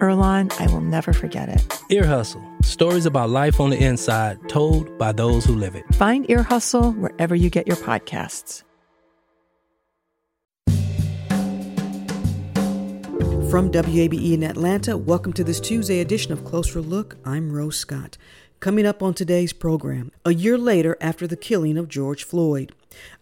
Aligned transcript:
Earlonne, 0.00 0.52
I 0.60 0.66
will 0.72 0.80
never 0.80 1.12
forget 1.12 1.48
it. 1.48 1.80
Ear 1.90 2.06
Hustle 2.06 2.42
stories 2.62 3.06
about 3.06 3.30
life 3.30 3.60
on 3.60 3.70
the 3.70 3.82
inside 3.82 4.38
told 4.48 4.96
by 4.98 5.12
those 5.12 5.44
who 5.44 5.54
live 5.54 5.74
it. 5.74 5.84
Find 5.94 6.28
Ear 6.30 6.42
Hustle 6.42 6.92
wherever 6.92 7.34
you 7.34 7.50
get 7.50 7.66
your 7.66 7.76
podcasts. 7.76 8.62
From 13.50 13.72
WABE 13.72 14.32
in 14.32 14.44
Atlanta, 14.44 14.96
welcome 14.96 15.32
to 15.32 15.42
this 15.42 15.58
Tuesday 15.58 15.98
edition 15.98 16.32
of 16.32 16.44
Closer 16.44 16.80
Look. 16.80 17.16
I'm 17.24 17.50
Rose 17.50 17.76
Scott. 17.76 18.16
Coming 18.60 18.84
up 18.84 19.02
on 19.02 19.14
today's 19.14 19.54
program, 19.54 20.12
a 20.22 20.34
year 20.34 20.58
later 20.58 20.98
after 21.00 21.26
the 21.26 21.34
killing 21.34 21.78
of 21.78 21.88
George 21.88 22.24
Floyd. 22.24 22.72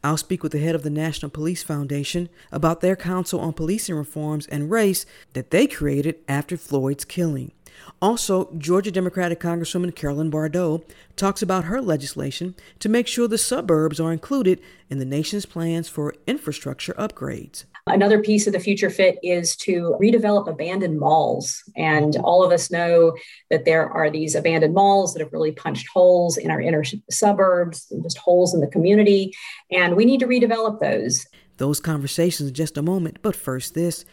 I'll 0.02 0.16
speak 0.16 0.42
with 0.42 0.50
the 0.50 0.58
head 0.58 0.74
of 0.74 0.82
the 0.82 0.90
National 0.90 1.30
Police 1.30 1.62
Foundation 1.62 2.28
about 2.50 2.80
their 2.80 2.96
Council 2.96 3.38
on 3.38 3.52
Policing 3.52 3.94
Reforms 3.94 4.48
and 4.48 4.68
Race 4.68 5.06
that 5.34 5.52
they 5.52 5.68
created 5.68 6.16
after 6.26 6.56
Floyd's 6.56 7.04
killing. 7.04 7.52
Also, 8.02 8.52
Georgia 8.58 8.90
Democratic 8.90 9.38
Congresswoman 9.38 9.94
Carolyn 9.94 10.28
Bourdeaux 10.28 10.82
talks 11.14 11.40
about 11.40 11.66
her 11.66 11.80
legislation 11.80 12.56
to 12.80 12.88
make 12.88 13.06
sure 13.06 13.28
the 13.28 13.38
suburbs 13.38 14.00
are 14.00 14.12
included 14.12 14.60
in 14.90 14.98
the 14.98 15.04
nation's 15.04 15.46
plans 15.46 15.88
for 15.88 16.16
infrastructure 16.26 16.94
upgrades. 16.94 17.62
Another 17.88 18.22
piece 18.22 18.46
of 18.46 18.52
the 18.52 18.60
future 18.60 18.90
fit 18.90 19.18
is 19.22 19.56
to 19.56 19.96
redevelop 20.00 20.48
abandoned 20.48 20.98
malls. 20.98 21.62
And 21.76 22.16
all 22.16 22.44
of 22.44 22.52
us 22.52 22.70
know 22.70 23.16
that 23.50 23.64
there 23.64 23.88
are 23.88 24.10
these 24.10 24.34
abandoned 24.34 24.74
malls 24.74 25.14
that 25.14 25.20
have 25.20 25.32
really 25.32 25.52
punched 25.52 25.88
holes 25.88 26.36
in 26.36 26.50
our 26.50 26.60
inner 26.60 26.84
suburbs, 27.10 27.92
just 28.02 28.18
holes 28.18 28.54
in 28.54 28.60
the 28.60 28.66
community. 28.66 29.34
And 29.70 29.96
we 29.96 30.04
need 30.04 30.20
to 30.20 30.26
redevelop 30.26 30.80
those. 30.80 31.26
Those 31.56 31.80
conversations 31.80 32.48
in 32.48 32.54
just 32.54 32.78
a 32.78 32.82
moment. 32.82 33.18
But 33.20 33.34
first, 33.34 33.74
this. 33.74 34.04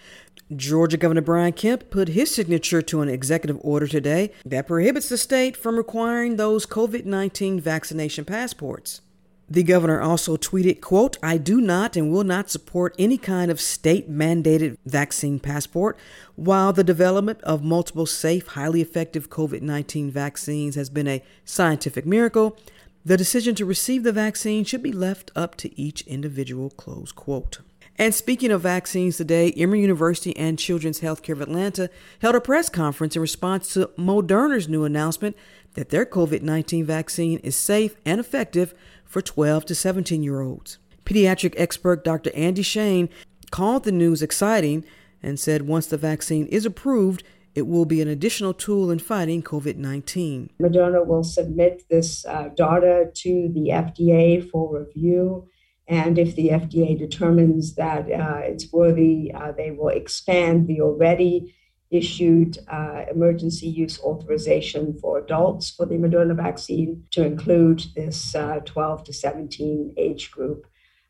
Georgia 0.56 0.98
Governor 0.98 1.22
Brian 1.22 1.54
Kemp 1.54 1.90
put 1.90 2.10
his 2.10 2.34
signature 2.34 2.82
to 2.84 3.02
an 3.02 3.10
executive 3.10 3.58
order 3.62 3.88
today 3.88 4.32
that 4.46 4.68
prohibits 4.68 5.10
the 5.10 5.18
state 5.18 5.58
from 5.58 5.76
requiring 5.76 6.36
those 6.36 6.66
COVID 6.66 7.06
19 7.06 7.60
vaccination 7.60 8.26
passports. 8.26 9.02
The 9.48 9.64
governor 9.64 10.02
also 10.02 10.38
tweeted, 10.38 10.82
quote, 10.82 11.18
I 11.22 11.38
do 11.38 11.62
not 11.62 11.96
and 11.96 12.12
will 12.12 12.24
not 12.24 12.50
support 12.50 12.96
any 12.98 13.18
kind 13.18 13.52
of 13.52 13.62
state 13.62 14.10
mandated 14.10 14.78
vaccine 14.86 15.40
passport. 15.40 15.98
While 16.36 16.74
the 16.74 16.84
development 16.84 17.42
of 17.42 17.64
multiple 17.64 18.08
safe, 18.08 18.48
highly 18.48 18.82
effective 18.82 19.30
COVID 19.30 19.62
19 19.62 20.10
vaccines 20.10 20.76
has 20.76 20.90
been 20.90 21.08
a 21.08 21.24
scientific 21.44 22.08
miracle, 22.08 22.58
the 23.04 23.18
decision 23.18 23.54
to 23.56 23.66
receive 23.66 24.02
the 24.02 24.12
vaccine 24.12 24.64
should 24.64 24.82
be 24.82 24.92
left 24.92 25.30
up 25.36 25.56
to 25.58 25.80
each 25.80 26.02
individual, 26.08 26.72
close 26.72 27.12
quote. 27.12 27.60
And 27.98 28.14
speaking 28.14 28.52
of 28.52 28.62
vaccines 28.62 29.16
today, 29.16 29.54
Emory 29.54 29.80
University 29.82 30.36
and 30.36 30.60
Children's 30.60 31.00
Healthcare 31.00 31.34
of 31.34 31.42
Atlanta 31.42 31.90
held 32.20 32.36
a 32.36 32.42
press 32.42 32.68
conference 32.68 33.16
in 33.16 33.22
response 33.22 33.74
to 33.74 33.92
Moderna's 33.98 34.68
new 34.68 34.84
announcement 34.84 35.38
that 35.76 35.90
their 35.90 36.06
COVID 36.06 36.42
19 36.42 36.84
vaccine 36.84 37.40
is 37.40 37.56
safe 37.56 37.96
and 38.06 38.20
effective 38.20 38.74
for 39.06 39.22
12 39.22 39.66
to 39.66 39.76
17 39.76 40.24
year 40.24 40.42
olds. 40.42 40.80
Pediatric 41.06 41.54
expert 41.58 42.04
Dr. 42.04 42.32
Andi 42.32 42.66
Shane 42.66 43.10
called 43.52 43.84
the 43.84 43.92
news 43.92 44.22
exciting 44.22 44.84
and 45.22 45.40
said 45.40 45.64
once 45.64 45.88
the 45.88 45.98
vaccine 45.98 46.48
is 46.48 46.66
approved, 46.66 47.24
it 47.54 47.68
will 47.68 47.86
be 47.86 48.02
an 48.02 48.08
additional 48.08 48.54
tool 48.54 48.92
in 48.92 49.00
fighting 49.00 49.42
COVID 49.42 49.78
19. 49.78 50.52
Moderna 50.62 51.06
will 51.06 51.24
submit 51.24 51.84
this 51.90 52.26
uh, 52.26 52.50
data 52.56 53.10
to 53.14 53.50
the 53.54 53.70
FDA 53.70 54.50
for 54.50 54.78
review. 54.78 55.48
And 55.88 56.18
if 56.18 56.36
the 56.36 56.50
FDA 56.50 56.98
determines 56.98 57.76
that 57.76 58.12
uh, 58.12 58.40
it's 58.44 58.72
worthy, 58.74 59.32
uh, 59.34 59.52
they 59.52 59.72
will 59.72 59.90
expand 59.90 60.68
the 60.68 60.82
already 60.82 61.56
issued 61.98 62.58
uh, 62.68 63.06
emergency 63.10 63.68
use 63.68 64.00
authorization 64.00 64.98
for 65.00 65.18
adults 65.18 65.70
for 65.70 65.86
the 65.86 65.96
Moderna 65.96 66.36
vaccine 66.36 67.04
to 67.12 67.26
include 67.26 67.86
this 67.96 68.36
uh, 68.36 68.60
12 68.66 69.06
to 69.06 69.14
17 69.14 69.94
age 69.98 70.32
group. 70.32 70.68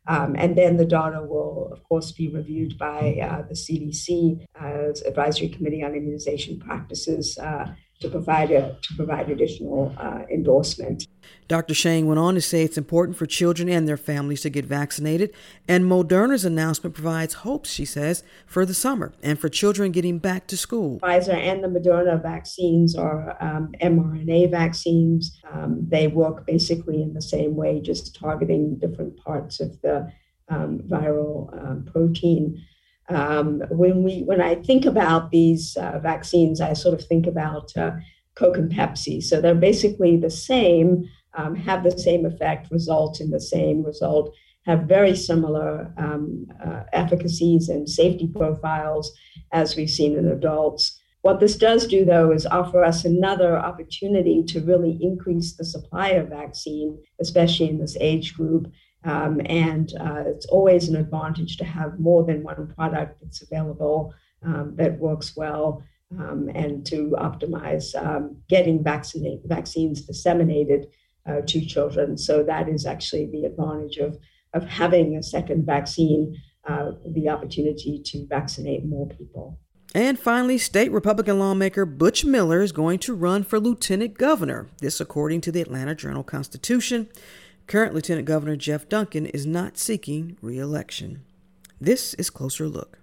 Um, 0.08 0.36
and 0.38 0.56
then 0.56 0.76
the 0.76 0.84
data 0.84 1.20
will, 1.22 1.68
of 1.72 1.82
course, 1.82 2.12
be 2.12 2.28
reviewed 2.28 2.78
by 2.78 3.18
uh, 3.20 3.42
the 3.42 3.54
CDC 3.54 4.46
as 4.54 5.02
Advisory 5.02 5.48
Committee 5.48 5.82
on 5.82 5.94
Immunization 5.94 6.60
Practices 6.60 7.36
uh, 7.38 7.74
to 8.00 8.08
provide 8.08 8.50
a, 8.50 8.76
to 8.82 8.94
provide 8.94 9.30
additional 9.30 9.94
uh, 9.98 10.22
endorsement. 10.30 11.06
Dr. 11.48 11.74
Shane 11.74 12.06
went 12.06 12.18
on 12.18 12.34
to 12.34 12.40
say 12.40 12.62
it's 12.62 12.78
important 12.78 13.16
for 13.16 13.26
children 13.26 13.68
and 13.68 13.88
their 13.88 13.96
families 13.96 14.42
to 14.42 14.50
get 14.50 14.64
vaccinated, 14.64 15.32
and 15.66 15.84
Moderna's 15.84 16.44
announcement 16.44 16.94
provides 16.94 17.34
hopes, 17.34 17.70
she 17.70 17.84
says, 17.84 18.22
for 18.46 18.66
the 18.66 18.74
summer 18.74 19.12
and 19.22 19.38
for 19.38 19.48
children 19.48 19.92
getting 19.92 20.18
back 20.18 20.46
to 20.48 20.56
school. 20.56 21.00
Pfizer 21.00 21.34
and 21.34 21.62
the 21.62 21.68
Moderna 21.68 22.20
vaccines 22.20 22.96
are 22.96 23.36
um, 23.42 23.72
mRNA 23.82 24.50
vaccines. 24.50 25.38
Um, 25.52 25.86
they 25.88 26.08
work 26.08 26.46
basically 26.46 27.02
in 27.02 27.14
the 27.14 27.22
same 27.22 27.56
way, 27.56 27.80
just 27.80 28.14
targeting 28.14 28.78
different 28.78 29.16
parts 29.16 29.60
of 29.60 29.80
the 29.82 30.12
um, 30.48 30.80
viral 30.88 31.52
um, 31.64 31.84
protein. 31.90 32.62
Um, 33.08 33.62
when 33.70 34.02
we 34.02 34.22
when 34.24 34.40
I 34.40 34.56
think 34.56 34.84
about 34.84 35.30
these 35.30 35.76
uh, 35.76 35.98
vaccines, 36.00 36.60
I 36.60 36.72
sort 36.72 36.98
of 36.98 37.06
think 37.06 37.26
about 37.26 37.76
uh, 37.76 37.92
Coke 38.34 38.58
and 38.58 38.70
Pepsi. 38.70 39.22
So 39.22 39.40
they're 39.40 39.54
basically 39.54 40.16
the 40.16 40.30
same, 40.30 41.08
um, 41.34 41.54
have 41.54 41.84
the 41.84 41.98
same 41.98 42.26
effect, 42.26 42.70
result 42.70 43.20
in 43.20 43.30
the 43.30 43.40
same 43.40 43.84
result, 43.84 44.34
have 44.66 44.82
very 44.82 45.16
similar 45.16 45.92
um, 45.96 46.46
uh, 46.64 46.82
efficacies 46.92 47.68
and 47.68 47.88
safety 47.88 48.28
profiles 48.34 49.12
as 49.52 49.76
we've 49.76 49.90
seen 49.90 50.18
in 50.18 50.28
adults. 50.28 51.00
What 51.22 51.40
this 51.40 51.56
does 51.56 51.88
do, 51.88 52.04
though, 52.04 52.30
is 52.30 52.46
offer 52.46 52.84
us 52.84 53.04
another 53.04 53.58
opportunity 53.58 54.44
to 54.44 54.60
really 54.60 54.96
increase 55.00 55.56
the 55.56 55.64
supply 55.64 56.10
of 56.10 56.28
vaccine, 56.28 57.02
especially 57.20 57.68
in 57.68 57.78
this 57.78 57.96
age 58.00 58.34
group, 58.34 58.70
um, 59.04 59.40
and 59.46 59.92
uh, 60.00 60.24
it's 60.26 60.46
always 60.46 60.88
an 60.88 60.96
advantage 60.96 61.56
to 61.58 61.64
have 61.64 61.98
more 61.98 62.24
than 62.24 62.42
one 62.42 62.72
product 62.74 63.20
that's 63.20 63.42
available 63.42 64.12
um, 64.44 64.74
that 64.76 64.98
works 64.98 65.36
well 65.36 65.82
um, 66.18 66.50
and 66.54 66.86
to 66.86 67.14
optimize 67.18 67.94
um, 67.94 68.36
getting 68.48 68.82
vaccinate, 68.82 69.40
vaccines 69.44 70.02
disseminated 70.02 70.86
uh, 71.28 71.40
to 71.46 71.64
children. 71.64 72.16
So 72.16 72.42
that 72.44 72.68
is 72.68 72.86
actually 72.86 73.26
the 73.30 73.44
advantage 73.44 73.98
of, 73.98 74.18
of 74.52 74.64
having 74.64 75.16
a 75.16 75.22
second 75.22 75.66
vaccine, 75.66 76.40
uh, 76.68 76.92
the 77.06 77.28
opportunity 77.28 78.00
to 78.04 78.26
vaccinate 78.26 78.84
more 78.84 79.08
people. 79.08 79.58
And 79.94 80.18
finally, 80.18 80.58
state 80.58 80.92
Republican 80.92 81.38
lawmaker 81.38 81.86
Butch 81.86 82.24
Miller 82.24 82.60
is 82.60 82.72
going 82.72 82.98
to 83.00 83.14
run 83.14 83.44
for 83.44 83.58
lieutenant 83.58 84.18
governor. 84.18 84.68
This, 84.80 85.00
according 85.00 85.40
to 85.42 85.52
the 85.52 85.62
Atlanta 85.62 85.94
Journal 85.94 86.22
Constitution. 86.22 87.08
Current 87.66 87.94
Lieutenant 87.94 88.28
Governor 88.28 88.54
Jeff 88.54 88.88
Duncan 88.88 89.26
is 89.26 89.44
not 89.44 89.76
seeking 89.76 90.36
re 90.40 90.56
election. 90.56 91.24
This 91.80 92.14
is 92.14 92.30
Closer 92.30 92.68
Look. 92.68 93.00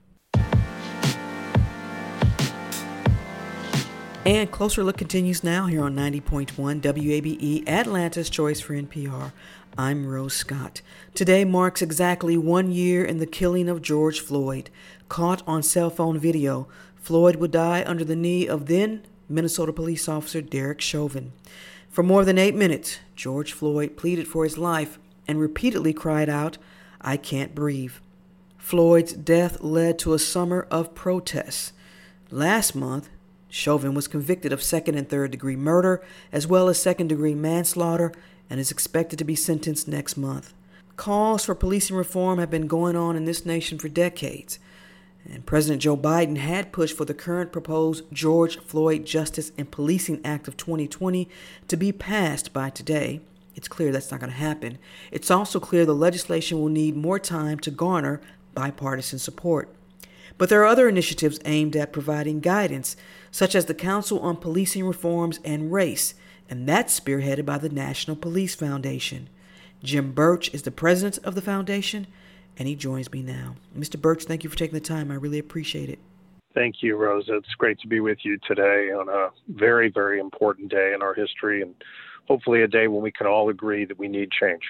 And 4.26 4.50
Closer 4.50 4.86
Look 4.86 4.96
continues 4.96 5.44
now 5.44 5.66
here 5.66 5.84
on 5.84 5.98
90.1 5.98 6.80
WABE, 6.80 7.68
Atlanta's 7.68 8.30
Choice 8.30 8.62
for 8.62 8.74
NPR. 8.74 9.34
I'm 9.78 10.08
Rose 10.08 10.34
Scott. 10.34 10.82
Today 11.14 11.44
marks 11.44 11.82
exactly 11.82 12.38
one 12.38 12.72
year 12.72 13.04
in 13.04 13.18
the 13.18 13.26
killing 13.26 13.68
of 13.68 13.82
George 13.82 14.22
Floyd. 14.22 14.70
Caught 15.10 15.44
on 15.46 15.62
cell 15.62 15.90
phone 15.90 16.18
video, 16.18 16.70
Floyd 16.96 17.36
would 17.36 17.52
die 17.52 17.84
under 17.86 18.06
the 18.06 18.16
knee 18.16 18.48
of 18.48 18.68
then 18.68 19.06
Minnesota 19.28 19.74
police 19.74 20.08
officer 20.08 20.42
Derek 20.42 20.80
Chauvin. 20.80 21.34
For 21.94 22.02
more 22.02 22.26
than 22.26 22.40
eight 22.40 22.56
minutes, 22.56 22.98
George 23.16 23.54
Floyd 23.54 23.96
pleaded 23.98 24.28
for 24.28 24.46
his 24.46 24.58
life 24.58 24.98
and 25.28 25.40
repeatedly 25.40 25.94
cried 25.94 26.28
out, 26.28 26.58
I 27.00 27.18
can't 27.18 27.54
breathe. 27.54 27.94
Floyd's 28.58 29.14
death 29.14 29.62
led 29.62 30.00
to 30.00 30.16
a 30.16 30.20
summer 30.20 30.66
of 30.72 30.96
protests. 30.96 31.72
Last 32.32 32.74
month, 32.74 33.10
Chauvin 33.48 33.94
was 33.94 34.08
convicted 34.08 34.52
of 34.52 34.64
second 34.64 34.96
and 34.96 35.08
third 35.08 35.30
degree 35.30 35.56
murder, 35.56 36.04
as 36.32 36.48
well 36.48 36.68
as 36.68 36.82
second 36.82 37.10
degree 37.10 37.36
manslaughter, 37.36 38.12
and 38.50 38.60
is 38.60 38.72
expected 38.72 39.20
to 39.20 39.24
be 39.24 39.36
sentenced 39.36 39.88
next 39.88 40.18
month. 40.18 40.52
Calls 40.98 41.46
for 41.46 41.54
policing 41.54 41.96
reform 41.96 42.40
have 42.40 42.50
been 42.50 42.66
going 42.66 42.96
on 42.96 43.16
in 43.16 43.26
this 43.26 43.46
nation 43.46 43.78
for 43.78 43.88
decades. 43.88 44.58
And 45.30 45.46
President 45.46 45.82
Joe 45.82 45.96
Biden 45.96 46.38
had 46.38 46.74
pushed 46.74 46.98
for 46.98 47.06
the 47.06 47.14
current 47.14 47.52
proposed 47.52 48.04
George 48.12 48.60
Floyd 48.60 49.06
Justice 49.06 49.52
and 49.58 49.72
Policing 49.72 50.20
Act 50.26 50.48
of 50.48 50.58
2020 50.58 51.30
to 51.68 51.78
be 51.78 51.92
passed 51.92 52.52
by 52.52 52.70
today. 52.70 53.22
It's 53.56 53.68
clear 53.68 53.92
that's 53.92 54.12
not 54.12 54.20
going 54.20 54.32
to 54.32 54.38
happen. 54.38 54.80
It's 55.12 55.32
also 55.32 55.60
clear 55.60 55.86
the 55.86 55.96
legislation 55.96 56.60
will 56.60 56.70
need 56.70 56.96
more 56.96 57.20
time 57.20 57.60
to 57.60 57.72
garner 57.72 58.20
bipartisan 58.54 59.20
support. 59.20 59.74
But 60.38 60.50
there 60.50 60.62
are 60.62 60.68
other 60.68 60.90
initiatives 60.90 61.40
aimed 61.46 61.76
at 61.76 61.94
providing 61.94 62.40
guidance, 62.40 62.98
such 63.32 63.56
as 63.56 63.66
the 63.66 63.74
Council 63.74 64.20
on 64.20 64.38
Policing 64.38 64.86
Reforms 64.86 65.40
and 65.46 65.72
Race, 65.72 66.16
and 66.50 66.68
that's 66.68 67.00
spearheaded 67.00 67.46
by 67.46 67.58
the 67.58 67.70
National 67.70 68.18
Police 68.18 68.56
Foundation. 68.56 69.30
Jim 69.84 70.12
Burch 70.12 70.54
is 70.54 70.64
the 70.64 70.72
president 70.72 71.24
of 71.26 71.36
the 71.36 71.42
foundation, 71.42 72.08
and 72.58 72.68
he 72.68 72.76
joins 72.76 73.12
me 73.12 73.22
now. 73.22 73.56
Mr. 73.78 74.00
Burch, 74.00 74.26
thank 74.26 74.44
you 74.44 74.50
for 74.50 74.56
taking 74.56 74.74
the 74.74 74.80
time. 74.80 75.12
I 75.12 75.16
really 75.16 75.40
appreciate 75.40 75.90
it. 75.90 76.00
Thank 76.54 76.84
you, 76.84 76.96
Rosa. 76.96 77.38
It's 77.38 77.56
great 77.58 77.80
to 77.80 77.88
be 77.88 78.00
with 78.00 78.20
you 78.24 78.38
today 78.48 78.92
on 78.92 79.10
a 79.10 79.30
very, 79.50 79.90
very 79.90 80.20
important 80.20 80.70
day 80.70 80.94
in 80.94 81.02
our 81.02 81.14
history, 81.14 81.64
and 81.64 81.74
hopefully 82.28 82.62
a 82.62 82.68
day 82.68 82.88
when 82.88 83.02
we 83.02 83.12
can 83.12 83.26
all 83.26 83.50
agree 83.50 83.86
that 83.86 83.98
we 83.98 84.08
need 84.08 84.30
change. 84.32 84.62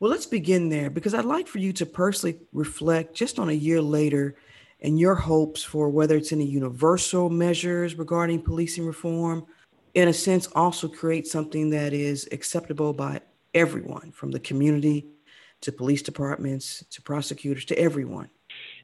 Well, 0.00 0.10
let's 0.10 0.26
begin 0.26 0.68
there 0.68 0.90
because 0.90 1.14
I'd 1.14 1.24
like 1.24 1.46
for 1.46 1.58
you 1.58 1.72
to 1.74 1.86
personally 1.86 2.38
reflect 2.52 3.14
just 3.14 3.38
on 3.38 3.48
a 3.48 3.52
year 3.52 3.80
later 3.80 4.36
and 4.80 4.98
your 4.98 5.16
hopes 5.16 5.62
for 5.62 5.88
whether 5.88 6.16
it's 6.16 6.32
any 6.32 6.44
universal 6.44 7.30
measures 7.30 7.96
regarding 7.96 8.42
policing 8.42 8.86
reform, 8.86 9.44
in 9.94 10.08
a 10.08 10.12
sense, 10.12 10.46
also 10.54 10.86
create 10.86 11.26
something 11.26 11.70
that 11.70 11.92
is 11.92 12.28
acceptable 12.30 12.92
by 12.92 13.20
everyone 13.54 14.12
from 14.12 14.30
the 14.30 14.38
community 14.38 15.06
to 15.62 15.72
police 15.72 16.02
departments 16.02 16.84
to 16.90 17.02
prosecutors 17.02 17.64
to 17.66 17.78
everyone. 17.78 18.30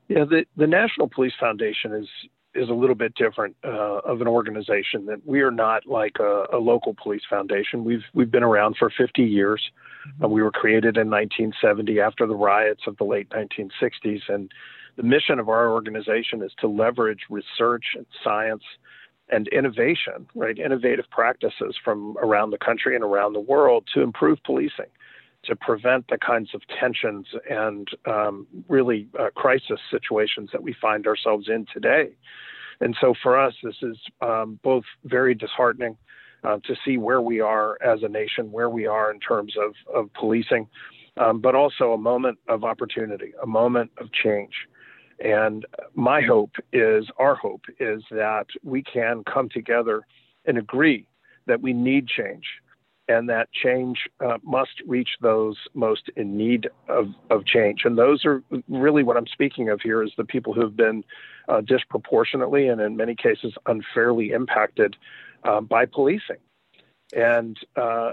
Yeah, 0.09 0.25
the, 0.25 0.44
the 0.56 0.67
National 0.67 1.09
Police 1.09 1.32
Foundation 1.38 1.93
is 1.93 2.09
is 2.55 2.69
a 2.69 2.73
little 2.73 2.94
bit 2.94 3.15
different 3.17 3.56
uh, 3.65 3.99
of 4.05 4.21
an 4.21 4.29
organization. 4.29 5.06
That 5.06 5.21
we 5.25 5.41
are 5.41 5.50
not 5.50 5.87
like 5.87 6.19
a, 6.21 6.44
a, 6.53 6.59
local 6.59 6.94
police 6.94 7.23
foundation. 7.29 7.85
We've 7.85 8.05
we've 8.12 8.31
been 8.31 8.44
around 8.44 8.76
for 8.79 8.91
50 8.97 9.23
years. 9.23 9.61
Mm-hmm. 10.06 10.25
Uh, 10.25 10.29
we 10.29 10.43
were 10.43 10.53
created 10.53 10.97
in 10.97 11.11
1970 11.11 12.00
after 12.00 12.26
the 12.26 12.37
riots 12.37 12.82
of 12.87 12.97
the 12.97 13.05
late 13.05 13.29
1960s, 13.31 14.20
and 14.29 14.53
the 14.97 15.03
mission 15.03 15.38
of 15.38 15.49
our 15.49 15.70
organization 15.73 16.43
is 16.43 16.53
to 16.61 16.69
leverage 16.69 17.23
research 17.29 17.85
and 17.97 18.06
science 18.23 18.62
and 19.31 19.49
innovation, 19.49 20.27
right? 20.35 20.59
Innovative 20.59 21.06
practices 21.11 21.77
from 21.82 22.17
around 22.19 22.50
the 22.50 22.59
country 22.59 22.94
and 22.94 23.03
around 23.03 23.32
the 23.32 23.41
world 23.41 23.88
to 23.94 24.03
improve 24.03 24.38
policing, 24.44 24.91
to 25.46 25.56
prevent 25.56 26.08
the 26.08 26.19
kinds 26.19 26.50
of 26.55 26.62
tensions 26.81 27.26
and 27.49 27.88
um, 28.06 28.46
really 28.69 29.08
uh, 29.19 29.29
crisis 29.35 29.81
situations 29.91 30.50
that 30.52 30.62
we 30.62 30.75
find 30.81 31.06
ourselves 31.06 31.49
in 31.49 31.67
today. 31.73 32.11
And 32.81 32.96
so 33.00 33.14
for 33.23 33.38
us, 33.38 33.55
this 33.62 33.76
is 33.82 33.96
um, 34.20 34.58
both 34.62 34.85
very 35.05 35.35
disheartening 35.35 35.96
uh, 36.43 36.58
to 36.64 36.75
see 36.85 36.99
where 36.99 37.20
we 37.20 37.41
are 37.41 37.79
as 37.82 38.02
a 38.02 38.08
nation, 38.08 38.52
where 38.52 38.69
we 38.69 38.87
are 38.87 39.11
in 39.11 39.20
terms 39.20 39.55
of, 39.56 39.75
of 39.94 40.12
policing, 40.12 40.67
um, 41.17 41.41
but 41.41 41.55
also 41.55 41.93
a 41.93 41.99
moment 41.99 42.38
of 42.49 42.64
opportunity, 42.64 43.32
a 43.43 43.46
moment 43.46 43.91
of 43.99 44.12
change. 44.12 44.52
And 45.20 45.64
my 45.94 46.20
hope 46.20 46.56
is, 46.73 47.06
our 47.19 47.37
hope 47.37 47.64
is 47.79 48.02
that 48.11 48.46
we 48.62 48.82
can 48.82 49.23
come 49.25 49.49
together 49.49 50.02
and 50.44 50.58
agree 50.58 51.06
that 51.46 51.61
we 51.61 51.73
need 51.73 52.08
change 52.08 52.44
and 53.09 53.29
that 53.29 53.53
change 53.53 53.99
uh, 54.25 54.39
must 54.43 54.83
reach 54.87 55.11
those 55.21 55.56
most 55.75 56.11
in 56.17 56.37
need 56.37 56.69
of, 56.89 57.09
of 57.31 57.45
change. 57.45 57.83
And 57.85 57.99
those 57.99 58.25
are 58.25 58.43
really 58.69 59.03
what 59.03 59.17
I'm 59.17 59.27
speaking 59.27 59.69
of 59.69 59.81
here 59.83 60.03
is 60.03 60.12
the 60.17 60.25
people 60.25 60.53
who 60.53 60.62
have 60.62 60.77
been 60.77 61.05
uh, 61.49 61.61
disproportionately 61.61 62.69
and 62.69 62.81
in 62.81 62.97
many 62.97 63.15
cases 63.15 63.53
unfairly 63.67 64.31
impacted 64.31 64.97
uh, 65.45 65.61
by 65.61 65.85
policing. 65.87 66.39
And 67.15 67.56
uh, 67.77 68.12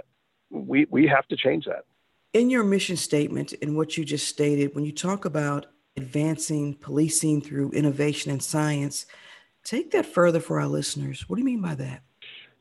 we, 0.49 0.85
we 0.89 1.07
have 1.07 1.27
to 1.29 1.37
change 1.37 1.65
that. 1.65 1.85
In 2.33 2.49
your 2.49 2.63
mission 2.63 2.97
statement, 2.97 3.53
in 3.53 3.75
what 3.75 3.97
you 3.97 4.05
just 4.05 4.27
stated, 4.27 4.75
when 4.75 4.85
you 4.85 4.91
talk 4.91 5.25
about 5.25 5.67
advancing 5.97 6.73
policing 6.75 7.41
through 7.41 7.71
innovation 7.71 8.31
and 8.31 8.41
science. 8.41 9.05
Take 9.63 9.91
that 9.91 10.05
further 10.05 10.39
for 10.39 10.59
our 10.59 10.67
listeners. 10.67 11.25
What 11.27 11.35
do 11.35 11.41
you 11.41 11.45
mean 11.45 11.61
by 11.61 11.75
that? 11.75 12.01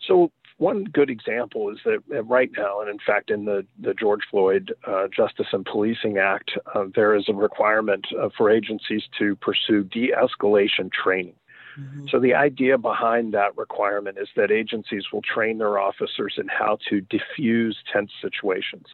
So, 0.07 0.31
one 0.61 0.85
good 0.85 1.09
example 1.09 1.71
is 1.71 1.79
that 1.87 2.03
right 2.27 2.51
now, 2.55 2.81
and 2.83 2.91
in 2.91 2.99
fact, 2.99 3.31
in 3.31 3.47
the, 3.47 3.65
the 3.81 3.95
George 3.95 4.21
Floyd 4.31 4.75
uh, 4.87 5.09
Justice 5.09 5.47
and 5.53 5.65
Policing 5.65 6.19
Act, 6.19 6.51
uh, 6.75 6.85
there 6.95 7.15
is 7.15 7.25
a 7.29 7.33
requirement 7.33 8.07
uh, 8.21 8.29
for 8.37 8.51
agencies 8.51 9.05
to 9.19 9.37
pursue 9.37 9.85
de 9.85 10.13
escalation 10.13 10.93
training. 10.93 11.35
Mm-hmm. 11.79 12.09
So, 12.11 12.21
the 12.21 12.35
idea 12.35 12.77
behind 12.77 13.33
that 13.33 13.57
requirement 13.57 14.19
is 14.21 14.29
that 14.37 14.51
agencies 14.51 15.05
will 15.11 15.23
train 15.23 15.57
their 15.57 15.79
officers 15.79 16.35
in 16.37 16.47
how 16.49 16.77
to 16.91 17.01
diffuse 17.01 17.79
tense 17.91 18.13
situations 18.21 18.87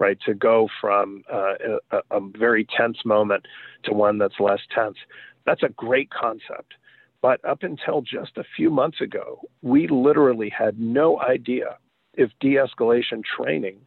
right? 0.00 0.18
To 0.26 0.34
go 0.34 0.68
from 0.80 1.22
uh, 1.32 1.54
a, 1.92 1.98
a 2.10 2.20
very 2.36 2.66
tense 2.76 3.04
moment 3.04 3.46
to 3.84 3.94
one 3.94 4.18
that's 4.18 4.40
less 4.40 4.58
tense. 4.74 4.96
That's 5.46 5.62
a 5.62 5.68
great 5.68 6.10
concept. 6.10 6.74
But 7.24 7.42
up 7.42 7.62
until 7.62 8.02
just 8.02 8.36
a 8.36 8.44
few 8.54 8.68
months 8.68 9.00
ago, 9.00 9.40
we 9.62 9.88
literally 9.88 10.50
had 10.50 10.78
no 10.78 11.18
idea 11.18 11.78
if 12.12 12.30
de 12.38 12.56
escalation 12.56 13.22
training 13.24 13.78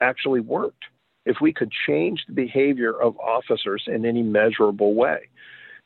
actually 0.00 0.40
worked, 0.40 0.86
if 1.26 1.36
we 1.38 1.52
could 1.52 1.70
change 1.86 2.24
the 2.26 2.32
behavior 2.32 2.98
of 2.98 3.18
officers 3.18 3.84
in 3.86 4.06
any 4.06 4.22
measurable 4.22 4.94
way. 4.94 5.28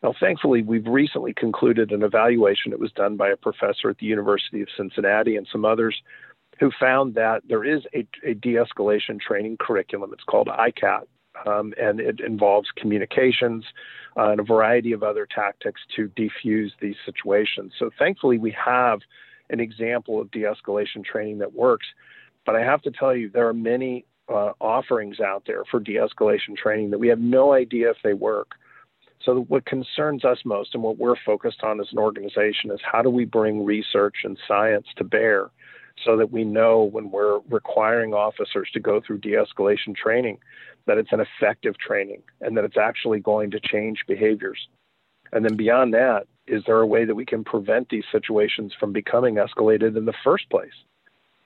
Now, 0.05 0.15
thankfully, 0.21 0.63
we've 0.63 0.87
recently 0.87 1.35
concluded 1.35 1.91
an 1.91 2.05
evaluation 2.05 2.71
that 2.71 2.79
was 2.79 2.93
done 2.93 3.17
by 3.17 3.31
a 3.31 3.37
professor 3.37 3.91
at 3.91 3.99
the 3.99 4.07
University 4.07 4.63
of 4.63 4.69
Cincinnati 4.77 5.35
and 5.35 5.49
some 5.51 5.65
others 5.65 6.01
who 6.61 6.71
found 6.79 7.17
that 7.17 7.43
there 7.49 7.65
is 7.65 7.83
a, 7.93 8.07
a 8.25 8.35
de 8.35 8.55
escalation 8.55 9.19
training 9.19 9.57
curriculum. 9.59 10.13
It's 10.13 10.23
called 10.23 10.47
ICAT, 10.47 11.07
um, 11.47 11.73
and 11.81 12.01
it 12.01 12.21
involves 12.21 12.69
communications 12.77 13.65
uh, 14.17 14.31
and 14.31 14.41
a 14.41 14.45
variety 14.45 14.93
of 14.93 15.03
other 15.03 15.27
tactics 15.27 15.81
to 15.97 16.09
defuse 16.11 16.71
these 16.81 16.97
situations. 17.05 17.73
So, 17.79 17.91
thankfully, 17.99 18.39
we 18.39 18.55
have 18.65 19.01
an 19.51 19.61
example 19.61 20.21
of 20.21 20.31
de 20.31 20.41
escalation 20.41 21.05
training 21.05 21.39
that 21.39 21.53
works. 21.53 21.87
But 22.47 22.57
I 22.57 22.63
have 22.63 22.83
to 22.83 22.91
tell 22.91 23.15
you, 23.15 23.29
there 23.29 23.49
are 23.49 23.55
many 23.55 24.07
uh, 24.29 24.53
offerings 24.61 25.21
out 25.21 25.45
there 25.47 25.65
for 25.71 25.81
de 25.81 25.95
escalation 25.95 26.57
training 26.57 26.91
that 26.91 26.99
we 26.99 27.09
have 27.09 27.21
no 27.21 27.53
idea 27.53 27.91
if 27.91 27.97
they 28.03 28.15
work. 28.15 28.53
So, 29.25 29.43
what 29.49 29.67
concerns 29.67 30.25
us 30.25 30.39
most 30.45 30.75
and 30.75 30.83
what 30.83 30.99
we're 30.99 31.17
focused 31.27 31.63
on 31.63 31.81
as 31.81 31.89
an 31.93 31.99
organization 31.99 32.71
is 32.71 32.81
how 32.83 33.03
do 33.03 33.11
we 33.11 33.25
bring 33.27 33.65
research 33.65 34.17
and 34.25 34.39
science 34.49 34.87
to 34.97 35.05
bear 35.05 35.51
so 36.05 36.17
that 36.17 36.31
we 36.31 36.45
know 36.45 36.83
when 36.83 37.11
we're 37.11 37.41
requiring 37.49 38.15
officers 38.15 38.69
to 38.73 38.81
go 38.81 39.01
through 39.01 39.19
de 39.19 39.33
escalation 39.33 39.95
training 39.95 40.39
that 40.87 40.99
it's 40.99 41.13
an 41.13 41.21
effective 41.21 41.79
training 41.79 42.23
and 42.41 42.57
that 42.57 42.65
it's 42.65 42.77
actually 42.77 43.21
going 43.21 43.51
to 43.51 43.61
change 43.61 43.99
behaviors. 44.09 44.69
And 45.33 45.45
then 45.45 45.57
beyond 45.57 45.95
that, 45.95 46.27
is 46.47 46.63
there 46.67 46.81
a 46.81 46.87
way 46.87 47.05
that 47.05 47.15
we 47.15 47.25
can 47.25 47.45
prevent 47.45 47.89
these 47.89 48.05
situations 48.11 48.73
from 48.79 48.93
becoming 48.93 49.37
escalated 49.37 49.97
in 49.97 50.05
the 50.05 50.15
first 50.25 50.51
place? 50.51 50.73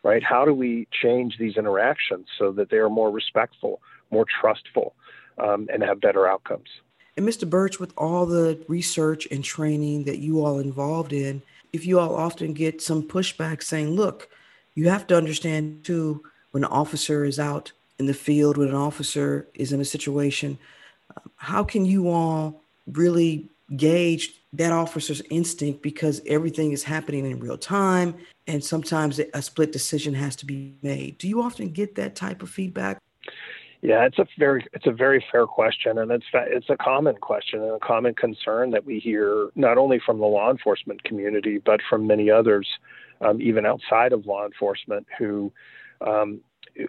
Right? 0.03 0.23
How 0.23 0.45
do 0.45 0.53
we 0.53 0.87
change 0.91 1.37
these 1.39 1.57
interactions 1.57 2.27
so 2.39 2.53
that 2.53 2.71
they 2.71 2.77
are 2.77 2.91
more 2.91 3.11
respectful, 3.11 3.81
more 4.11 4.27
trustful, 4.41 4.95
um, 5.39 5.67
and 5.73 5.83
have 5.83 6.01
better 6.01 6.27
outcomes? 6.27 6.69
And 7.17 7.27
Mr. 7.27 7.49
Burch, 7.49 7.79
with 7.79 7.93
all 7.97 8.27
the 8.27 8.63
research 8.69 9.27
and 9.31 9.43
training 9.43 10.05
that 10.05 10.19
you 10.19 10.45
all 10.45 10.59
involved 10.59 11.13
in, 11.13 11.43
if 11.73 11.87
you 11.87 11.99
all 11.99 12.15
often 12.15 12.53
get 12.53 12.83
some 12.83 13.03
pushback 13.03 13.63
saying, 13.63 13.91
look, 13.91 14.29
you 14.75 14.88
have 14.88 15.07
to 15.09 15.16
understand 15.16 15.85
too 15.85 16.23
when 16.50 16.64
an 16.64 16.71
officer 16.71 17.25
is 17.25 17.38
out 17.38 17.73
in 17.99 18.07
the 18.07 18.14
field, 18.14 18.57
when 18.57 18.69
an 18.69 18.75
officer 18.75 19.49
is 19.54 19.73
in 19.73 19.81
a 19.81 19.85
situation, 19.85 20.59
how 21.37 21.62
can 21.62 21.85
you 21.85 22.09
all 22.09 22.62
really 22.87 23.49
gauge 23.76 24.35
that 24.52 24.73
officer's 24.73 25.23
instinct 25.31 25.83
because 25.83 26.21
everything 26.26 26.73
is 26.73 26.83
happening 26.85 27.26
in 27.26 27.40
real 27.40 27.59
time 27.59 28.14
and 28.47 28.62
sometimes 28.62 29.19
a 29.19 29.43
split 29.43 29.73
decision 29.73 30.14
has 30.14 30.37
to 30.37 30.47
be 30.47 30.75
made. 30.83 31.19
Do 31.19 31.28
you 31.28 31.43
often 31.43 31.71
get 31.71 31.95
that 31.97 32.14
type 32.14 32.43
of 32.43 32.50
feedback? 32.50 32.99
Yeah, 33.81 34.04
it's 34.07 34.19
a 34.19 34.26
very 34.38 34.64
it's 34.73 34.87
a 34.87 34.93
very 34.93 35.23
fair 35.31 35.47
question, 35.47 35.99
and 35.99 36.11
it's 36.11 36.25
it's 36.33 36.71
a 36.71 36.76
common 36.76 37.16
question 37.16 37.61
and 37.61 37.73
a 37.73 37.78
common 37.78 38.14
concern 38.14 38.71
that 38.71 38.87
we 38.87 38.99
hear 38.99 39.50
not 39.57 39.76
only 39.76 39.99
from 39.99 40.21
the 40.21 40.26
law 40.26 40.50
enforcement 40.50 41.04
community 41.04 41.59
but 41.59 41.81
from 41.88 42.07
many 42.07 42.31
others 42.31 42.66
um, 43.21 43.40
even 43.40 43.66
outside 43.66 44.12
of 44.12 44.26
law 44.26 44.44
enforcement, 44.44 45.06
who 45.18 45.52
um, 46.00 46.40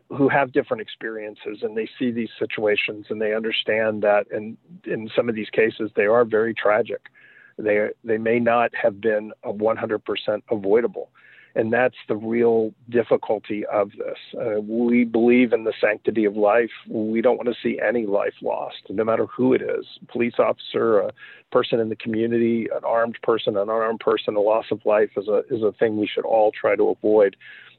who 0.10 0.30
have 0.30 0.52
different 0.52 0.82
experiences 0.82 1.60
and 1.62 1.78
they 1.78 1.88
see 2.00 2.12
these 2.12 2.30
situations 2.40 3.06
and 3.10 3.22
they 3.22 3.36
understand 3.36 4.02
that 4.02 4.26
and 4.32 4.58
in 4.86 5.10
some 5.16 5.30
of 5.30 5.36
these 5.36 5.50
cases 5.50 5.92
they 5.96 6.06
are 6.06 6.26
very 6.26 6.54
tragic. 6.54 7.10
They 7.58 7.90
they 8.04 8.18
may 8.18 8.40
not 8.40 8.72
have 8.76 9.00
been 9.00 9.32
a 9.44 9.54
100% 9.54 10.42
avoidable. 10.50 11.10
And 11.58 11.72
that's 11.72 11.96
the 12.10 12.18
real 12.18 12.74
difficulty 12.90 13.66
of 13.72 13.92
this. 13.92 14.18
Uh, 14.38 14.60
we 14.60 15.06
believe 15.06 15.54
in 15.54 15.64
the 15.64 15.74
sanctity 15.80 16.26
of 16.26 16.36
life. 16.36 16.72
We 16.90 17.22
don't 17.22 17.38
want 17.38 17.48
to 17.48 17.56
see 17.64 17.80
any 17.80 18.06
life 18.06 18.34
lost, 18.42 18.84
no 18.90 19.06
matter 19.06 19.26
who 19.26 19.54
it 19.54 19.62
is 19.62 19.86
police 20.10 20.34
officer, 20.38 21.00
a 21.00 21.14
person 21.52 21.80
in 21.80 21.88
the 21.88 21.96
community, 21.96 22.68
an 22.76 22.84
armed 22.84 23.18
person, 23.24 23.56
an 23.56 23.64
unarmed 23.64 24.02
person. 24.02 24.36
A 24.36 24.42
loss 24.42 24.66
of 24.70 24.82
life 24.86 25.12
is 25.16 25.30
a, 25.30 25.44
is 25.50 25.64
a 25.64 25.72
thing 25.80 25.98
we 25.98 26.08
should 26.14 26.26
all 26.26 26.52
try 26.52 26.76
to 26.76 26.90
avoid. 26.90 27.38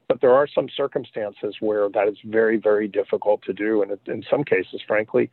But 0.09 0.21
there 0.23 0.33
are 0.33 0.49
some 0.53 0.69
circumstances 0.75 1.57
where 1.61 1.91
that 1.91 2.09
is 2.09 2.17
very, 2.25 2.57
very 2.57 2.89
difficult 2.89 3.43
to 3.43 3.53
do. 3.53 3.83
And 3.83 3.99
in 4.07 4.25
some 4.31 4.45
cases, 4.45 4.81
frankly, 4.87 5.31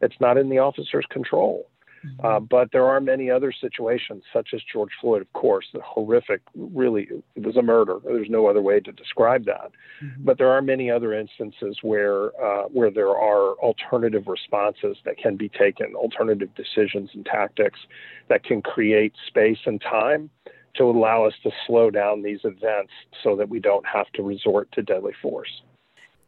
it's 0.00 0.16
not 0.20 0.36
in 0.36 0.48
the 0.48 0.58
officer's 0.58 1.06
control. 1.10 1.68
Mm-hmm. 2.04 2.26
Uh, 2.26 2.40
but 2.40 2.70
there 2.72 2.86
are 2.86 3.00
many 3.00 3.30
other 3.30 3.52
situations, 3.52 4.22
such 4.32 4.50
as 4.54 4.60
George 4.70 4.90
Floyd, 5.00 5.22
of 5.22 5.32
course, 5.32 5.66
the 5.72 5.80
horrific, 5.80 6.42
really, 6.54 7.08
it 7.34 7.42
was 7.42 7.56
a 7.56 7.62
murder. 7.62 7.98
There's 8.04 8.30
no 8.30 8.46
other 8.46 8.62
way 8.62 8.80
to 8.80 8.92
describe 8.92 9.44
that. 9.46 9.70
Mm-hmm. 10.02 10.24
But 10.24 10.38
there 10.38 10.50
are 10.50 10.62
many 10.62 10.90
other 10.90 11.14
instances 11.14 11.78
where, 11.82 12.26
uh, 12.42 12.64
where 12.64 12.90
there 12.90 13.16
are 13.16 13.54
alternative 13.54 14.24
responses 14.26 14.96
that 15.04 15.16
can 15.18 15.36
be 15.36 15.48
taken, 15.48 15.94
alternative 15.94 16.50
decisions 16.54 17.10
and 17.14 17.24
tactics 17.24 17.80
that 18.28 18.44
can 18.44 18.62
create 18.62 19.12
space 19.26 19.58
and 19.66 19.80
time 19.80 20.30
to 20.76 20.84
allow 20.84 21.24
us 21.24 21.34
to 21.42 21.50
slow 21.66 21.90
down 21.90 22.22
these 22.22 22.40
events 22.44 22.92
so 23.22 23.36
that 23.36 23.48
we 23.48 23.60
don't 23.60 23.86
have 23.86 24.10
to 24.12 24.22
resort 24.22 24.70
to 24.72 24.82
deadly 24.82 25.12
force. 25.22 25.62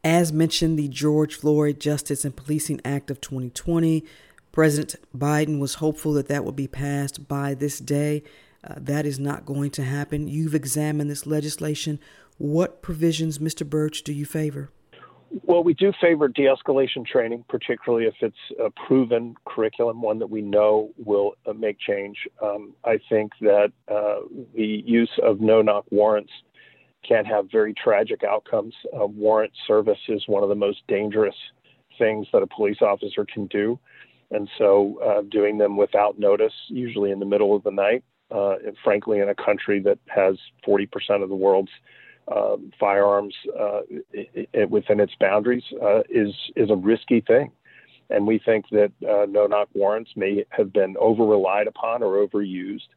As 0.03 0.31
mentioned, 0.31 0.79
the 0.79 0.87
George 0.87 1.35
Floyd 1.35 1.81
Justice 1.81 2.23
and 2.23 2.35
Policing 2.35 2.79
Act 2.85 3.11
of 3.11 3.19
2020 3.19 4.05
President 4.57 4.95
Biden 5.15 5.59
was 5.59 5.75
hopeful 5.75 6.13
that 6.13 6.29
that 6.29 6.43
would 6.43 6.55
be 6.55 6.67
passed 6.67 7.27
by 7.27 7.53
this 7.53 7.77
day. 7.77 8.23
Uh, 8.63 8.73
that 8.77 9.05
is 9.05 9.19
not 9.19 9.45
going 9.45 9.69
to 9.69 9.83
happen. 9.83 10.27
You've 10.27 10.55
examined 10.55 11.11
this 11.11 11.27
legislation. 11.27 11.99
What 12.39 12.81
provisions, 12.81 13.37
Mr. 13.37 13.69
Burch, 13.69 14.01
do 14.01 14.11
you 14.11 14.25
favor? 14.25 14.71
Well, 15.43 15.63
we 15.63 15.75
do 15.75 15.93
favor 16.01 16.27
de 16.27 16.47
escalation 16.47 17.05
training, 17.05 17.45
particularly 17.47 18.07
if 18.07 18.15
it's 18.19 18.35
a 18.59 18.71
proven 18.87 19.35
curriculum, 19.45 20.01
one 20.01 20.17
that 20.17 20.31
we 20.31 20.41
know 20.41 20.89
will 20.97 21.35
uh, 21.45 21.53
make 21.53 21.77
change. 21.77 22.17
Um, 22.41 22.73
I 22.83 22.97
think 23.09 23.33
that 23.41 23.71
uh, 23.87 24.21
the 24.55 24.81
use 24.83 25.19
of 25.21 25.39
no 25.39 25.61
knock 25.61 25.85
warrants 25.91 26.31
can 27.07 27.25
have 27.25 27.51
very 27.51 27.75
tragic 27.75 28.23
outcomes. 28.23 28.73
Uh, 28.91 29.05
warrant 29.05 29.53
service 29.67 29.99
is 30.07 30.23
one 30.25 30.41
of 30.41 30.49
the 30.49 30.55
most 30.55 30.79
dangerous 30.87 31.35
things 31.99 32.25
that 32.33 32.41
a 32.41 32.47
police 32.47 32.81
officer 32.81 33.23
can 33.31 33.45
do. 33.47 33.79
And 34.31 34.49
so 34.57 34.99
uh, 35.03 35.21
doing 35.29 35.57
them 35.57 35.77
without 35.77 36.19
notice, 36.19 36.53
usually 36.67 37.11
in 37.11 37.19
the 37.19 37.25
middle 37.25 37.55
of 37.55 37.63
the 37.63 37.71
night, 37.71 38.03
uh, 38.29 38.55
frankly, 38.83 39.19
in 39.19 39.29
a 39.29 39.35
country 39.35 39.79
that 39.81 39.99
has 40.07 40.35
40% 40.67 41.23
of 41.23 41.29
the 41.29 41.35
world's 41.35 41.71
um, 42.33 42.71
firearms 42.77 43.33
uh, 43.57 43.81
within 44.69 44.99
its 44.99 45.13
boundaries, 45.19 45.63
uh, 45.81 46.01
is, 46.09 46.33
is 46.57 46.69
a 46.69 46.75
risky 46.75 47.21
thing. 47.21 47.51
And 48.09 48.27
we 48.27 48.39
think 48.39 48.65
that 48.71 48.91
uh, 49.07 49.25
no 49.29 49.47
knock 49.47 49.69
warrants 49.73 50.11
may 50.15 50.45
have 50.49 50.73
been 50.73 50.95
over 50.99 51.23
relied 51.23 51.67
upon 51.67 52.03
or 52.03 52.25
overused. 52.25 52.87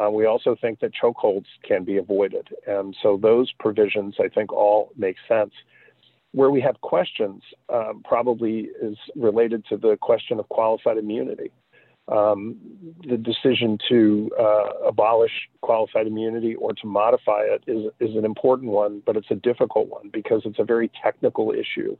Uh, 0.00 0.10
we 0.10 0.24
also 0.24 0.56
think 0.60 0.80
that 0.80 0.92
chokeholds 1.00 1.46
can 1.64 1.84
be 1.84 1.98
avoided. 1.98 2.48
And 2.66 2.96
so 3.02 3.18
those 3.20 3.52
provisions, 3.58 4.16
I 4.18 4.28
think, 4.28 4.52
all 4.52 4.92
make 4.96 5.16
sense. 5.28 5.52
Where 6.32 6.50
we 6.50 6.60
have 6.62 6.80
questions 6.80 7.42
um, 7.72 8.02
probably 8.04 8.68
is 8.80 8.96
related 9.16 9.64
to 9.66 9.76
the 9.76 9.98
question 10.00 10.38
of 10.38 10.48
qualified 10.48 10.96
immunity. 10.96 11.50
Um, 12.08 12.56
the 13.06 13.16
decision 13.16 13.78
to 13.88 14.30
uh, 14.38 14.86
abolish 14.86 15.48
qualified 15.60 16.06
immunity 16.06 16.54
or 16.56 16.72
to 16.72 16.86
modify 16.86 17.42
it 17.42 17.62
is, 17.66 17.92
is 18.00 18.16
an 18.16 18.24
important 18.24 18.70
one, 18.70 19.02
but 19.06 19.16
it's 19.16 19.30
a 19.30 19.36
difficult 19.36 19.88
one 19.88 20.10
because 20.12 20.42
it's 20.44 20.58
a 20.58 20.64
very 20.64 20.90
technical 21.02 21.52
issue 21.52 21.96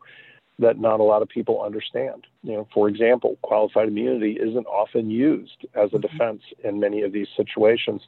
that 0.58 0.78
not 0.78 1.00
a 1.00 1.02
lot 1.02 1.22
of 1.22 1.28
people 1.28 1.62
understand. 1.62 2.26
You 2.42 2.52
know, 2.52 2.68
for 2.74 2.88
example, 2.88 3.38
qualified 3.42 3.88
immunity 3.88 4.38
isn't 4.40 4.66
often 4.66 5.10
used 5.10 5.66
as 5.74 5.90
a 5.92 5.96
mm-hmm. 5.96 6.00
defense 6.00 6.42
in 6.64 6.80
many 6.80 7.02
of 7.02 7.12
these 7.12 7.28
situations 7.36 8.02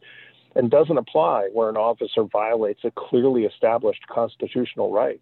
and 0.57 0.71
doesn't 0.71 0.99
apply 0.99 1.49
where 1.53 1.69
an 1.69 1.77
officer 1.77 2.25
violates 2.25 2.81
a 2.85 2.91
clearly 2.91 3.45
established 3.45 4.07
constitutional 4.09 4.93
right 4.93 5.21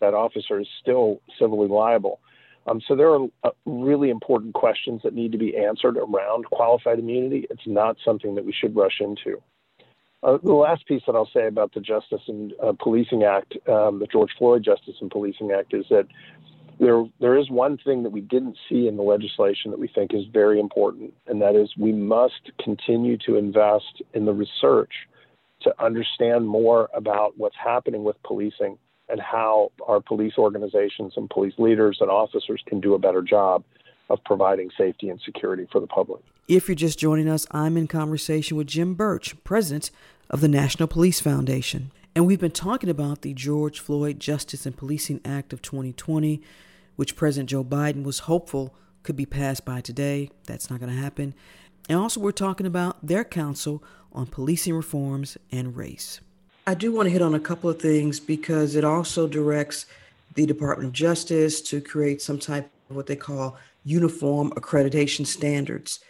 that 0.00 0.14
officer 0.14 0.60
is 0.60 0.68
still 0.80 1.20
civilly 1.38 1.68
liable. 1.68 2.20
Um, 2.66 2.80
so 2.86 2.96
there 2.96 3.10
are 3.10 3.26
uh, 3.44 3.50
really 3.66 4.10
important 4.10 4.54
questions 4.54 5.02
that 5.04 5.14
need 5.14 5.32
to 5.32 5.38
be 5.38 5.56
answered 5.56 5.96
around 5.96 6.46
qualified 6.46 6.98
immunity. 6.98 7.46
It's 7.50 7.66
not 7.66 7.96
something 8.04 8.34
that 8.34 8.44
we 8.44 8.52
should 8.52 8.74
rush 8.74 9.00
into. 9.00 9.42
Uh, 10.22 10.38
the 10.42 10.54
last 10.54 10.86
piece 10.86 11.02
that 11.06 11.14
I'll 11.14 11.28
say 11.34 11.46
about 11.46 11.74
the 11.74 11.80
Justice 11.80 12.22
and 12.28 12.54
uh, 12.62 12.72
Policing 12.80 13.24
Act, 13.24 13.56
um, 13.68 13.98
the 13.98 14.06
George 14.10 14.30
Floyd 14.38 14.64
Justice 14.64 14.94
and 15.02 15.10
Policing 15.10 15.50
Act, 15.50 15.74
is 15.74 15.84
that 15.90 16.06
there 16.80 17.04
there 17.20 17.36
is 17.36 17.50
one 17.50 17.78
thing 17.84 18.02
that 18.02 18.10
we 18.10 18.22
didn't 18.22 18.56
see 18.68 18.88
in 18.88 18.96
the 18.96 19.02
legislation 19.02 19.70
that 19.70 19.78
we 19.78 19.86
think 19.86 20.14
is 20.14 20.24
very 20.32 20.58
important, 20.58 21.12
and 21.26 21.42
that 21.42 21.54
is 21.54 21.70
we 21.78 21.92
must 21.92 22.50
continue 22.62 23.18
to 23.18 23.36
invest 23.36 24.02
in 24.14 24.24
the 24.24 24.32
research 24.32 24.92
to 25.60 25.74
understand 25.82 26.48
more 26.48 26.88
about 26.94 27.34
what's 27.36 27.56
happening 27.62 28.02
with 28.02 28.16
policing 28.22 28.78
and 29.08 29.20
how 29.20 29.70
our 29.86 30.00
police 30.00 30.34
organizations 30.38 31.14
and 31.16 31.28
police 31.30 31.54
leaders 31.58 31.98
and 32.00 32.10
officers 32.10 32.62
can 32.66 32.80
do 32.80 32.94
a 32.94 32.98
better 32.98 33.22
job 33.22 33.64
of 34.10 34.22
providing 34.24 34.70
safety 34.76 35.08
and 35.08 35.20
security 35.24 35.66
for 35.70 35.80
the 35.80 35.86
public. 35.86 36.22
If 36.48 36.68
you're 36.68 36.74
just 36.74 36.98
joining 36.98 37.28
us, 37.28 37.46
I'm 37.50 37.76
in 37.76 37.86
conversation 37.86 38.56
with 38.56 38.66
Jim 38.66 38.94
Burch, 38.94 39.34
president 39.44 39.90
of 40.28 40.40
the 40.40 40.48
National 40.48 40.88
Police 40.88 41.20
Foundation. 41.20 41.90
And 42.14 42.26
we've 42.26 42.40
been 42.40 42.50
talking 42.50 42.90
about 42.90 43.22
the 43.22 43.34
George 43.34 43.80
Floyd 43.80 44.20
Justice 44.20 44.66
and 44.66 44.76
Policing 44.76 45.20
Act 45.24 45.52
of 45.52 45.62
2020, 45.62 46.42
which 46.96 47.16
President 47.16 47.50
Joe 47.50 47.64
Biden 47.64 48.04
was 48.04 48.20
hopeful 48.20 48.74
could 49.02 49.16
be 49.16 49.26
passed 49.26 49.64
by 49.64 49.80
today. 49.80 50.30
That's 50.46 50.70
not 50.70 50.80
going 50.80 50.94
to 50.94 51.00
happen. 51.00 51.34
And 51.88 51.98
also, 51.98 52.20
we're 52.20 52.32
talking 52.32 52.66
about 52.66 53.04
their 53.06 53.24
council 53.24 53.82
on 54.12 54.26
policing 54.26 54.74
reforms 54.74 55.36
and 55.50 55.76
race. 55.76 56.20
I 56.66 56.72
do 56.72 56.92
want 56.92 57.06
to 57.06 57.10
hit 57.10 57.20
on 57.20 57.34
a 57.34 57.40
couple 57.40 57.68
of 57.68 57.80
things 57.80 58.18
because 58.18 58.74
it 58.74 58.84
also 58.84 59.28
directs 59.28 59.84
the 60.34 60.46
Department 60.46 60.88
of 60.88 60.92
Justice 60.94 61.60
to 61.62 61.80
create 61.80 62.22
some 62.22 62.38
type 62.38 62.70
of 62.88 62.96
what 62.96 63.06
they 63.06 63.16
call 63.16 63.58
uniform 63.84 64.50
accreditation 64.52 65.26
standards 65.26 66.00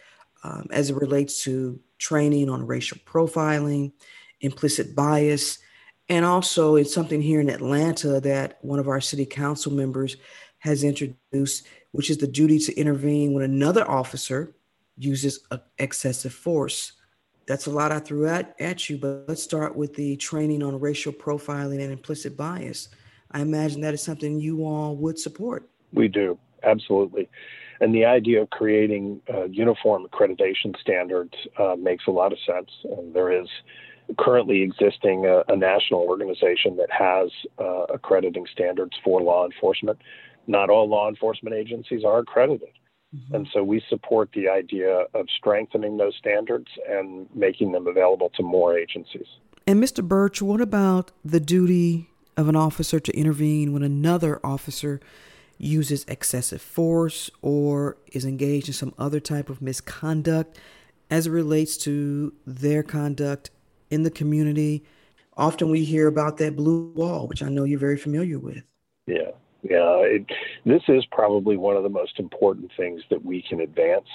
um, 0.43 0.67
as 0.71 0.89
it 0.89 0.95
relates 0.95 1.43
to 1.43 1.77
training 1.97 2.49
on 2.49 2.65
racial 2.65 2.97
profiling, 3.05 3.91
implicit 4.39 4.95
bias, 4.95 5.59
and 6.07 6.23
also 6.23 6.75
it's 6.75 6.93
something 6.93 7.21
here 7.21 7.41
in 7.41 7.49
Atlanta 7.49 8.21
that 8.21 8.57
one 8.61 8.79
of 8.79 8.87
our 8.87 9.01
city 9.01 9.25
council 9.25 9.73
members 9.73 10.15
has 10.59 10.85
introduced, 10.85 11.67
which 11.91 12.09
is 12.09 12.17
the 12.17 12.27
duty 12.27 12.59
to 12.59 12.73
intervene 12.79 13.33
when 13.33 13.43
another 13.43 13.89
officer 13.89 14.55
uses 14.97 15.39
excessive 15.79 16.33
force 16.33 16.93
that's 17.47 17.67
a 17.67 17.71
lot 17.71 17.91
I 17.91 17.99
threw 17.99 18.27
at, 18.27 18.55
at 18.59 18.89
you, 18.89 18.97
but 18.97 19.25
let's 19.27 19.43
start 19.43 19.75
with 19.75 19.93
the 19.93 20.15
training 20.17 20.63
on 20.63 20.79
racial 20.79 21.13
profiling 21.13 21.81
and 21.81 21.91
implicit 21.91 22.35
bias. 22.35 22.89
I 23.31 23.41
imagine 23.41 23.81
that 23.81 23.93
is 23.93 24.01
something 24.01 24.39
you 24.39 24.65
all 24.65 24.95
would 24.97 25.19
support. 25.19 25.69
We 25.93 26.07
do, 26.07 26.37
absolutely. 26.63 27.29
And 27.81 27.93
the 27.93 28.05
idea 28.05 28.41
of 28.41 28.49
creating 28.49 29.21
uh, 29.31 29.45
uniform 29.45 30.07
accreditation 30.07 30.77
standards 30.79 31.33
uh, 31.59 31.75
makes 31.75 32.07
a 32.07 32.11
lot 32.11 32.31
of 32.31 32.39
sense. 32.45 32.69
And 32.83 33.13
there 33.13 33.31
is 33.31 33.47
currently 34.17 34.61
existing 34.61 35.25
a, 35.25 35.43
a 35.51 35.55
national 35.55 36.01
organization 36.01 36.77
that 36.77 36.89
has 36.91 37.29
uh, 37.59 37.85
accrediting 37.93 38.45
standards 38.51 38.93
for 39.03 39.21
law 39.21 39.45
enforcement. 39.45 39.99
Not 40.47 40.69
all 40.69 40.87
law 40.87 41.09
enforcement 41.09 41.55
agencies 41.55 42.03
are 42.05 42.19
accredited. 42.19 42.69
Mm-hmm. 43.15 43.35
And 43.35 43.47
so 43.53 43.63
we 43.63 43.81
support 43.89 44.29
the 44.33 44.49
idea 44.49 45.05
of 45.13 45.27
strengthening 45.37 45.97
those 45.97 46.15
standards 46.17 46.67
and 46.89 47.27
making 47.33 47.71
them 47.71 47.87
available 47.87 48.31
to 48.35 48.43
more 48.43 48.77
agencies. 48.77 49.27
And 49.67 49.81
Mr. 49.83 50.03
Burch, 50.07 50.41
what 50.41 50.61
about 50.61 51.11
the 51.23 51.39
duty 51.39 52.09
of 52.37 52.47
an 52.47 52.55
officer 52.55 52.99
to 52.99 53.17
intervene 53.17 53.73
when 53.73 53.83
another 53.83 54.39
officer 54.45 54.99
uses 55.57 56.05
excessive 56.07 56.61
force 56.61 57.29
or 57.41 57.97
is 58.11 58.25
engaged 58.25 58.67
in 58.67 58.73
some 58.73 58.93
other 58.97 59.19
type 59.19 59.49
of 59.49 59.61
misconduct 59.61 60.59
as 61.09 61.27
it 61.27 61.31
relates 61.31 61.77
to 61.77 62.33
their 62.45 62.83
conduct 62.83 63.51
in 63.89 64.03
the 64.03 64.11
community? 64.11 64.83
Often 65.37 65.69
we 65.69 65.85
hear 65.85 66.07
about 66.07 66.37
that 66.37 66.55
blue 66.55 66.91
wall, 66.93 67.27
which 67.27 67.41
I 67.41 67.49
know 67.49 67.63
you're 67.63 67.79
very 67.79 67.97
familiar 67.97 68.39
with. 68.39 68.63
Yeah. 69.07 69.31
Yeah, 69.67 69.97
it, 70.01 70.25
this 70.63 70.83
is 70.87 71.03
probably 71.11 71.57
one 71.57 71.75
of 71.75 71.81
the 71.81 71.89
most 71.89 72.19
important 72.19 72.71
things 72.77 73.01
that 73.09 73.25
we 73.25 73.41
can 73.41 73.61
advance 73.61 74.05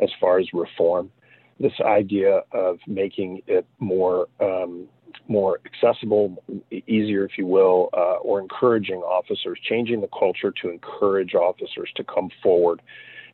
as 0.00 0.08
far 0.20 0.38
as 0.38 0.46
reform. 0.52 1.10
This 1.58 1.72
idea 1.84 2.42
of 2.52 2.78
making 2.86 3.42
it 3.48 3.66
more 3.80 4.28
um, 4.40 4.86
more 5.26 5.58
accessible, 5.64 6.42
easier, 6.86 7.24
if 7.24 7.38
you 7.38 7.46
will, 7.46 7.88
uh, 7.92 8.16
or 8.16 8.40
encouraging 8.40 9.00
officers, 9.00 9.58
changing 9.68 10.00
the 10.00 10.08
culture 10.08 10.52
to 10.62 10.70
encourage 10.70 11.34
officers 11.34 11.90
to 11.96 12.04
come 12.04 12.28
forward 12.42 12.82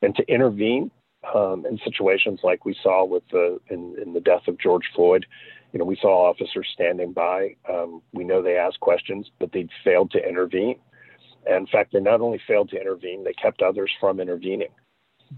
and 0.02 0.14
to 0.14 0.22
intervene 0.32 0.90
um, 1.34 1.66
in 1.66 1.78
situations 1.84 2.40
like 2.42 2.64
we 2.64 2.74
saw 2.82 3.04
with 3.04 3.22
the 3.32 3.60
in, 3.68 3.96
in 4.00 4.14
the 4.14 4.20
death 4.20 4.46
of 4.48 4.58
George 4.58 4.84
Floyd 4.94 5.26
you 5.72 5.78
know, 5.78 5.84
we 5.84 5.96
saw 6.00 6.28
officers 6.28 6.68
standing 6.72 7.12
by. 7.12 7.54
Um, 7.68 8.02
we 8.12 8.24
know 8.24 8.42
they 8.42 8.56
asked 8.56 8.80
questions, 8.80 9.30
but 9.38 9.52
they 9.52 9.68
failed 9.84 10.10
to 10.12 10.28
intervene. 10.28 10.76
And 11.46 11.56
in 11.56 11.66
fact, 11.66 11.92
they 11.92 12.00
not 12.00 12.20
only 12.20 12.40
failed 12.46 12.70
to 12.70 12.80
intervene, 12.80 13.24
they 13.24 13.32
kept 13.32 13.62
others 13.62 13.90
from 14.00 14.20
intervening. 14.20 14.68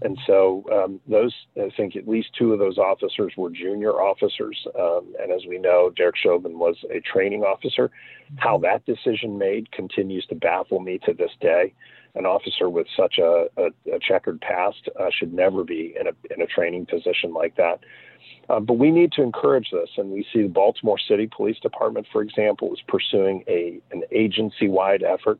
And 0.01 0.17
so 0.25 0.63
um, 0.71 0.99
those, 1.07 1.33
I 1.55 1.69
think 1.77 1.95
at 1.95 2.07
least 2.07 2.29
two 2.37 2.51
of 2.51 2.59
those 2.59 2.77
officers 2.77 3.33
were 3.37 3.51
junior 3.51 3.91
officers. 3.91 4.57
Um, 4.79 5.13
and 5.21 5.31
as 5.31 5.45
we 5.47 5.59
know, 5.59 5.91
Derek 5.95 6.17
Chauvin 6.17 6.57
was 6.57 6.75
a 6.89 6.99
training 7.01 7.43
officer. 7.43 7.91
How 8.37 8.57
that 8.59 8.85
decision 8.85 9.37
made 9.37 9.71
continues 9.71 10.25
to 10.27 10.35
baffle 10.35 10.79
me 10.79 10.99
to 11.05 11.13
this 11.13 11.31
day. 11.39 11.73
An 12.15 12.25
officer 12.25 12.69
with 12.69 12.87
such 12.97 13.19
a, 13.19 13.45
a, 13.57 13.65
a 13.93 13.99
checkered 13.99 14.41
past 14.41 14.89
uh, 14.99 15.09
should 15.15 15.33
never 15.33 15.63
be 15.63 15.95
in 15.99 16.07
a, 16.07 16.33
in 16.33 16.41
a 16.41 16.47
training 16.47 16.85
position 16.87 17.33
like 17.33 17.55
that. 17.57 17.79
Uh, 18.49 18.59
but 18.59 18.73
we 18.73 18.91
need 18.91 19.11
to 19.13 19.21
encourage 19.21 19.69
this, 19.71 19.89
and 19.97 20.09
we 20.11 20.25
see 20.33 20.43
the 20.43 20.47
Baltimore 20.47 20.99
City 20.99 21.29
Police 21.35 21.59
Department, 21.59 22.05
for 22.11 22.21
example, 22.21 22.73
is 22.73 22.79
pursuing 22.87 23.43
a 23.47 23.79
an 23.91 24.03
agency-wide 24.11 25.03
effort 25.03 25.39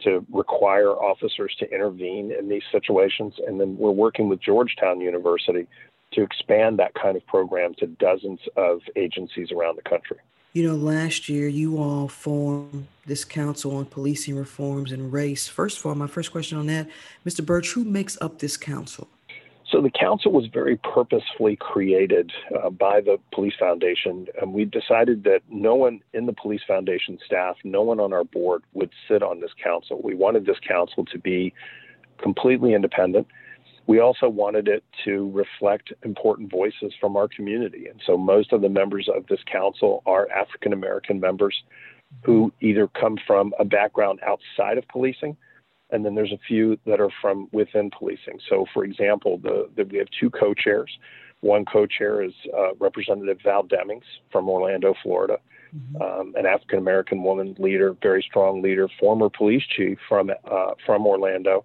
to 0.00 0.24
require 0.30 0.90
officers 0.90 1.54
to 1.58 1.70
intervene 1.72 2.32
in 2.32 2.48
these 2.48 2.62
situations, 2.70 3.34
and 3.46 3.60
then 3.60 3.76
we're 3.76 3.90
working 3.90 4.28
with 4.28 4.40
Georgetown 4.40 5.00
University 5.00 5.66
to 6.12 6.22
expand 6.22 6.78
that 6.78 6.94
kind 6.94 7.16
of 7.16 7.26
program 7.26 7.74
to 7.74 7.86
dozens 7.86 8.40
of 8.56 8.80
agencies 8.94 9.50
around 9.52 9.76
the 9.76 9.88
country. 9.88 10.18
You 10.52 10.66
know, 10.66 10.74
last 10.74 11.28
year 11.28 11.48
you 11.48 11.78
all 11.78 12.08
formed 12.08 12.86
this 13.04 13.24
Council 13.24 13.76
on 13.76 13.84
Policing 13.86 14.36
Reforms 14.36 14.90
and 14.90 15.12
Race. 15.12 15.46
First 15.48 15.78
of 15.78 15.86
all, 15.86 15.94
my 15.94 16.06
first 16.06 16.32
question 16.32 16.56
on 16.56 16.66
that, 16.66 16.88
Mr. 17.26 17.44
Burch, 17.44 17.72
who 17.72 17.84
makes 17.84 18.16
up 18.22 18.38
this 18.38 18.56
council? 18.56 19.08
So 19.70 19.82
the 19.82 19.90
council 19.90 20.30
was 20.30 20.46
very 20.52 20.76
purposefully 20.76 21.56
created 21.56 22.30
uh, 22.54 22.70
by 22.70 23.00
the 23.00 23.18
Police 23.32 23.54
Foundation, 23.58 24.26
and 24.40 24.52
we 24.52 24.64
decided 24.64 25.24
that 25.24 25.40
no 25.50 25.74
one 25.74 26.00
in 26.12 26.26
the 26.26 26.32
Police 26.32 26.60
Foundation 26.68 27.18
staff, 27.26 27.56
no 27.64 27.82
one 27.82 27.98
on 27.98 28.12
our 28.12 28.22
board 28.22 28.62
would 28.74 28.90
sit 29.08 29.24
on 29.24 29.40
this 29.40 29.50
council. 29.62 30.00
We 30.02 30.14
wanted 30.14 30.46
this 30.46 30.58
council 30.66 31.04
to 31.06 31.18
be 31.18 31.52
completely 32.22 32.74
independent. 32.74 33.26
We 33.88 33.98
also 33.98 34.28
wanted 34.28 34.68
it 34.68 34.84
to 35.04 35.30
reflect 35.32 35.92
important 36.04 36.50
voices 36.50 36.92
from 37.00 37.16
our 37.16 37.26
community. 37.26 37.86
And 37.88 38.00
so 38.06 38.16
most 38.16 38.52
of 38.52 38.60
the 38.60 38.68
members 38.68 39.08
of 39.14 39.26
this 39.26 39.40
council 39.50 40.02
are 40.06 40.28
African 40.30 40.72
American 40.72 41.18
members 41.18 41.54
who 42.24 42.52
either 42.60 42.88
come 42.88 43.16
from 43.26 43.52
a 43.58 43.64
background 43.64 44.20
outside 44.24 44.78
of 44.78 44.86
policing 44.88 45.36
and 45.90 46.04
then 46.04 46.14
there's 46.14 46.32
a 46.32 46.38
few 46.46 46.78
that 46.86 47.00
are 47.00 47.10
from 47.20 47.48
within 47.52 47.90
policing. 47.90 48.40
So, 48.48 48.66
for 48.74 48.84
example, 48.84 49.38
the, 49.38 49.68
the 49.76 49.84
we 49.84 49.98
have 49.98 50.08
two 50.18 50.30
co-chairs. 50.30 50.90
One 51.40 51.64
co-chair 51.64 52.22
is 52.22 52.32
uh, 52.56 52.74
Representative 52.78 53.38
Val 53.44 53.62
Demings 53.62 54.02
from 54.32 54.48
Orlando, 54.48 54.94
Florida, 55.02 55.38
mm-hmm. 55.74 56.02
um, 56.02 56.34
an 56.36 56.46
African 56.46 56.78
American 56.78 57.22
woman 57.22 57.54
leader, 57.58 57.94
very 58.02 58.22
strong 58.22 58.62
leader, 58.62 58.88
former 58.98 59.28
police 59.28 59.62
chief 59.76 59.98
from 60.08 60.30
uh, 60.30 60.72
from 60.84 61.06
Orlando. 61.06 61.64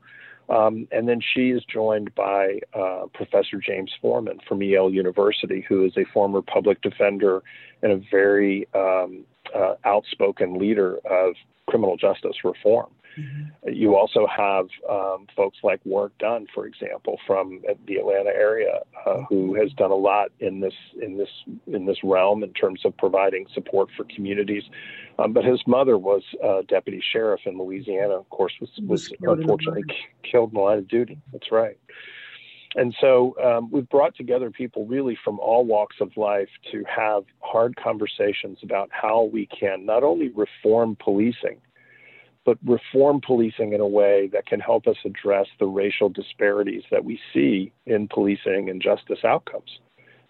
Um, 0.49 0.87
and 0.91 1.07
then 1.07 1.21
she 1.33 1.51
is 1.51 1.63
joined 1.63 2.13
by 2.13 2.59
uh, 2.73 3.03
Professor 3.13 3.57
James 3.65 3.91
Forman 4.01 4.39
from 4.47 4.61
Yale 4.61 4.89
University, 4.89 5.65
who 5.67 5.85
is 5.85 5.93
a 5.95 6.03
former 6.13 6.41
public 6.41 6.81
defender 6.81 7.41
and 7.81 7.93
a 7.93 8.01
very 8.11 8.67
um, 8.75 9.23
uh, 9.55 9.75
outspoken 9.85 10.59
leader 10.59 10.97
of 11.09 11.35
criminal 11.69 11.95
justice 11.95 12.35
reform. 12.43 12.89
Mm-hmm. 13.17 13.73
You 13.73 13.95
also 13.95 14.25
have 14.27 14.67
um, 14.89 15.27
folks 15.35 15.57
like 15.63 15.81
Warrick 15.85 16.17
Dunn, 16.17 16.47
for 16.53 16.65
example, 16.65 17.19
from 17.27 17.61
the 17.85 17.95
Atlanta 17.95 18.29
area, 18.29 18.79
uh, 19.05 19.21
who 19.29 19.55
has 19.55 19.71
done 19.73 19.91
a 19.91 19.95
lot 19.95 20.31
in 20.39 20.59
this 20.59 20.73
in 21.01 21.17
this 21.17 21.29
in 21.67 21.85
this 21.85 21.97
realm 22.03 22.43
in 22.43 22.53
terms 22.53 22.81
of 22.85 22.95
providing 22.97 23.45
support 23.53 23.89
for 23.95 24.05
communities. 24.05 24.63
Um, 25.19 25.33
but 25.33 25.43
his 25.43 25.61
mother 25.67 25.97
was 25.97 26.23
a 26.43 26.63
deputy 26.67 27.03
sheriff 27.11 27.41
in 27.45 27.57
Louisiana. 27.57 28.15
Of 28.15 28.29
course, 28.29 28.53
was 28.59 28.69
was, 28.87 29.11
was 29.19 29.39
unfortunately 29.39 29.83
killed 30.23 30.51
in 30.51 30.55
the 30.55 30.61
line 30.61 30.77
of 30.79 30.87
duty. 30.87 31.19
That's 31.31 31.51
right. 31.51 31.77
And 32.75 32.95
so 33.01 33.35
um, 33.43 33.69
we've 33.69 33.89
brought 33.89 34.15
together 34.15 34.49
people 34.49 34.85
really 34.85 35.17
from 35.23 35.39
all 35.39 35.65
walks 35.65 35.97
of 35.99 36.15
life 36.15 36.47
to 36.71 36.83
have 36.85 37.25
hard 37.41 37.75
conversations 37.75 38.59
about 38.63 38.89
how 38.91 39.23
we 39.23 39.45
can 39.47 39.85
not 39.85 40.03
only 40.03 40.29
reform 40.29 40.95
policing, 40.97 41.59
but 42.45 42.57
reform 42.65 43.21
policing 43.25 43.73
in 43.73 43.81
a 43.81 43.87
way 43.87 44.29
that 44.33 44.45
can 44.45 44.59
help 44.59 44.87
us 44.87 44.97
address 45.05 45.47
the 45.59 45.65
racial 45.65 46.09
disparities 46.09 46.83
that 46.91 47.05
we 47.05 47.19
see 47.33 47.71
in 47.85 48.07
policing 48.07 48.69
and 48.69 48.81
justice 48.81 49.19
outcomes. 49.23 49.79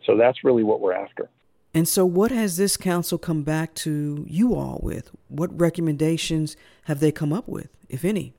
So 0.06 0.18
that's 0.18 0.44
really 0.44 0.64
what 0.64 0.82
we're 0.82 0.94
after. 0.94 1.30
And 1.74 1.88
so, 1.88 2.06
what 2.06 2.32
has 2.32 2.58
this 2.58 2.76
council 2.76 3.18
come 3.18 3.44
back 3.44 3.74
to 3.76 4.26
you 4.28 4.56
all 4.56 4.80
with? 4.84 5.10
What 5.30 5.58
recommendations 5.58 6.58
have 6.84 7.00
they 7.00 7.14
come 7.14 7.32
up 7.32 7.48
with, 7.48 7.70
if 7.88 8.04
any? 8.04 8.34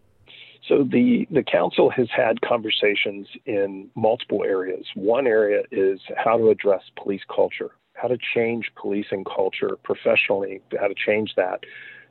So, 0.68 0.84
the, 0.84 1.26
the 1.30 1.42
council 1.42 1.88
has 1.88 2.08
had 2.14 2.42
conversations 2.42 3.26
in 3.46 3.88
multiple 3.94 4.44
areas. 4.44 4.84
One 4.94 5.26
area 5.26 5.62
is 5.70 5.98
how 6.22 6.36
to 6.36 6.50
address 6.50 6.82
police 7.02 7.22
culture, 7.34 7.70
how 7.94 8.08
to 8.08 8.18
change 8.34 8.70
policing 8.76 9.24
culture 9.24 9.78
professionally, 9.82 10.60
how 10.78 10.88
to 10.88 10.94
change 10.94 11.32
that 11.36 11.64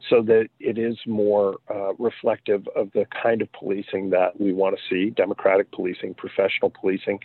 so 0.10 0.22
that 0.24 0.48
it 0.60 0.78
is 0.78 0.98
more 1.06 1.58
uh, 1.70 1.94
reflective 2.00 2.68
of 2.76 2.92
the 2.94 3.06
kind 3.22 3.42
of 3.42 3.52
policing 3.54 4.10
that 4.10 4.40
we 4.40 4.54
want 4.54 4.76
to 4.76 4.82
see 4.90 5.12
democratic 5.12 5.72
policing, 5.72 6.14
professional 6.16 6.70
policing, 6.70 7.20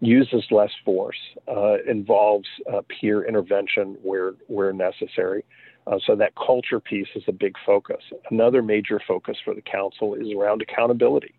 uses 0.00 0.44
less 0.50 0.70
force, 0.84 1.18
uh, 1.48 1.76
involves 1.88 2.48
uh, 2.72 2.80
peer 2.88 3.26
intervention 3.26 3.96
where, 4.02 4.32
where 4.48 4.72
necessary. 4.72 5.44
Uh, 5.86 5.98
so 6.06 6.14
that 6.16 6.32
culture 6.34 6.80
piece 6.80 7.08
is 7.14 7.22
a 7.26 7.32
big 7.32 7.54
focus. 7.64 8.02
Another 8.30 8.62
major 8.62 9.00
focus 9.06 9.36
for 9.44 9.54
the 9.54 9.62
council 9.62 10.14
is 10.14 10.28
around 10.36 10.62
accountability. 10.62 11.34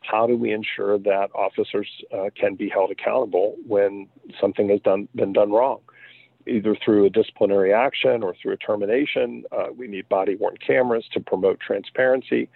How 0.00 0.26
do 0.26 0.36
we 0.36 0.52
ensure 0.52 0.98
that 0.98 1.30
officers 1.34 1.88
uh, 2.12 2.28
can 2.38 2.56
be 2.56 2.68
held 2.68 2.90
accountable 2.90 3.56
when 3.66 4.06
something 4.40 4.68
has 4.68 4.80
done, 4.80 5.08
been 5.14 5.32
done 5.32 5.50
wrong? 5.50 5.80
Either 6.46 6.76
through 6.84 7.06
a 7.06 7.10
disciplinary 7.10 7.72
action 7.72 8.22
or 8.22 8.34
through 8.40 8.52
a 8.52 8.56
termination. 8.56 9.44
Uh, 9.52 9.66
we 9.76 9.86
need 9.86 10.08
body 10.08 10.36
worn 10.36 10.56
cameras 10.56 11.04
to 11.12 11.20
promote 11.20 11.60
transparency. 11.60 12.48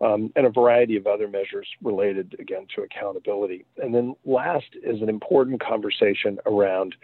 Um, 0.00 0.32
and 0.36 0.46
a 0.46 0.50
variety 0.50 0.96
of 0.96 1.08
other 1.08 1.26
measures 1.26 1.66
related 1.82 2.36
again 2.38 2.68
to 2.76 2.82
accountability. 2.82 3.64
And 3.82 3.92
then 3.92 4.14
last 4.24 4.66
is 4.84 5.02
an 5.02 5.08
important 5.08 5.60
conversation 5.60 6.38
around 6.46 6.94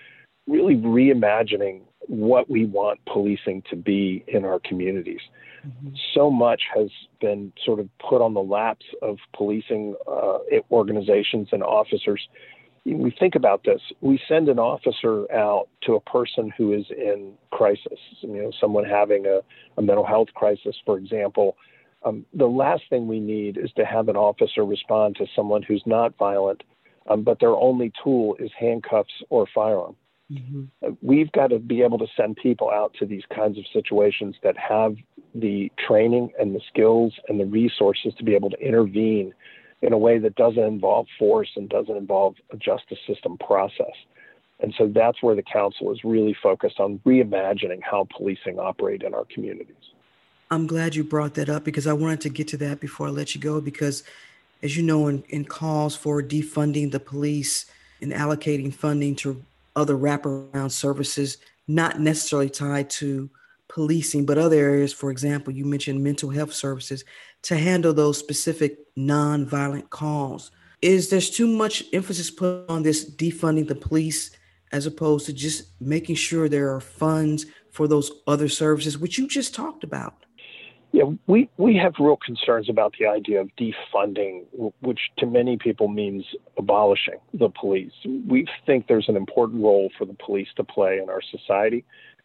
really 0.47 0.77
reimagining 0.77 1.81
what 2.07 2.49
we 2.49 2.67
want 2.67 3.01
policing 3.07 3.63
to 3.71 3.77
be 3.77 4.25
in 4.29 4.45
our 4.45 4.61
communities. 4.61 5.21
Mm-hmm. 5.67 5.95
So 6.15 6.31
much 6.31 6.63
has 6.75 6.91
been 7.21 7.53
sort 7.65 7.81
of 7.81 7.89
put 7.99 8.21
on 8.21 8.35
the 8.35 8.43
laps 8.43 8.85
of 9.03 9.19
policing 9.35 9.97
uh, 10.07 10.39
organizations 10.71 11.49
and 11.53 11.63
officers 11.63 12.29
we 12.85 13.15
think 13.19 13.35
about 13.35 13.65
this. 13.65 13.81
We 14.01 14.21
send 14.29 14.49
an 14.49 14.59
officer 14.59 15.31
out 15.33 15.69
to 15.85 15.95
a 15.95 16.01
person 16.01 16.53
who 16.57 16.73
is 16.73 16.85
in 16.91 17.33
crisis, 17.51 17.99
you 18.21 18.43
know, 18.43 18.53
someone 18.61 18.85
having 18.85 19.27
a, 19.27 19.41
a 19.79 19.83
mental 19.83 20.05
health 20.05 20.29
crisis, 20.35 20.77
for 20.85 20.99
example. 20.99 21.57
Um, 22.05 22.27
the 22.35 22.47
last 22.47 22.83
thing 22.91 23.07
we 23.07 23.21
need 23.21 23.57
is 23.57 23.71
to 23.77 23.87
have 23.87 24.09
an 24.09 24.17
officer 24.17 24.65
respond 24.65 25.17
to 25.17 25.27
someone 25.35 25.63
who's 25.63 25.83
not 25.87 26.17
violent, 26.19 26.63
um, 27.09 27.23
but 27.23 27.41
their 27.41 27.57
only 27.57 27.91
tool 28.03 28.37
is 28.39 28.51
handcuffs 28.59 29.23
or 29.31 29.47
firearm. 29.55 29.97
Mm-hmm. 30.31 30.65
Uh, 30.87 30.91
we've 31.01 31.33
got 31.33 31.49
to 31.49 31.59
be 31.59 31.83
able 31.83 31.99
to 31.99 32.07
send 32.17 32.37
people 32.37 32.71
out 32.71 32.95
to 32.99 33.07
these 33.07 33.23
kinds 33.35 33.59
of 33.59 33.65
situations 33.73 34.37
that 34.43 34.57
have 34.59 34.97
the 35.35 35.71
training 35.87 36.31
and 36.39 36.55
the 36.55 36.61
skills 36.69 37.15
and 37.29 37.41
the 37.41 37.47
resources 37.47 38.13
to 38.19 38.25
be 38.25 38.35
able 38.35 38.51
to 38.51 38.59
intervene 38.59 39.33
in 39.85 39.93
a 39.93 39.99
way 39.99 40.19
that 40.19 40.35
doesn't 40.35 40.63
involve 40.63 41.07
force 41.19 41.51
and 41.57 41.69
doesn't 41.69 41.97
involve 41.97 42.35
a 42.51 42.57
justice 42.57 42.99
system 43.07 43.37
process. 43.37 43.93
And 44.61 44.73
so 44.79 44.89
that's 44.89 45.23
where 45.23 45.37
the 45.37 45.43
council 45.43 45.93
is 45.93 46.03
really 46.05 46.35
focused 46.43 46.81
on 46.81 47.01
reimagining 47.05 47.81
how 47.83 48.09
policing 48.17 48.59
operate 48.59 49.03
in 49.03 49.13
our 49.13 49.27
communities. 49.27 49.77
I'm 50.51 50.67
glad 50.67 50.95
you 50.95 51.05
brought 51.05 51.35
that 51.35 51.51
up 51.51 51.65
because 51.65 51.87
I 51.87 51.93
wanted 51.93 52.23
to 52.23 52.31
get 52.31 52.49
to 52.49 52.57
that 52.59 52.81
before 52.81 53.09
I 53.09 53.11
let 53.11 53.35
you 53.35 53.41
go 53.41 53.61
because 53.61 54.05
as 54.63 54.75
you 54.75 54.83
know 54.83 55.07
in, 55.09 55.23
in 55.29 55.45
calls 55.45 55.95
for 55.95 56.23
defunding 56.23 56.91
the 56.91 57.01
police 57.01 57.67
and 58.01 58.11
allocating 58.11 58.73
funding 58.73 59.15
to 59.17 59.45
other 59.77 59.97
wraparound 59.97 60.71
services 60.71 61.37
not 61.69 62.01
necessarily 62.01 62.49
tied 62.49 62.89
to 62.89 63.29
policing, 63.69 64.27
but 64.27 64.39
other 64.39 64.57
areas, 64.57 64.93
for 64.93 65.11
example, 65.11 65.53
you 65.53 65.65
mentioned 65.65 66.03
mental 66.03 66.31
health 66.31 66.53
services 66.53 67.05
to 67.43 67.57
handle 67.57 67.93
those 67.93 68.19
specific 68.19 68.79
nonviolent 68.97 69.91
calls. 69.91 70.51
Is 70.83 71.09
there's 71.09 71.31
too 71.31 71.47
much 71.47 71.85
emphasis 71.93 72.31
put 72.31 72.69
on 72.69 72.83
this 72.83 73.11
defunding 73.11 73.69
the 73.69 73.75
police 73.75 74.31
as 74.73 74.87
opposed 74.87 75.27
to 75.27 75.33
just 75.33 75.81
making 75.81 76.17
sure 76.17 76.49
there 76.49 76.75
are 76.75 76.81
funds 76.81 77.47
for 77.71 77.89
those 77.89 78.11
other 78.27 78.49
services, 78.49 78.99
which 78.99 79.19
you 79.19 79.29
just 79.29 79.55
talked 79.55 79.85
about? 79.85 80.25
Yeah, 80.93 81.11
we, 81.27 81.51
we 81.57 81.75
have 81.77 81.95
real 81.99 82.17
concerns 82.25 82.69
about 82.69 82.95
the 83.01 83.07
idea 83.07 83.41
of 83.41 83.51
defunding, 83.59 84.45
which 84.81 85.01
to 85.19 85.27
many 85.27 85.57
people 85.57 85.89
means 85.89 86.25
abolishing 86.57 87.19
the 87.33 87.49
police. 87.49 87.91
We 88.05 88.47
think 88.65 88.87
there's 88.87 89.09
an 89.09 89.17
important 89.17 89.61
role 89.61 89.91
for 89.99 90.05
the 90.05 90.15
police 90.15 90.47
to 90.57 90.63
play 90.63 91.01
in 91.03 91.11
our 91.11 91.21
society. 91.21 91.85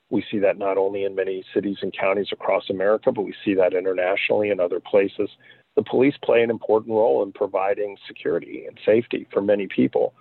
We 0.09 0.23
see 0.31 0.39
that 0.39 0.57
not 0.57 0.77
only 0.77 1.03
in 1.03 1.15
many 1.15 1.43
cities 1.53 1.77
and 1.81 1.95
counties 1.97 2.29
across 2.31 2.69
America, 2.69 3.11
but 3.11 3.23
we 3.23 3.33
see 3.45 3.53
that 3.55 3.73
internationally 3.73 4.49
in 4.49 4.59
other 4.59 4.79
places. 4.79 5.29
The 5.75 5.83
police 5.83 6.15
play 6.23 6.41
an 6.41 6.49
important 6.49 6.93
role 6.93 7.21
in 7.23 7.31
providing 7.31 7.95
security 8.07 8.65
and 8.67 8.77
safety 8.85 9.27
for 9.31 9.41
many 9.41 9.67
people. 9.67 10.13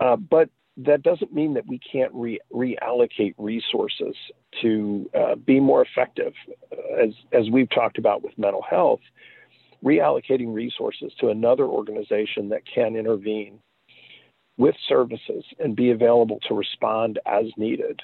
Uh, 0.00 0.16
but 0.16 0.50
that 0.76 1.02
doesn't 1.02 1.32
mean 1.32 1.54
that 1.54 1.66
we 1.66 1.78
can't 1.78 2.10
re- 2.12 2.40
reallocate 2.52 3.34
resources 3.38 4.16
to 4.60 5.08
uh, 5.14 5.36
be 5.36 5.60
more 5.60 5.84
effective. 5.84 6.32
As, 7.00 7.10
as 7.32 7.48
we've 7.50 7.70
talked 7.70 7.98
about 7.98 8.24
with 8.24 8.36
mental 8.36 8.62
health, 8.62 9.00
reallocating 9.84 10.52
resources 10.52 11.12
to 11.20 11.28
another 11.28 11.66
organization 11.66 12.48
that 12.48 12.62
can 12.66 12.96
intervene 12.96 13.60
with 14.56 14.74
services 14.88 15.44
and 15.60 15.76
be 15.76 15.90
available 15.90 16.40
to 16.48 16.54
respond 16.54 17.20
as 17.26 17.44
needed 17.56 18.00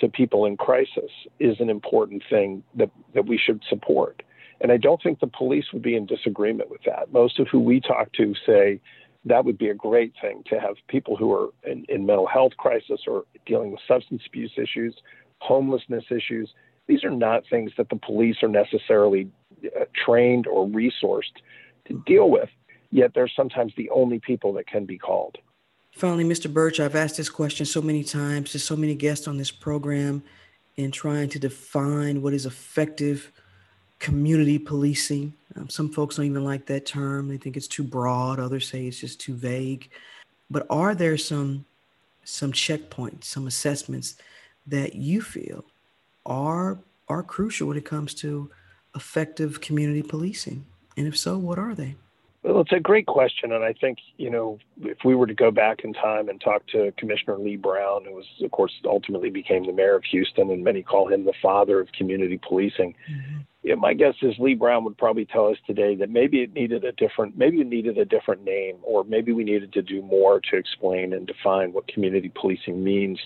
to 0.00 0.08
people 0.08 0.44
in 0.44 0.56
crisis 0.56 1.10
is 1.38 1.56
an 1.60 1.70
important 1.70 2.22
thing 2.30 2.62
that, 2.74 2.90
that 3.14 3.26
we 3.26 3.38
should 3.38 3.62
support. 3.68 4.22
And 4.60 4.72
I 4.72 4.76
don't 4.76 5.02
think 5.02 5.20
the 5.20 5.26
police 5.26 5.66
would 5.72 5.82
be 5.82 5.94
in 5.94 6.06
disagreement 6.06 6.70
with 6.70 6.82
that. 6.84 7.12
Most 7.12 7.38
of 7.38 7.48
who 7.48 7.60
we 7.60 7.80
talk 7.80 8.12
to 8.14 8.34
say 8.46 8.80
that 9.24 9.44
would 9.44 9.58
be 9.58 9.68
a 9.68 9.74
great 9.74 10.12
thing 10.20 10.42
to 10.48 10.60
have 10.60 10.76
people 10.88 11.16
who 11.16 11.32
are 11.32 11.48
in, 11.64 11.84
in 11.88 12.06
mental 12.06 12.26
health 12.26 12.52
crisis 12.56 13.00
or 13.06 13.24
dealing 13.46 13.70
with 13.70 13.80
substance 13.86 14.22
abuse 14.26 14.52
issues, 14.56 14.96
homelessness 15.38 16.04
issues. 16.10 16.50
These 16.86 17.04
are 17.04 17.10
not 17.10 17.42
things 17.50 17.72
that 17.76 17.88
the 17.90 17.96
police 17.96 18.36
are 18.42 18.48
necessarily 18.48 19.30
uh, 19.64 19.84
trained 20.04 20.46
or 20.46 20.66
resourced 20.66 21.42
to 21.86 22.02
deal 22.06 22.30
with, 22.30 22.48
yet 22.90 23.12
they're 23.14 23.28
sometimes 23.28 23.72
the 23.76 23.90
only 23.90 24.18
people 24.20 24.52
that 24.54 24.66
can 24.66 24.86
be 24.86 24.98
called. 24.98 25.38
Finally, 25.98 26.22
Mr. 26.22 26.50
Burch, 26.50 26.78
I've 26.78 26.94
asked 26.94 27.16
this 27.16 27.28
question 27.28 27.66
so 27.66 27.82
many 27.82 28.04
times 28.04 28.52
to 28.52 28.60
so 28.60 28.76
many 28.76 28.94
guests 28.94 29.26
on 29.26 29.36
this 29.36 29.50
program 29.50 30.22
in 30.76 30.92
trying 30.92 31.28
to 31.30 31.40
define 31.40 32.22
what 32.22 32.32
is 32.32 32.46
effective 32.46 33.32
community 33.98 34.60
policing. 34.60 35.32
Um, 35.56 35.68
some 35.68 35.88
folks 35.88 36.14
don't 36.14 36.26
even 36.26 36.44
like 36.44 36.66
that 36.66 36.86
term. 36.86 37.26
They 37.26 37.36
think 37.36 37.56
it's 37.56 37.66
too 37.66 37.82
broad. 37.82 38.38
Others 38.38 38.68
say 38.68 38.86
it's 38.86 39.00
just 39.00 39.20
too 39.20 39.34
vague. 39.34 39.90
But 40.52 40.68
are 40.70 40.94
there 40.94 41.18
some 41.18 41.64
some 42.22 42.52
checkpoints, 42.52 43.24
some 43.24 43.48
assessments 43.48 44.18
that 44.68 44.94
you 44.94 45.20
feel 45.20 45.64
are 46.26 46.78
are 47.08 47.24
crucial 47.24 47.66
when 47.66 47.76
it 47.76 47.84
comes 47.84 48.14
to 48.14 48.48
effective 48.94 49.60
community 49.60 50.02
policing? 50.02 50.64
And 50.96 51.08
if 51.08 51.18
so, 51.18 51.36
what 51.38 51.58
are 51.58 51.74
they? 51.74 51.96
Well, 52.48 52.62
it's 52.62 52.72
a 52.72 52.80
great 52.80 53.06
question, 53.06 53.52
and 53.52 53.62
I 53.62 53.74
think 53.74 53.98
you 54.16 54.30
know 54.30 54.58
if 54.80 54.98
we 55.04 55.14
were 55.14 55.26
to 55.26 55.34
go 55.34 55.50
back 55.50 55.80
in 55.84 55.92
time 55.92 56.30
and 56.30 56.40
talk 56.40 56.66
to 56.68 56.92
Commissioner 56.96 57.38
Lee 57.38 57.56
Brown, 57.56 58.06
who 58.06 58.14
was, 58.14 58.24
of 58.42 58.50
course, 58.52 58.72
ultimately 58.86 59.28
became 59.28 59.66
the 59.66 59.72
mayor 59.72 59.96
of 59.96 60.04
Houston, 60.10 60.50
and 60.50 60.64
many 60.64 60.82
call 60.82 61.08
him 61.08 61.26
the 61.26 61.34
father 61.42 61.78
of 61.78 61.92
community 61.92 62.40
policing. 62.42 62.94
Mm-hmm 63.10 63.38
yeah, 63.68 63.74
my 63.74 63.92
guess 63.92 64.14
is 64.22 64.34
Lee 64.38 64.54
Brown 64.54 64.84
would 64.84 64.96
probably 64.96 65.26
tell 65.26 65.48
us 65.48 65.58
today 65.66 65.94
that 65.96 66.08
maybe 66.08 66.40
it 66.40 66.54
needed 66.54 66.84
a 66.84 66.92
different, 66.92 67.36
maybe 67.36 67.60
it 67.60 67.66
needed 67.66 67.98
a 67.98 68.04
different 68.04 68.44
name, 68.44 68.76
or 68.82 69.04
maybe 69.04 69.32
we 69.32 69.44
needed 69.44 69.72
to 69.74 69.82
do 69.82 70.00
more 70.00 70.40
to 70.50 70.56
explain 70.56 71.12
and 71.12 71.26
define 71.26 71.72
what 71.72 71.86
community 71.88 72.32
policing 72.34 72.82
means. 72.82 73.18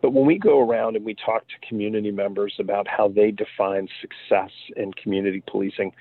But 0.00 0.14
when 0.14 0.24
we 0.24 0.38
go 0.38 0.66
around 0.66 0.96
and 0.96 1.04
we 1.04 1.14
talk 1.14 1.42
to 1.48 1.68
community 1.68 2.10
members 2.10 2.54
about 2.58 2.86
how 2.86 3.08
they 3.08 3.32
define 3.32 3.88
success 4.00 4.50
in 4.76 4.92
community 4.94 5.42
policing, 5.46 5.92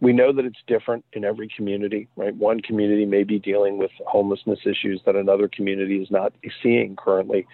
we 0.00 0.12
know 0.12 0.32
that 0.32 0.44
it's 0.44 0.58
different 0.66 1.04
in 1.12 1.24
every 1.24 1.48
community, 1.56 2.08
right? 2.16 2.34
One 2.34 2.60
community 2.60 3.06
may 3.06 3.24
be 3.24 3.38
dealing 3.38 3.78
with 3.78 3.90
homelessness 4.06 4.60
issues 4.66 5.00
that 5.06 5.16
another 5.16 5.48
community 5.48 6.02
is 6.02 6.10
not 6.10 6.32
seeing 6.62 6.96
currently. 6.96 7.46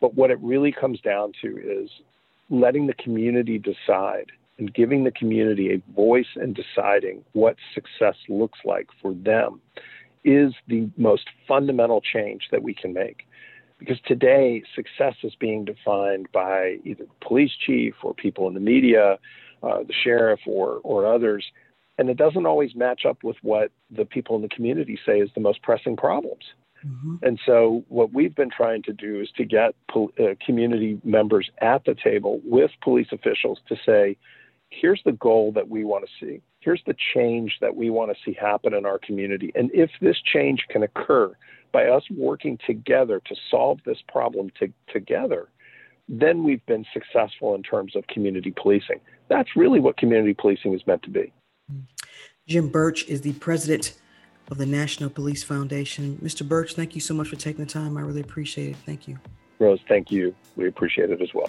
But 0.00 0.14
what 0.14 0.30
it 0.30 0.38
really 0.40 0.72
comes 0.72 1.00
down 1.00 1.32
to 1.42 1.58
is 1.58 1.90
letting 2.50 2.86
the 2.86 2.94
community 2.94 3.58
decide 3.58 4.32
and 4.58 4.72
giving 4.74 5.04
the 5.04 5.10
community 5.10 5.72
a 5.72 5.92
voice 5.94 6.26
and 6.36 6.54
deciding 6.54 7.24
what 7.32 7.56
success 7.74 8.16
looks 8.28 8.58
like 8.64 8.88
for 9.00 9.14
them 9.14 9.60
is 10.22 10.52
the 10.68 10.88
most 10.98 11.24
fundamental 11.48 12.00
change 12.00 12.48
that 12.50 12.62
we 12.62 12.74
can 12.74 12.92
make. 12.92 13.26
Because 13.78 13.98
today, 14.06 14.62
success 14.74 15.14
is 15.22 15.34
being 15.40 15.64
defined 15.64 16.30
by 16.32 16.76
either 16.84 17.04
the 17.04 17.26
police 17.26 17.52
chief 17.66 17.94
or 18.02 18.12
people 18.12 18.46
in 18.46 18.52
the 18.52 18.60
media, 18.60 19.18
uh, 19.62 19.78
the 19.78 19.94
sheriff, 20.04 20.40
or, 20.46 20.80
or 20.82 21.06
others. 21.06 21.44
And 22.00 22.08
it 22.08 22.16
doesn't 22.16 22.46
always 22.46 22.74
match 22.74 23.04
up 23.04 23.22
with 23.22 23.36
what 23.42 23.72
the 23.90 24.06
people 24.06 24.34
in 24.34 24.40
the 24.40 24.48
community 24.48 24.98
say 25.04 25.18
is 25.18 25.28
the 25.34 25.40
most 25.42 25.60
pressing 25.60 25.98
problems. 25.98 26.44
Mm-hmm. 26.82 27.16
And 27.20 27.38
so, 27.44 27.84
what 27.88 28.14
we've 28.14 28.34
been 28.34 28.48
trying 28.48 28.82
to 28.84 28.94
do 28.94 29.20
is 29.20 29.28
to 29.36 29.44
get 29.44 29.74
pol- 29.90 30.10
uh, 30.18 30.34
community 30.44 30.98
members 31.04 31.50
at 31.60 31.84
the 31.84 31.94
table 31.94 32.40
with 32.42 32.70
police 32.80 33.08
officials 33.12 33.58
to 33.68 33.76
say, 33.84 34.16
here's 34.70 35.02
the 35.04 35.12
goal 35.12 35.52
that 35.52 35.68
we 35.68 35.84
want 35.84 36.06
to 36.06 36.26
see. 36.26 36.40
Here's 36.60 36.82
the 36.86 36.96
change 37.14 37.58
that 37.60 37.76
we 37.76 37.90
want 37.90 38.12
to 38.12 38.16
see 38.24 38.32
happen 38.32 38.72
in 38.72 38.86
our 38.86 38.98
community. 38.98 39.52
And 39.54 39.70
if 39.74 39.90
this 40.00 40.16
change 40.24 40.64
can 40.70 40.82
occur 40.82 41.36
by 41.70 41.84
us 41.84 42.04
working 42.10 42.58
together 42.66 43.20
to 43.26 43.36
solve 43.50 43.80
this 43.84 43.98
problem 44.08 44.50
to, 44.58 44.72
together, 44.90 45.48
then 46.08 46.44
we've 46.44 46.64
been 46.64 46.86
successful 46.94 47.54
in 47.54 47.62
terms 47.62 47.94
of 47.94 48.06
community 48.06 48.54
policing. 48.56 49.00
That's 49.28 49.50
really 49.54 49.80
what 49.80 49.98
community 49.98 50.32
policing 50.32 50.72
is 50.72 50.86
meant 50.86 51.02
to 51.02 51.10
be. 51.10 51.30
Jim 52.50 52.66
Burch 52.66 53.06
is 53.06 53.20
the 53.20 53.32
president 53.34 53.94
of 54.50 54.58
the 54.58 54.66
National 54.66 55.08
Police 55.08 55.44
Foundation. 55.44 56.18
Mr. 56.20 56.46
Burch, 56.46 56.74
thank 56.74 56.96
you 56.96 57.00
so 57.00 57.14
much 57.14 57.28
for 57.28 57.36
taking 57.36 57.64
the 57.64 57.70
time. 57.70 57.96
I 57.96 58.00
really 58.00 58.22
appreciate 58.22 58.70
it. 58.70 58.76
Thank 58.84 59.06
you. 59.06 59.20
Rose, 59.60 59.78
thank 59.86 60.10
you. 60.10 60.34
We 60.56 60.66
appreciate 60.66 61.10
it 61.10 61.22
as 61.22 61.32
well. 61.32 61.48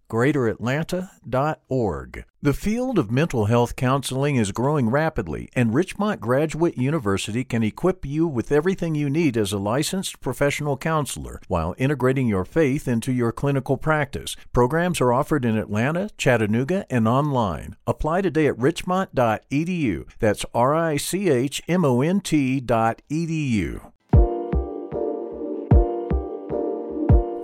greateratlanta.org. 0.11 2.25
The 2.41 2.53
field 2.53 2.99
of 2.99 3.11
mental 3.11 3.45
health 3.45 3.77
counseling 3.77 4.35
is 4.35 4.51
growing 4.51 4.89
rapidly, 4.89 5.47
and 5.55 5.73
Richmont 5.73 6.19
Graduate 6.19 6.77
University 6.77 7.45
can 7.45 7.63
equip 7.63 8.05
you 8.05 8.27
with 8.27 8.51
everything 8.51 8.93
you 8.93 9.09
need 9.09 9.37
as 9.37 9.53
a 9.53 9.57
licensed 9.57 10.19
professional 10.19 10.75
counselor 10.75 11.39
while 11.47 11.75
integrating 11.77 12.27
your 12.27 12.43
faith 12.43 12.89
into 12.89 13.13
your 13.13 13.31
clinical 13.31 13.77
practice. 13.77 14.35
Programs 14.51 14.99
are 14.99 15.13
offered 15.13 15.45
in 15.45 15.57
Atlanta, 15.57 16.09
Chattanooga, 16.17 16.85
and 16.89 17.07
online. 17.07 17.77
Apply 17.87 18.21
today 18.21 18.47
at 18.47 18.59
richmont.edu. 18.59 20.09
That's 20.19 20.45
R 20.53 20.75
I 20.75 20.97
C 20.97 21.29
H 21.29 21.61
M 21.69 21.85
O 21.85 22.01
N 22.01 22.19
T.edu. 22.19 23.91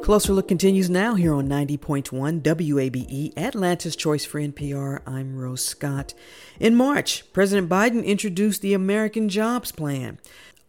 Closer 0.08 0.32
Look 0.32 0.48
continues 0.48 0.90
now 0.90 1.16
here 1.16 1.34
on 1.34 1.50
90.1 1.50 2.42
WABE, 2.42 3.34
Atlanta's 3.36 3.94
Choice 3.94 4.24
for 4.24 4.40
NPR. 4.40 5.02
I'm 5.06 5.36
Rose 5.36 5.66
Scott. 5.66 6.14
In 6.62 6.78
March, 6.78 7.26
President 7.34 7.68
Biden 7.68 8.06
introduced 8.06 8.62
the 8.62 8.74
American 8.74 9.28
Jobs 9.28 9.74
Plan. 9.74 10.18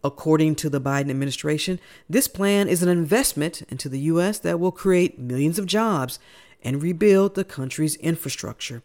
According 0.03 0.57
to 0.57 0.69
the 0.69 0.81
Biden 0.81 1.09
administration, 1.09 1.79
this 2.11 2.27
plan 2.27 2.67
is 2.67 2.83
an 2.83 2.89
investment 2.89 3.63
into 3.69 3.89
the 3.89 4.01
U.S. 4.01 4.41
that 4.41 4.59
will 4.59 4.73
create 4.73 5.21
millions 5.21 5.57
of 5.57 5.67
jobs 5.67 6.19
and 6.65 6.83
rebuild 6.83 7.37
the 7.37 7.45
country's 7.45 7.95
infrastructure. 7.99 8.83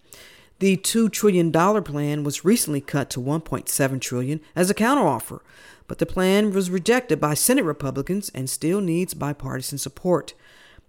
The 0.60 0.78
$2 0.78 1.12
trillion 1.12 1.52
plan 1.52 2.24
was 2.24 2.46
recently 2.46 2.80
cut 2.80 3.10
to 3.10 3.20
$1.7 3.20 4.02
trillion 4.02 4.40
as 4.56 4.70
a 4.70 4.76
counteroffer, 4.76 5.40
but 5.88 5.98
the 5.98 6.06
plan 6.06 6.54
was 6.54 6.70
rejected 6.70 7.20
by 7.20 7.34
Senate 7.34 7.66
Republicans 7.66 8.30
and 8.36 8.48
still 8.48 8.82
needs 8.82 9.16
bipartisan 9.16 9.80
support. 9.80 10.36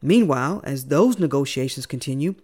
Meanwhile, 0.04 0.60
as 0.64 0.88
those 0.88 1.18
negotiations 1.18 1.86
continue, 1.86 2.34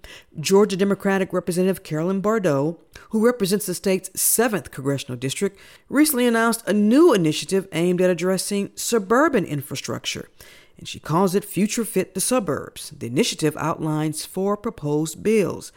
Georgia 0.41 0.79
Democratic 0.79 1.31
Representative 1.31 1.83
Carolyn 1.83 2.23
Bourdeaux, 2.23 2.79
who 3.11 3.23
represents 3.23 3.67
the 3.67 3.75
state's 3.75 4.09
7th 4.11 4.71
congressional 4.71 5.19
district, 5.19 5.59
recently 5.91 6.27
announced 6.27 6.67
a 6.67 6.73
new 6.73 7.13
initiative 7.13 7.69
aimed 7.73 8.01
at 8.01 8.09
addressing 8.09 8.71
suburban 8.77 9.45
infrastructure, 9.45 10.31
and 10.79 10.89
she 10.89 10.99
calls 10.99 11.35
it 11.35 11.45
Future 11.45 11.85
Fit 11.85 12.15
the 12.15 12.21
Suburbs. 12.23 12.95
The 12.97 13.09
initiative 13.09 13.55
outlines 13.59 14.25
four 14.25 14.57
proposed 14.57 15.23
bills 15.23 15.71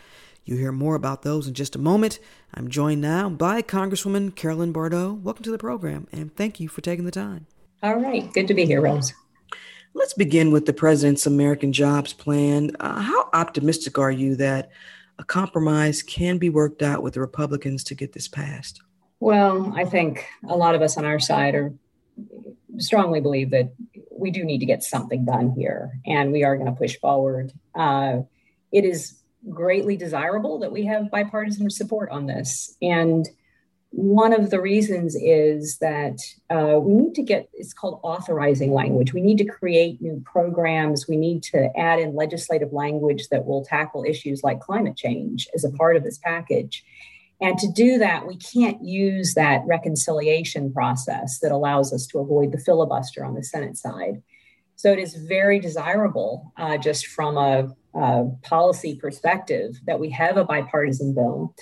You'll 0.45 0.57
hear 0.57 0.73
more 0.73 0.95
about 0.95 1.21
those 1.21 1.47
in 1.47 1.53
just 1.53 1.73
a 1.73 1.79
moment. 1.79 2.19
I'm 2.53 2.69
joined 2.69 2.99
now 2.99 3.29
by 3.29 3.61
Congresswoman 3.61 4.35
Carolyn 4.35 4.73
Bourdeaux. 4.73 5.13
Welcome 5.13 5.43
to 5.43 5.51
the 5.51 5.57
program, 5.57 6.07
and 6.11 6.35
thank 6.35 6.59
you 6.59 6.67
for 6.67 6.81
taking 6.81 7.05
the 7.05 7.11
time. 7.11 7.47
All 7.81 7.95
right. 7.95 8.31
Good 8.33 8.49
to 8.49 8.53
be 8.53 8.65
here, 8.65 8.81
Rose. 8.81 9.13
Let's 9.95 10.13
begin 10.13 10.51
with 10.51 10.65
the 10.65 10.73
president's 10.73 11.25
American 11.25 11.71
Jobs 11.71 12.13
Plan. 12.13 12.75
Uh, 12.79 12.99
how 12.99 13.29
optimistic 13.33 13.99
are 13.99 14.11
you 14.11 14.35
that 14.37 14.71
a 15.19 15.23
compromise 15.23 16.01
can 16.01 16.37
be 16.37 16.49
worked 16.49 16.81
out 16.81 17.03
with 17.03 17.13
the 17.13 17.21
Republicans 17.21 17.83
to 17.85 17.95
get 17.95 18.13
this 18.13 18.27
passed? 18.27 18.81
Well, 19.19 19.71
I 19.75 19.85
think 19.85 20.25
a 20.47 20.57
lot 20.57 20.75
of 20.75 20.81
us 20.81 20.97
on 20.97 21.05
our 21.05 21.19
side 21.19 21.55
are 21.55 21.73
strongly 22.77 23.21
believe 23.21 23.51
that 23.51 23.71
we 24.11 24.31
do 24.31 24.43
need 24.43 24.59
to 24.59 24.65
get 24.65 24.83
something 24.83 25.25
done 25.25 25.51
here, 25.51 25.99
and 26.05 26.31
we 26.31 26.43
are 26.43 26.55
going 26.55 26.71
to 26.71 26.77
push 26.77 26.97
forward. 26.97 27.53
Uh, 27.75 28.21
it 28.71 28.85
is 28.85 29.19
greatly 29.49 29.95
desirable 29.95 30.59
that 30.59 30.71
we 30.71 30.85
have 30.85 31.11
bipartisan 31.11 31.69
support 31.69 32.09
on 32.09 32.25
this. 32.25 32.75
And 32.81 33.27
one 33.95 34.33
of 34.33 34.49
the 34.49 34.59
reasons 34.59 35.15
is 35.15 35.77
that 35.77 36.17
uh, 36.49 36.79
we 36.79 36.95
need 36.95 37.13
to 37.13 37.21
get 37.21 37.47
it's 37.53 37.75
called 37.75 37.99
authorizing 38.01 38.73
language. 38.73 39.13
We 39.13 39.21
need 39.21 39.37
to 39.37 39.45
create 39.45 40.01
new 40.01 40.19
programs. 40.25 41.07
We 41.07 41.15
need 41.15 41.43
to 41.43 41.69
add 41.77 41.99
in 41.99 42.15
legislative 42.15 42.73
language 42.73 43.27
that 43.29 43.45
will 43.45 43.63
tackle 43.63 44.03
issues 44.03 44.41
like 44.43 44.59
climate 44.59 44.97
change 44.97 45.47
as 45.53 45.63
a 45.63 45.69
part 45.69 45.95
of 45.95 46.03
this 46.03 46.17
package. 46.17 46.83
And 47.39 47.55
to 47.59 47.71
do 47.71 47.99
that, 47.99 48.25
we 48.25 48.35
can't 48.37 48.83
use 48.83 49.35
that 49.35 49.61
reconciliation 49.67 50.73
process 50.73 51.37
that 51.39 51.51
allows 51.51 51.93
us 51.93 52.07
to 52.07 52.19
avoid 52.19 52.51
the 52.51 52.57
filibuster 52.57 53.23
on 53.23 53.35
the 53.35 53.43
Senate 53.43 53.77
side. 53.77 54.23
So 54.75 54.91
it 54.91 54.97
is 54.97 55.13
very 55.13 55.59
desirable, 55.59 56.51
uh, 56.57 56.77
just 56.77 57.05
from 57.07 57.37
a 57.37 57.69
uh, 57.93 58.23
policy 58.41 58.95
perspective 58.95 59.79
that 59.85 59.99
we 59.99 60.09
have 60.09 60.37
a 60.37 60.45
bipartisan 60.45 61.13
bill. 61.13 61.53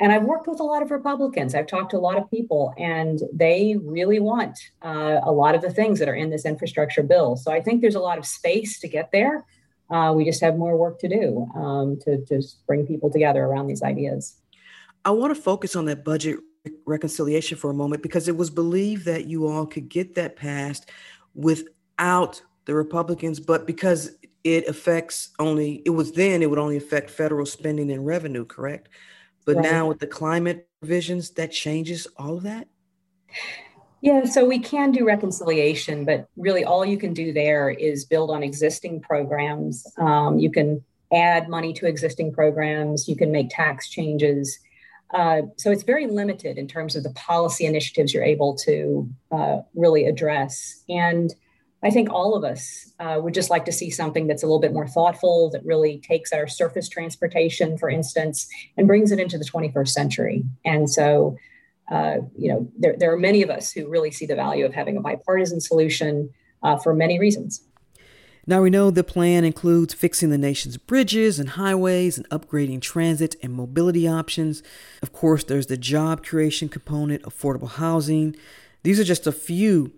And 0.00 0.12
I've 0.12 0.24
worked 0.24 0.48
with 0.48 0.58
a 0.58 0.64
lot 0.64 0.82
of 0.82 0.90
Republicans. 0.90 1.54
I've 1.54 1.68
talked 1.68 1.90
to 1.92 1.96
a 1.96 2.00
lot 2.00 2.16
of 2.16 2.28
people, 2.30 2.74
and 2.78 3.20
they 3.32 3.76
really 3.80 4.18
want 4.18 4.58
uh, 4.82 5.20
a 5.22 5.30
lot 5.30 5.54
of 5.54 5.62
the 5.62 5.70
things 5.70 5.98
that 6.00 6.08
are 6.08 6.14
in 6.14 6.30
this 6.30 6.44
infrastructure 6.44 7.02
bill. 7.02 7.36
So 7.36 7.52
I 7.52 7.60
think 7.60 7.80
there's 7.80 7.94
a 7.94 8.00
lot 8.00 8.18
of 8.18 8.26
space 8.26 8.80
to 8.80 8.88
get 8.88 9.12
there. 9.12 9.44
Uh, 9.90 10.12
we 10.16 10.24
just 10.24 10.40
have 10.40 10.56
more 10.56 10.76
work 10.76 10.98
to 10.98 11.08
do 11.08 11.46
um, 11.54 11.98
to, 12.00 12.24
to 12.24 12.42
bring 12.66 12.86
people 12.86 13.10
together 13.10 13.44
around 13.44 13.68
these 13.68 13.82
ideas. 13.82 14.36
I 15.04 15.10
want 15.10 15.34
to 15.34 15.40
focus 15.40 15.76
on 15.76 15.84
that 15.84 16.04
budget 16.04 16.40
reconciliation 16.86 17.58
for 17.58 17.70
a 17.70 17.74
moment 17.74 18.02
because 18.02 18.26
it 18.26 18.36
was 18.36 18.50
believed 18.50 19.04
that 19.04 19.26
you 19.26 19.46
all 19.46 19.66
could 19.66 19.88
get 19.88 20.14
that 20.14 20.34
passed 20.34 20.90
without 21.34 22.42
the 22.64 22.74
Republicans, 22.74 23.38
but 23.38 23.66
because 23.66 24.16
it 24.42 24.66
affects 24.68 25.30
only 25.38 25.82
it 25.86 25.90
was 25.90 26.12
then 26.12 26.42
it 26.42 26.50
would 26.50 26.58
only 26.58 26.76
affect 26.76 27.10
federal 27.10 27.46
spending 27.46 27.90
and 27.90 28.06
revenue 28.06 28.44
correct 28.44 28.88
but 29.44 29.56
right. 29.56 29.64
now 29.64 29.88
with 29.88 29.98
the 29.98 30.06
climate 30.06 30.68
provisions 30.80 31.30
that 31.30 31.52
changes 31.52 32.06
all 32.16 32.36
of 32.36 32.42
that? 32.42 32.68
Yeah 34.00 34.24
so 34.24 34.44
we 34.44 34.58
can 34.58 34.92
do 34.92 35.06
reconciliation 35.06 36.04
but 36.04 36.28
really 36.36 36.64
all 36.64 36.84
you 36.84 36.98
can 36.98 37.14
do 37.14 37.32
there 37.32 37.70
is 37.70 38.04
build 38.04 38.30
on 38.30 38.42
existing 38.42 39.00
programs. 39.00 39.86
Um, 39.98 40.38
you 40.38 40.50
can 40.50 40.84
add 41.12 41.48
money 41.48 41.72
to 41.74 41.86
existing 41.86 42.32
programs. 42.32 43.08
You 43.08 43.16
can 43.16 43.30
make 43.30 43.48
tax 43.50 43.88
changes. 43.88 44.58
Uh, 45.12 45.42
so 45.56 45.70
it's 45.70 45.84
very 45.84 46.06
limited 46.06 46.58
in 46.58 46.66
terms 46.66 46.96
of 46.96 47.02
the 47.02 47.12
policy 47.12 47.66
initiatives 47.66 48.12
you're 48.12 48.24
able 48.24 48.56
to 48.56 49.08
uh, 49.30 49.58
really 49.74 50.06
address. 50.06 50.82
And 50.88 51.32
I 51.84 51.90
think 51.90 52.10
all 52.10 52.34
of 52.34 52.44
us 52.44 52.90
uh, 52.98 53.20
would 53.22 53.34
just 53.34 53.50
like 53.50 53.66
to 53.66 53.72
see 53.72 53.90
something 53.90 54.26
that's 54.26 54.42
a 54.42 54.46
little 54.46 54.60
bit 54.60 54.72
more 54.72 54.88
thoughtful, 54.88 55.50
that 55.50 55.62
really 55.66 55.98
takes 55.98 56.32
our 56.32 56.48
surface 56.48 56.88
transportation, 56.88 57.76
for 57.76 57.90
instance, 57.90 58.48
and 58.78 58.86
brings 58.86 59.12
it 59.12 59.20
into 59.20 59.36
the 59.36 59.44
21st 59.44 59.88
century. 59.88 60.44
And 60.64 60.88
so, 60.88 61.36
uh, 61.92 62.16
you 62.36 62.50
know, 62.50 62.66
there, 62.78 62.96
there 62.98 63.12
are 63.12 63.18
many 63.18 63.42
of 63.42 63.50
us 63.50 63.70
who 63.70 63.86
really 63.86 64.10
see 64.10 64.24
the 64.24 64.34
value 64.34 64.64
of 64.64 64.72
having 64.72 64.96
a 64.96 65.00
bipartisan 65.02 65.60
solution 65.60 66.30
uh, 66.62 66.78
for 66.78 66.94
many 66.94 67.20
reasons. 67.20 67.62
Now 68.46 68.62
we 68.62 68.70
know 68.70 68.90
the 68.90 69.04
plan 69.04 69.44
includes 69.44 69.92
fixing 69.92 70.30
the 70.30 70.38
nation's 70.38 70.78
bridges 70.78 71.38
and 71.38 71.50
highways 71.50 72.16
and 72.16 72.28
upgrading 72.30 72.80
transit 72.80 73.36
and 73.42 73.52
mobility 73.52 74.08
options. 74.08 74.62
Of 75.02 75.12
course, 75.12 75.44
there's 75.44 75.66
the 75.66 75.76
job 75.76 76.24
creation 76.24 76.70
component, 76.70 77.22
affordable 77.22 77.70
housing. 77.70 78.36
These 78.82 79.00
are 79.00 79.04
just 79.04 79.26
a 79.26 79.32
few 79.32 79.92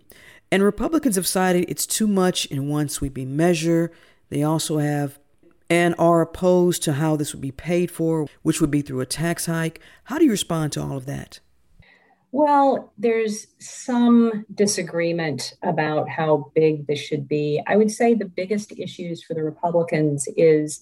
and 0.57 0.65
Republicans 0.65 1.17
have 1.17 1.27
cited 1.27 1.67
it's 1.69 1.85
too 1.85 2.09
much 2.09 2.47
in 2.47 2.67
one 2.67 2.89
sweeping 2.89 3.37
measure. 3.37 3.93
They 4.31 4.43
also 4.43 4.79
have 4.79 5.19
and 5.69 5.95
are 5.99 6.23
opposed 6.23 6.83
to 6.85 6.95
how 6.95 7.15
this 7.15 7.35
would 7.35 7.43
be 7.43 7.51
paid 7.51 7.91
for, 7.91 8.27
which 8.41 8.59
would 8.63 8.71
be 8.71 8.81
through 8.81 9.01
a 9.01 9.05
tax 9.05 9.45
hike. 9.45 9.83
How 10.05 10.17
do 10.17 10.25
you 10.25 10.31
respond 10.31 10.73
to 10.73 10.81
all 10.83 10.97
of 10.97 11.05
that? 11.05 11.41
Well, 12.33 12.91
there's 12.97 13.49
some 13.59 14.47
disagreement 14.55 15.53
about 15.63 16.09
how 16.09 16.51
big 16.55 16.87
this 16.87 17.01
should 17.01 17.29
be. 17.29 17.63
I 17.67 17.77
would 17.77 17.91
say 17.91 18.15
the 18.15 18.25
biggest 18.25 18.73
issues 18.79 19.23
for 19.23 19.35
the 19.35 19.45
Republicans 19.45 20.27
is 20.39 20.81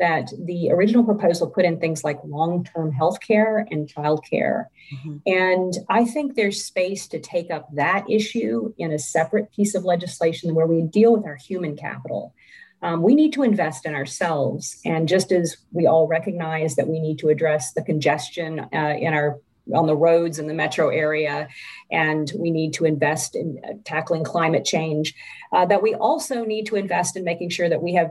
that 0.00 0.32
the 0.44 0.70
original 0.70 1.04
proposal 1.04 1.48
put 1.48 1.64
in 1.64 1.78
things 1.78 2.02
like 2.02 2.18
long 2.24 2.64
term 2.64 2.90
health 2.90 3.20
care 3.20 3.66
and 3.70 3.88
child 3.88 4.24
care. 4.28 4.70
Mm-hmm. 4.94 5.16
And 5.26 5.74
I 5.88 6.04
think 6.04 6.34
there's 6.34 6.64
space 6.64 7.06
to 7.08 7.20
take 7.20 7.50
up 7.50 7.68
that 7.74 8.04
issue 8.10 8.74
in 8.78 8.90
a 8.90 8.98
separate 8.98 9.52
piece 9.52 9.74
of 9.74 9.84
legislation 9.84 10.54
where 10.54 10.66
we 10.66 10.82
deal 10.82 11.14
with 11.14 11.26
our 11.26 11.36
human 11.36 11.76
capital. 11.76 12.34
Um, 12.82 13.02
we 13.02 13.14
need 13.14 13.32
to 13.34 13.42
invest 13.42 13.84
in 13.84 13.94
ourselves. 13.94 14.80
And 14.84 15.06
just 15.06 15.32
as 15.32 15.58
we 15.70 15.86
all 15.86 16.08
recognize 16.08 16.76
that 16.76 16.88
we 16.88 16.98
need 16.98 17.18
to 17.18 17.28
address 17.28 17.74
the 17.74 17.82
congestion 17.82 18.60
uh, 18.72 18.94
in 18.98 19.12
our 19.12 19.38
on 19.74 19.86
the 19.86 19.96
roads 19.96 20.38
in 20.38 20.46
the 20.46 20.54
metro 20.54 20.88
area, 20.88 21.46
and 21.92 22.32
we 22.36 22.50
need 22.50 22.72
to 22.72 22.84
invest 22.84 23.36
in 23.36 23.60
uh, 23.62 23.74
tackling 23.84 24.24
climate 24.24 24.64
change. 24.64 25.14
Uh, 25.52 25.66
that 25.66 25.82
we 25.82 25.94
also 25.94 26.44
need 26.44 26.66
to 26.66 26.76
invest 26.76 27.16
in 27.16 27.22
making 27.22 27.50
sure 27.50 27.68
that 27.68 27.82
we 27.82 27.94
have 27.94 28.10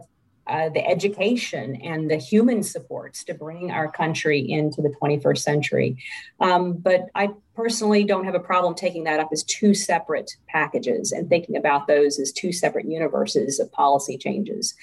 uh, 0.50 0.70
the 0.70 0.86
education 0.86 1.76
and 1.78 2.10
the 2.10 2.18
human 2.18 2.64
supports 2.64 3.24
to 3.26 3.34
bring 3.34 3.72
our 3.72 3.92
country 3.92 4.40
into 4.40 4.82
the 4.82 4.90
21st 5.02 5.38
century. 5.38 6.04
Um, 6.40 6.74
but 6.74 7.06
I 7.14 7.30
personally 7.60 8.06
don't 8.06 8.24
have 8.24 8.36
a 8.36 8.40
problem 8.40 8.74
taking 8.74 9.04
that 9.04 9.20
up 9.20 9.28
as 9.34 9.44
two 9.44 9.74
separate 9.74 10.32
packages 10.48 11.12
and 11.12 11.28
thinking 11.28 11.58
about 11.58 11.88
those 11.88 12.18
as 12.18 12.32
two 12.32 12.54
separate 12.54 12.90
universes 12.90 13.60
of 13.60 13.70
policy 13.74 14.18
changes. 14.18 14.76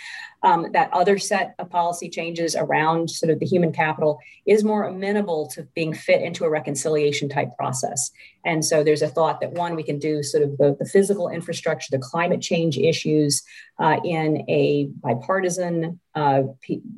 Um, 0.42 0.66
that 0.72 0.92
other 0.92 1.16
set 1.16 1.54
of 1.58 1.70
policy 1.70 2.10
changes 2.10 2.54
around 2.54 3.08
sort 3.08 3.32
of 3.32 3.38
the 3.40 3.46
human 3.46 3.72
capital 3.72 4.18
is 4.44 4.62
more 4.62 4.84
amenable 4.84 5.48
to 5.54 5.62
being 5.74 5.94
fit 5.94 6.20
into 6.20 6.44
a 6.44 6.50
reconciliation 6.50 7.30
type 7.30 7.56
process. 7.56 8.10
And 8.44 8.62
so 8.62 8.84
there's 8.84 9.00
a 9.00 9.08
thought 9.08 9.40
that 9.40 9.52
one, 9.52 9.74
we 9.74 9.82
can 9.82 9.98
do 9.98 10.22
sort 10.22 10.44
of 10.44 10.58
the, 10.58 10.76
the 10.78 10.84
physical 10.84 11.30
infrastructure, 11.30 11.88
the 11.90 11.98
climate 11.98 12.42
change 12.42 12.76
issues 12.76 13.42
uh, 13.78 13.96
in 14.04 14.44
a 14.50 14.90
bipartisan 15.02 15.98
uh, 16.16 16.42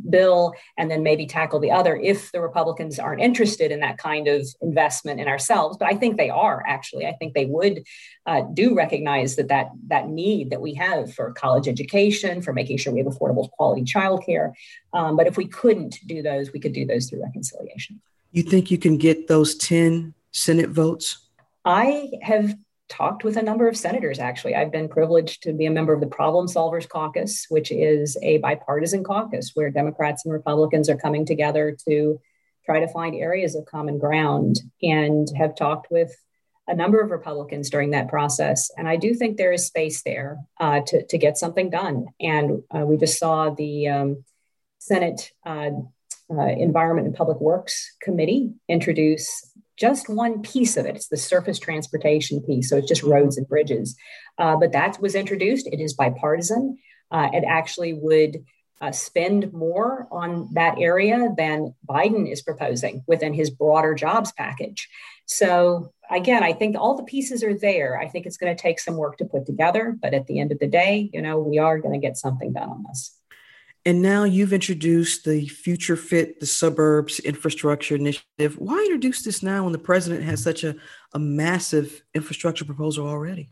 bill, 0.08 0.54
and 0.78 0.90
then 0.90 1.02
maybe 1.02 1.26
tackle 1.26 1.60
the 1.60 1.70
other 1.70 1.96
if 1.96 2.32
the 2.32 2.40
Republicans 2.40 2.98
aren't 2.98 3.20
interested 3.20 3.70
in 3.70 3.80
that 3.80 3.98
kind 3.98 4.28
of 4.28 4.46
investment 4.62 5.20
in 5.20 5.28
ourselves. 5.28 5.76
But 5.76 5.88
I 5.92 5.96
think 5.96 6.16
they 6.16 6.30
are 6.30 6.62
actually. 6.66 7.04
I 7.04 7.12
think 7.14 7.34
they 7.34 7.46
would 7.46 7.82
uh, 8.24 8.42
do 8.54 8.74
recognize 8.74 9.36
that 9.36 9.48
that 9.48 9.70
that 9.88 10.08
need 10.08 10.50
that 10.50 10.62
we 10.62 10.72
have 10.74 11.12
for 11.12 11.32
college 11.32 11.68
education, 11.68 12.40
for 12.40 12.52
making 12.52 12.78
sure 12.78 12.92
we 12.92 13.00
have 13.00 13.08
affordable 13.08 13.50
quality 13.50 13.82
childcare. 13.82 14.52
Um, 14.92 15.16
but 15.16 15.26
if 15.26 15.36
we 15.36 15.46
couldn't 15.46 15.98
do 16.06 16.22
those, 16.22 16.52
we 16.52 16.60
could 16.60 16.72
do 16.72 16.86
those 16.86 17.10
through 17.10 17.22
reconciliation. 17.22 18.00
You 18.30 18.44
think 18.44 18.70
you 18.70 18.78
can 18.78 18.98
get 18.98 19.26
those 19.26 19.56
ten 19.56 20.14
Senate 20.30 20.70
votes? 20.70 21.18
I 21.64 22.12
have 22.22 22.54
talked 22.88 23.24
with 23.24 23.36
a 23.36 23.42
number 23.42 23.68
of 23.68 23.76
senators, 23.76 24.18
actually. 24.18 24.54
I've 24.54 24.72
been 24.72 24.88
privileged 24.88 25.42
to 25.42 25.52
be 25.52 25.66
a 25.66 25.70
member 25.70 25.92
of 25.92 26.00
the 26.00 26.06
Problem 26.06 26.46
Solvers 26.46 26.88
Caucus, 26.88 27.46
which 27.48 27.70
is 27.70 28.16
a 28.22 28.38
bipartisan 28.38 29.04
caucus 29.04 29.52
where 29.54 29.70
Democrats 29.70 30.24
and 30.24 30.32
Republicans 30.32 30.88
are 30.88 30.96
coming 30.96 31.26
together 31.26 31.76
to 31.86 32.20
try 32.64 32.80
to 32.80 32.88
find 32.88 33.14
areas 33.14 33.54
of 33.54 33.66
common 33.66 33.98
ground 33.98 34.60
and 34.82 35.28
have 35.36 35.54
talked 35.54 35.90
with 35.90 36.14
a 36.66 36.74
number 36.74 37.00
of 37.00 37.10
Republicans 37.10 37.70
during 37.70 37.92
that 37.92 38.08
process. 38.08 38.70
And 38.76 38.86
I 38.86 38.96
do 38.96 39.14
think 39.14 39.36
there 39.36 39.52
is 39.52 39.66
space 39.66 40.02
there 40.02 40.38
uh, 40.60 40.80
to, 40.86 41.06
to 41.06 41.18
get 41.18 41.38
something 41.38 41.70
done. 41.70 42.08
And 42.20 42.62
uh, 42.74 42.80
we 42.80 42.98
just 42.98 43.18
saw 43.18 43.50
the 43.50 43.88
um, 43.88 44.24
Senate 44.78 45.32
uh, 45.46 45.70
uh 46.30 46.42
Environment 46.42 47.06
and 47.06 47.16
Public 47.16 47.40
Works 47.40 47.96
Committee 48.02 48.52
introduce 48.68 49.50
just 49.78 50.08
one 50.08 50.42
piece 50.42 50.76
of 50.76 50.86
it. 50.86 50.96
It's 50.96 51.08
the 51.08 51.16
surface 51.16 51.58
transportation 51.58 52.42
piece. 52.42 52.68
So 52.68 52.76
it's 52.76 52.88
just 52.88 53.02
roads 53.02 53.36
and 53.36 53.48
bridges. 53.48 53.96
Uh, 54.38 54.56
but 54.56 54.72
that 54.72 55.00
was 55.00 55.14
introduced. 55.14 55.66
It 55.66 55.80
is 55.80 55.94
bipartisan. 55.94 56.78
Uh, 57.10 57.28
it 57.32 57.44
actually 57.48 57.94
would 57.94 58.44
uh, 58.80 58.92
spend 58.92 59.52
more 59.52 60.06
on 60.10 60.48
that 60.52 60.78
area 60.78 61.34
than 61.36 61.74
Biden 61.88 62.30
is 62.30 62.42
proposing 62.42 63.02
within 63.06 63.34
his 63.34 63.50
broader 63.50 63.94
jobs 63.94 64.32
package. 64.32 64.88
So 65.26 65.92
again, 66.10 66.42
I 66.42 66.52
think 66.52 66.76
all 66.76 66.96
the 66.96 67.02
pieces 67.02 67.42
are 67.42 67.54
there. 67.54 67.98
I 67.98 68.08
think 68.08 68.24
it's 68.24 68.36
going 68.36 68.54
to 68.54 68.60
take 68.60 68.78
some 68.78 68.96
work 68.96 69.18
to 69.18 69.24
put 69.24 69.46
together, 69.46 69.96
but 70.00 70.14
at 70.14 70.26
the 70.26 70.38
end 70.38 70.52
of 70.52 70.58
the 70.58 70.68
day, 70.68 71.10
you 71.12 71.20
know, 71.20 71.38
we 71.38 71.58
are 71.58 71.78
going 71.78 72.00
to 72.00 72.06
get 72.06 72.16
something 72.16 72.52
done 72.52 72.68
on 72.68 72.84
this. 72.88 73.17
And 73.84 74.02
now 74.02 74.24
you've 74.24 74.52
introduced 74.52 75.24
the 75.24 75.46
Future 75.48 75.96
Fit, 75.96 76.40
the 76.40 76.46
Suburbs 76.46 77.20
Infrastructure 77.20 77.94
Initiative. 77.94 78.58
Why 78.58 78.78
introduce 78.80 79.22
this 79.22 79.42
now 79.42 79.64
when 79.64 79.72
the 79.72 79.78
president 79.78 80.24
has 80.24 80.42
such 80.42 80.64
a, 80.64 80.76
a 81.14 81.18
massive 81.18 82.02
infrastructure 82.14 82.64
proposal 82.64 83.06
already? 83.06 83.50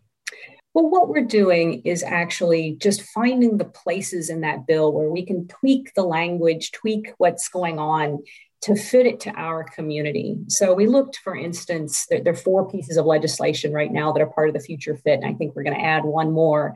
Well, 0.75 0.91
what 0.91 1.09
we're 1.09 1.25
doing 1.25 1.81
is 1.87 2.03
actually 2.03 2.77
just 2.79 3.01
finding 3.15 3.57
the 3.57 3.65
places 3.65 4.29
in 4.29 4.43
that 4.43 4.67
bill 4.67 4.93
where 4.93 5.11
we 5.11 5.25
can 5.25 5.49
tweak 5.49 5.95
the 5.95 6.03
language, 6.03 6.71
tweak 6.73 7.15
what's 7.17 7.49
going 7.49 7.79
on 7.79 8.23
to 8.63 8.75
fit 8.75 9.07
it 9.07 9.21
to 9.21 9.31
our 9.31 9.65
community. 9.65 10.37
So 10.49 10.75
we 10.75 10.87
looked, 10.87 11.17
for 11.25 11.35
instance, 11.35 12.07
there, 12.11 12.23
there, 12.23 12.33
are 12.33 12.37
four 12.37 12.69
pieces 12.69 12.97
of 12.97 13.07
legislation 13.07 13.73
right 13.73 13.91
now 13.91 14.13
that 14.13 14.21
are 14.21 14.27
part 14.27 14.49
of 14.49 14.55
the 14.55 14.61
Future 14.61 14.97
Fit, 14.97 15.21
and 15.21 15.25
I 15.25 15.33
think 15.33 15.55
we're 15.55 15.63
going 15.63 15.79
to 15.79 15.85
add 15.85 16.05
one 16.05 16.33
more. 16.33 16.75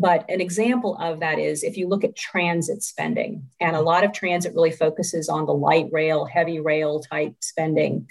But 0.00 0.30
an 0.30 0.40
example 0.40 0.96
of 1.00 1.20
that 1.20 1.38
is 1.38 1.64
if 1.64 1.76
you 1.76 1.88
look 1.88 2.04
at 2.04 2.14
transit 2.14 2.82
spending, 2.82 3.48
and 3.60 3.74
a 3.74 3.80
lot 3.80 4.04
of 4.04 4.12
transit 4.12 4.54
really 4.54 4.70
focuses 4.70 5.28
on 5.28 5.46
the 5.46 5.54
light 5.54 5.88
rail, 5.90 6.24
heavy 6.24 6.60
rail 6.60 7.00
type 7.00 7.34
spending. 7.40 8.08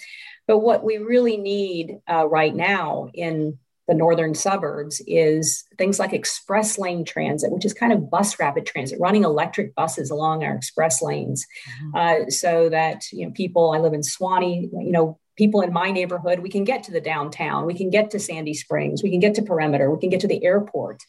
But 0.47 0.60
what 0.60 0.84
we 0.84 0.97
really 0.97 1.38
need 1.38 2.00
uh, 2.10 2.28
right 2.28 2.54
now 2.54 3.10
in 3.13 3.58
the 3.88 3.93
northern 3.93 4.36
suburbs 4.36 5.02
is 5.08 5.63
things 5.78 5.97
like 5.97 6.12
express 6.12 6.78
lane 6.78 7.06
transit, 7.06 7.52
which 7.52 7.63
is 7.63 7.73
kind 7.73 7.93
of 7.93 8.10
bus 8.10 8.38
rapid 8.38 8.65
transit, 8.65 9.00
running 9.00 9.23
electric 9.23 9.73
buses 9.76 10.12
along 10.12 10.43
our 10.43 10.54
express 10.54 11.02
lanes, 11.02 11.47
mm-hmm. 11.86 11.95
uh, 11.95 12.30
so 12.30 12.67
that 12.69 13.10
you 13.13 13.26
know 13.26 13.32
people. 13.32 13.71
I 13.71 13.80
live 13.80 13.93
in 13.93 14.02
Suwanee, 14.02 14.69
you 14.73 14.91
know. 14.91 15.19
People 15.38 15.62
in 15.62 15.71
my 15.71 15.91
neighborhood, 15.91 16.39
we 16.39 16.50
can 16.50 16.63
get 16.63 16.82
to 16.86 16.91
the 16.91 17.00
downtown, 17.00 17.67
we 17.67 17.76
can 17.76 17.91
get 17.91 18.10
to 18.10 18.17
Sandy 18.17 18.56
Springs, 18.56 19.04
we 19.04 19.12
can 19.12 19.19
get 19.19 19.36
to 19.36 19.43
Perimeter, 19.43 19.91
we 19.91 20.00
can 20.00 20.10
get 20.10 20.21
to 20.21 20.28
the 20.28 20.43
airport 20.43 21.04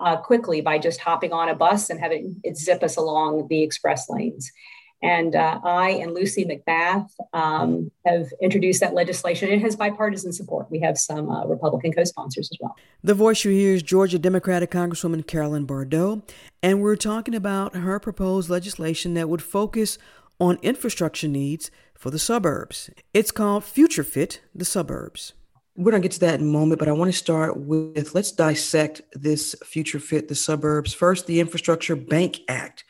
uh, 0.00 0.16
quickly 0.16 0.60
by 0.60 0.78
just 0.78 1.00
hopping 1.00 1.32
on 1.32 1.48
a 1.48 1.54
bus 1.54 1.90
and 1.90 2.00
having 2.00 2.40
it 2.44 2.56
zip 2.56 2.82
us 2.82 2.96
along 2.96 3.48
the 3.48 3.62
express 3.62 4.08
lanes. 4.08 4.52
And 5.00 5.36
uh, 5.36 5.60
I 5.62 5.90
and 5.90 6.12
Lucy 6.12 6.44
McBath 6.44 7.08
um, 7.32 7.90
have 8.04 8.26
introduced 8.42 8.80
that 8.80 8.94
legislation. 8.94 9.48
It 9.48 9.60
has 9.60 9.76
bipartisan 9.76 10.32
support. 10.32 10.68
We 10.70 10.80
have 10.80 10.98
some 10.98 11.30
uh, 11.30 11.44
Republican 11.46 11.92
co 11.92 12.02
sponsors 12.02 12.50
as 12.52 12.58
well. 12.60 12.74
The 13.04 13.14
voice 13.14 13.44
you 13.44 13.52
hear 13.52 13.74
is 13.74 13.82
Georgia 13.82 14.18
Democratic 14.18 14.72
Congresswoman 14.72 15.24
Carolyn 15.24 15.66
Bourdeaux, 15.66 16.22
and 16.64 16.82
we're 16.82 16.96
talking 16.96 17.34
about 17.34 17.76
her 17.76 18.00
proposed 18.00 18.50
legislation 18.50 19.14
that 19.14 19.28
would 19.28 19.42
focus 19.42 19.98
on 20.40 20.58
infrastructure 20.62 21.28
needs 21.28 21.70
for 21.94 22.10
the 22.10 22.18
suburbs. 22.18 22.90
It's 23.14 23.30
called 23.30 23.64
Future 23.64 24.04
Fit 24.04 24.40
the 24.52 24.64
Suburbs. 24.64 25.32
We're 25.78 25.92
going 25.92 26.02
to 26.02 26.08
get 26.08 26.14
to 26.14 26.20
that 26.26 26.40
in 26.40 26.48
a 26.48 26.50
moment, 26.50 26.80
but 26.80 26.88
I 26.88 26.92
want 26.92 27.12
to 27.12 27.16
start 27.16 27.56
with 27.56 28.12
let's 28.12 28.32
dissect 28.32 29.00
this 29.12 29.54
Future 29.64 30.00
Fit 30.00 30.26
the 30.26 30.34
Suburbs. 30.34 30.92
First, 30.92 31.28
the 31.28 31.38
Infrastructure 31.38 31.94
Bank 31.94 32.40
Act. 32.48 32.82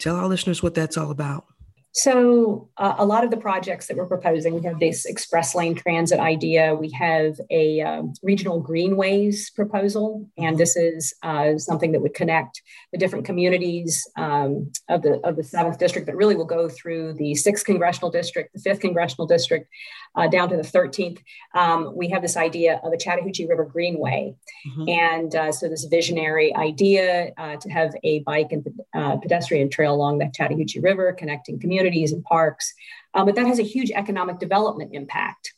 Tell 0.00 0.16
our 0.16 0.26
listeners 0.26 0.60
what 0.60 0.74
that's 0.74 0.96
all 0.96 1.12
about. 1.12 1.44
So, 1.96 2.68
uh, 2.76 2.96
a 2.98 3.06
lot 3.06 3.24
of 3.24 3.30
the 3.30 3.38
projects 3.38 3.86
that 3.86 3.96
we're 3.96 4.04
proposing, 4.04 4.52
we 4.54 4.62
have 4.64 4.78
this 4.78 5.06
express 5.06 5.54
lane 5.54 5.74
transit 5.74 6.20
idea. 6.20 6.74
We 6.74 6.90
have 6.90 7.40
a 7.50 7.80
um, 7.80 8.12
regional 8.22 8.60
greenways 8.60 9.48
proposal, 9.48 10.28
and 10.36 10.58
this 10.58 10.76
is 10.76 11.14
uh, 11.22 11.56
something 11.56 11.92
that 11.92 12.02
would 12.02 12.12
connect 12.12 12.60
the 12.92 12.98
different 12.98 13.24
communities 13.24 14.06
um, 14.18 14.70
of 14.90 15.00
the 15.00 15.26
of 15.26 15.36
the 15.36 15.42
seventh 15.42 15.78
district, 15.78 16.06
but 16.06 16.14
really 16.16 16.36
will 16.36 16.44
go 16.44 16.68
through 16.68 17.14
the 17.14 17.34
sixth 17.34 17.64
congressional 17.64 18.10
district, 18.10 18.52
the 18.52 18.60
fifth 18.60 18.80
congressional 18.80 19.26
district, 19.26 19.66
uh, 20.16 20.28
down 20.28 20.50
to 20.50 20.56
the 20.58 20.64
thirteenth. 20.64 21.22
Um, 21.54 21.96
we 21.96 22.10
have 22.10 22.20
this 22.20 22.36
idea 22.36 22.78
of 22.84 22.92
a 22.92 22.98
Chattahoochee 22.98 23.46
River 23.46 23.64
Greenway, 23.64 24.34
mm-hmm. 24.68 24.86
and 24.90 25.34
uh, 25.34 25.50
so 25.50 25.66
this 25.66 25.84
visionary 25.84 26.54
idea 26.56 27.32
uh, 27.38 27.56
to 27.56 27.70
have 27.70 27.94
a 28.04 28.18
bike 28.20 28.48
and 28.50 28.66
uh, 28.94 29.16
pedestrian 29.16 29.70
trail 29.70 29.94
along 29.94 30.18
the 30.18 30.30
Chattahoochee 30.34 30.80
River, 30.80 31.14
connecting 31.14 31.58
communities 31.58 31.85
communities 31.86 32.12
and 32.12 32.24
parks. 32.24 32.72
Um, 33.14 33.26
but 33.26 33.34
that 33.36 33.46
has 33.46 33.58
a 33.58 33.62
huge 33.62 33.90
economic 33.90 34.38
development 34.38 34.90
impact. 34.94 35.52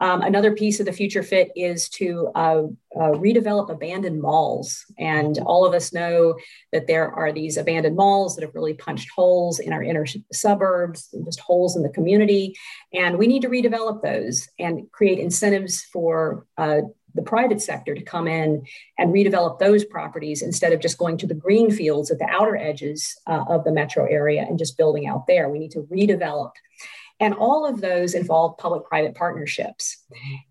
Um, 0.00 0.22
another 0.22 0.54
piece 0.54 0.78
of 0.78 0.86
the 0.86 0.92
future 0.92 1.24
fit 1.24 1.50
is 1.56 1.88
to 1.90 2.30
uh, 2.36 2.62
uh, 2.94 3.12
redevelop 3.18 3.68
abandoned 3.68 4.20
malls. 4.20 4.84
And 4.96 5.38
all 5.44 5.66
of 5.66 5.74
us 5.74 5.92
know 5.92 6.36
that 6.72 6.86
there 6.86 7.10
are 7.10 7.32
these 7.32 7.56
abandoned 7.56 7.96
malls 7.96 8.36
that 8.36 8.42
have 8.42 8.54
really 8.54 8.74
punched 8.74 9.08
holes 9.14 9.58
in 9.58 9.72
our 9.72 9.82
inner 9.82 10.06
suburbs, 10.32 11.12
just 11.24 11.40
holes 11.40 11.74
in 11.76 11.82
the 11.82 11.88
community. 11.88 12.54
And 12.92 13.18
we 13.18 13.26
need 13.26 13.42
to 13.42 13.48
redevelop 13.48 14.02
those 14.02 14.48
and 14.60 14.88
create 14.92 15.18
incentives 15.18 15.82
for 15.92 16.46
uh, 16.56 16.82
the 17.18 17.24
private 17.24 17.60
sector 17.60 17.96
to 17.96 18.02
come 18.02 18.28
in 18.28 18.64
and 18.96 19.12
redevelop 19.12 19.58
those 19.58 19.84
properties 19.84 20.40
instead 20.40 20.72
of 20.72 20.80
just 20.80 20.98
going 20.98 21.16
to 21.18 21.26
the 21.26 21.34
green 21.34 21.68
fields 21.68 22.12
at 22.12 22.18
the 22.20 22.28
outer 22.30 22.56
edges 22.56 23.12
uh, 23.26 23.44
of 23.48 23.64
the 23.64 23.72
metro 23.72 24.06
area 24.06 24.46
and 24.48 24.56
just 24.56 24.78
building 24.78 25.08
out 25.08 25.26
there. 25.26 25.48
We 25.48 25.58
need 25.58 25.72
to 25.72 25.82
redevelop. 25.92 26.52
And 27.18 27.34
all 27.34 27.66
of 27.66 27.80
those 27.80 28.14
involve 28.14 28.56
public 28.58 28.84
private 28.84 29.16
partnerships. 29.16 30.04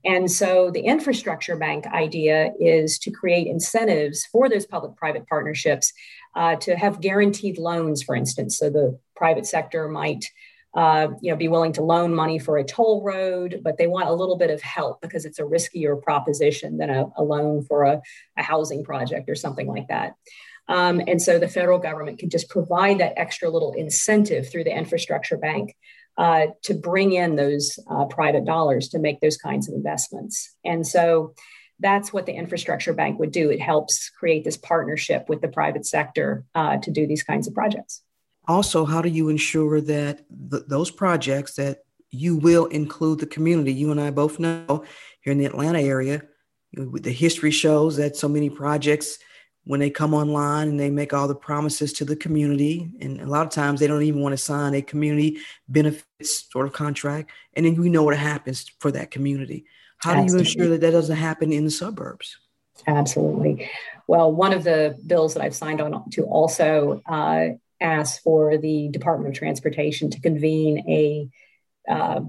And 0.04 0.30
so 0.30 0.70
the 0.70 0.82
infrastructure 0.82 1.56
bank 1.56 1.88
idea 1.88 2.52
is 2.60 3.00
to 3.00 3.12
create 3.12 3.48
incentives 3.48 4.26
for 4.26 4.50
those 4.50 4.66
public 4.66 4.98
private 4.98 5.26
partnerships 5.28 5.94
uh, 6.36 6.58
to 6.58 6.76
have 6.76 7.00
guaranteed 7.00 7.58
loans, 7.58 8.04
for 8.04 8.14
instance. 8.14 8.58
So 8.58 8.70
the 8.70 9.00
private 9.16 9.46
sector 9.46 9.88
might 9.88 10.26
uh, 10.78 11.08
you 11.22 11.32
know, 11.32 11.36
be 11.36 11.48
willing 11.48 11.74
to 11.74 11.82
loan 11.82 12.14
money 12.14 12.38
for 12.38 12.60
a 12.60 12.64
toll 12.64 13.02
road, 13.04 13.62
but 13.64 13.80
they 13.80 13.88
want 13.88 14.08
a 14.08 14.14
little 14.14 14.38
bit 14.38 14.52
of 14.52 14.62
help 14.62 15.02
because 15.02 15.26
it's 15.26 15.40
a 15.40 15.44
riskier 15.44 16.00
proposition 16.00 16.78
than 16.78 16.92
a, 16.92 17.06
a 17.18 17.24
loan 17.24 17.64
for 17.64 17.84
a, 17.84 18.00
a, 18.38 18.44
housing 18.44 18.84
project 18.84 19.28
or 19.28 19.34
something 19.34 19.68
like 19.68 19.88
that. 19.88 20.14
Um, 20.68 21.02
and 21.08 21.20
so 21.20 21.40
the 21.40 21.48
federal 21.48 21.80
government 21.80 22.20
can 22.20 22.30
just 22.30 22.48
provide 22.48 23.00
that 23.00 23.18
extra 23.18 23.50
little 23.50 23.74
incentive 23.74 24.52
through 24.52 24.66
the 24.66 24.78
infrastructure 24.78 25.38
bank 25.38 25.76
uh, 26.20 26.48
to 26.66 26.76
bring 26.76 27.12
in 27.14 27.36
those 27.36 27.80
uh, 27.90 28.06
private 28.06 28.46
dollars 28.46 28.90
to 28.90 29.00
make 29.00 29.20
those 29.20 29.38
kinds 29.38 29.68
of 29.68 29.74
investments. 29.74 30.56
And 30.64 30.86
so 30.86 31.34
that's 31.80 32.14
what 32.14 32.28
the 32.28 32.34
infrastructure 32.34 32.94
bank 32.94 33.18
would 33.18 33.32
do. 33.32 33.50
It 33.50 33.62
helps 33.62 34.10
create 34.12 34.44
this 34.44 34.58
partnership 34.58 35.28
with 35.28 35.42
the 35.42 35.48
private 35.48 35.88
sector 35.88 36.44
uh, 36.54 36.78
to 36.78 36.92
do 36.92 37.08
these 37.08 37.24
kinds 37.24 37.48
of 37.48 37.56
projects 37.56 38.04
also 38.48 38.86
how 38.86 39.02
do 39.02 39.10
you 39.10 39.30
ensure 39.30 39.82
that 39.82 40.24
th- 40.52 40.64
those 40.68 40.92
projects 40.92 41.56
that 41.56 41.80
you 42.10 42.38
will 42.38 42.66
include 42.68 43.20
the 43.20 43.26
community 43.26 43.74
you 43.74 43.92
and 43.92 44.02
i 44.02 44.10
both 44.10 44.40
know 44.40 44.84
here 45.22 45.32
in 45.32 45.38
the 45.38 45.46
atlanta 45.46 45.82
area 45.82 46.22
the 46.74 47.12
history 47.12 47.52
shows 47.52 47.98
that 47.98 48.16
so 48.16 48.28
many 48.28 48.50
projects 48.50 49.20
when 49.64 49.80
they 49.82 49.90
come 49.90 50.14
online 50.14 50.70
and 50.70 50.80
they 50.80 50.90
make 50.90 51.14
all 51.14 51.28
the 51.28 51.36
promises 51.36 51.92
to 51.92 52.06
the 52.06 52.16
community 52.16 52.90
and 53.02 53.20
a 53.20 53.26
lot 53.26 53.46
of 53.46 53.52
times 53.52 53.80
they 53.80 53.88
don't 53.88 54.04
even 54.04 54.22
want 54.22 54.34
to 54.34 54.38
sign 54.38 54.74
a 54.74 54.82
community 54.82 55.38
benefits 55.68 56.50
sort 56.52 56.68
of 56.68 56.74
contract 56.74 57.32
and 57.54 57.66
then 57.66 57.76
we 57.76 57.90
know 57.90 58.04
what 58.04 58.18
happens 58.18 58.72
for 58.80 58.92
that 58.92 59.12
community 59.12 59.66
how 60.00 60.12
Absolutely. 60.12 60.28
do 60.28 60.34
you 60.34 60.40
ensure 60.40 60.70
that 60.70 60.82
that 60.82 60.92
doesn't 60.92 61.18
happen 61.18 61.52
in 61.52 61.66
the 61.66 61.72
suburbs 61.72 62.38
Absolutely. 62.86 63.70
Well, 64.08 64.32
one 64.32 64.54
of 64.54 64.64
the 64.64 64.98
bills 65.06 65.34
that 65.34 65.44
I've 65.44 65.56
signed 65.56 65.82
on 65.82 66.10
to 66.12 66.24
also 66.24 67.02
uh, 67.08 67.50
asked 67.80 68.22
for 68.22 68.58
the 68.58 68.90
Department 68.90 69.34
of 69.34 69.38
Transportation 69.38 70.10
to 70.12 70.22
convene 70.22 70.80
a 70.90 71.30
uh, 71.92 72.22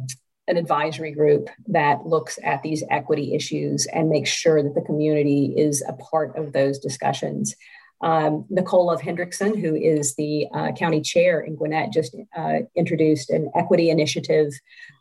an 0.46 0.56
advisory 0.56 1.12
group 1.12 1.50
that 1.66 2.06
looks 2.06 2.38
at 2.42 2.62
these 2.62 2.82
equity 2.90 3.34
issues 3.34 3.86
and 3.86 4.08
makes 4.08 4.30
sure 4.30 4.62
that 4.62 4.74
the 4.74 4.80
community 4.80 5.52
is 5.56 5.84
a 5.86 5.92
part 5.92 6.36
of 6.38 6.52
those 6.52 6.78
discussions. 6.78 7.54
Um, 8.00 8.46
Nicole 8.48 8.86
Love 8.86 9.00
Hendrickson, 9.00 9.60
who 9.60 9.74
is 9.74 10.14
the 10.14 10.46
uh, 10.54 10.72
county 10.72 11.00
chair 11.00 11.40
in 11.40 11.56
Gwinnett, 11.56 11.92
just 11.92 12.16
uh, 12.36 12.60
introduced 12.76 13.28
an 13.30 13.50
equity 13.54 13.90
initiative 13.90 14.52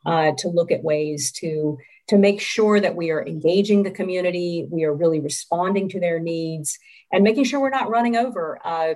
uh, 0.06 0.32
to 0.40 0.50
look 0.50 0.72
at 0.72 0.84
ways 0.84 1.32
to 1.34 1.78
to 2.08 2.18
make 2.18 2.40
sure 2.40 2.80
that 2.80 2.96
we 2.96 3.12
are 3.12 3.26
engaging 3.26 3.84
the 3.84 3.92
community, 3.92 4.66
we 4.72 4.86
are 4.86 4.94
really 4.94 5.20
responding 5.20 5.90
to 5.90 6.00
their 6.00 6.20
needs, 6.20 6.80
and 7.12 7.22
making 7.22 7.44
sure 7.44 7.60
we're 7.60 7.70
not 7.70 7.90
running 7.90 8.16
over 8.16 8.58
uh, 8.64 8.94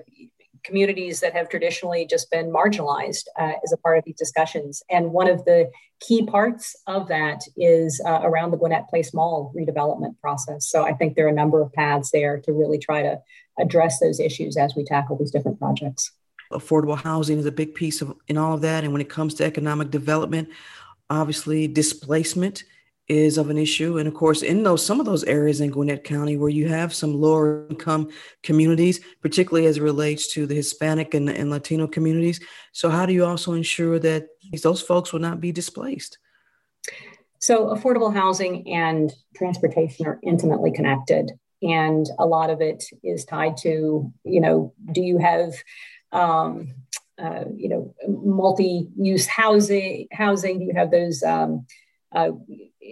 communities 0.64 1.20
that 1.20 1.34
have 1.34 1.50
traditionally 1.50 2.06
just 2.06 2.30
been 2.32 2.52
marginalized 2.52 3.26
uh, 3.40 3.54
as 3.64 3.72
a 3.72 3.78
part 3.78 3.98
of 3.98 4.04
these 4.06 4.18
discussions. 4.18 4.84
And 4.90 5.12
one 5.12 5.28
of 5.28 5.44
the 5.46 5.70
key 6.00 6.26
parts 6.26 6.76
of 6.88 7.08
that 7.08 7.42
is 7.58 8.02
uh, 8.06 8.22
around 8.24 8.52
the 8.52 8.58
Gwinnett 8.58 8.90
Place 8.90 9.14
Mall 9.14 9.54
redevelopment 9.56 10.20
process. 10.20 10.70
So 10.70 10.84
I 10.84 10.94
think 10.94 11.16
there 11.16 11.26
are 11.26 11.30
a 11.30 11.34
number 11.34 11.62
of 11.62 11.72
paths 11.74 12.12
there 12.12 12.40
to 12.42 12.52
really 12.52 12.78
try 12.78 13.02
to 13.02 13.20
address 13.60 14.00
those 14.00 14.20
issues 14.20 14.58
as 14.58 14.76
we 14.76 14.84
tackle 14.84 15.18
these 15.18 15.32
different 15.32 15.60
projects. 15.60 16.12
Affordable 16.52 16.98
housing 16.98 17.40
is 17.40 17.46
a 17.46 17.52
big 17.52 17.76
piece 17.76 18.02
of 18.02 18.14
in 18.28 18.38
all 18.38 18.54
of 18.54 18.62
that. 18.62 18.84
And 18.84 18.92
when 18.92 19.02
it 19.02 19.10
comes 19.10 19.34
to 19.36 19.46
economic 19.46 19.90
development, 19.90 20.50
obviously 21.10 21.68
displacement 21.68 22.64
is 23.12 23.38
of 23.38 23.50
an 23.50 23.58
issue. 23.58 23.98
And 23.98 24.08
of 24.08 24.14
course, 24.14 24.42
in 24.42 24.64
those 24.64 24.86
some 24.86 25.02
of 25.02 25.06
those 25.06 25.26
areas 25.26 25.60
in 25.60 25.70
Gwinnett 25.70 26.06
County 26.06 26.38
where 26.38 26.50
you 26.50 26.70
have 26.70 26.94
some 26.94 27.14
lower 27.14 27.68
income 27.70 28.10
communities, 28.42 29.02
particularly 29.22 29.68
as 29.68 29.78
it 29.78 29.84
relates 29.84 30.32
to 30.34 30.48
the 30.48 30.56
Hispanic 30.56 31.14
and, 31.14 31.30
and 31.30 31.50
Latino 31.50 31.88
communities. 31.88 32.40
So 32.72 32.90
how 32.90 33.06
do 33.06 33.12
you 33.12 33.26
also 33.26 33.52
ensure 33.52 34.00
that 34.00 34.28
those 34.64 34.82
folks 34.82 35.12
will 35.12 35.20
not 35.20 35.42
be 35.42 35.52
displaced? 35.52 36.18
So 37.40 37.76
affordable 37.76 38.14
housing 38.14 38.72
and 38.72 39.12
transportation 39.36 40.08
are 40.08 40.20
intimately 40.24 40.72
connected. 40.72 41.32
And 41.62 42.08
a 42.18 42.26
lot 42.26 42.50
of 42.50 42.62
it 42.62 42.86
is 43.04 43.26
tied 43.26 43.58
to, 43.58 44.12
you 44.24 44.42
know, 44.42 44.74
do 44.94 45.02
you 45.02 45.18
have 45.18 45.54
um, 46.14 46.74
uh, 47.22 47.44
you 47.56 47.70
know, 47.70 47.94
multi-use 48.08 49.28
housing. 49.28 50.08
Housing. 50.12 50.60
Do 50.60 50.66
you 50.66 50.74
have 50.76 50.90
those 50.90 51.22
um, 51.22 51.68
uh, 52.14 52.32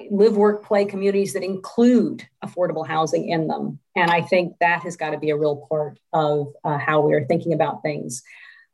live, 0.09 0.37
work, 0.37 0.65
play 0.65 0.85
communities 0.85 1.33
that 1.33 1.43
include 1.43 2.27
affordable 2.43 2.87
housing 2.87 3.29
in 3.29 3.47
them, 3.47 3.79
and 3.95 4.11
I 4.11 4.21
think 4.21 4.55
that 4.59 4.83
has 4.83 4.95
got 4.95 5.11
to 5.11 5.19
be 5.19 5.29
a 5.29 5.37
real 5.37 5.67
part 5.69 5.99
of 6.13 6.53
uh, 6.63 6.77
how 6.77 7.01
we 7.01 7.13
are 7.13 7.25
thinking 7.25 7.53
about 7.53 7.81
things. 7.81 8.23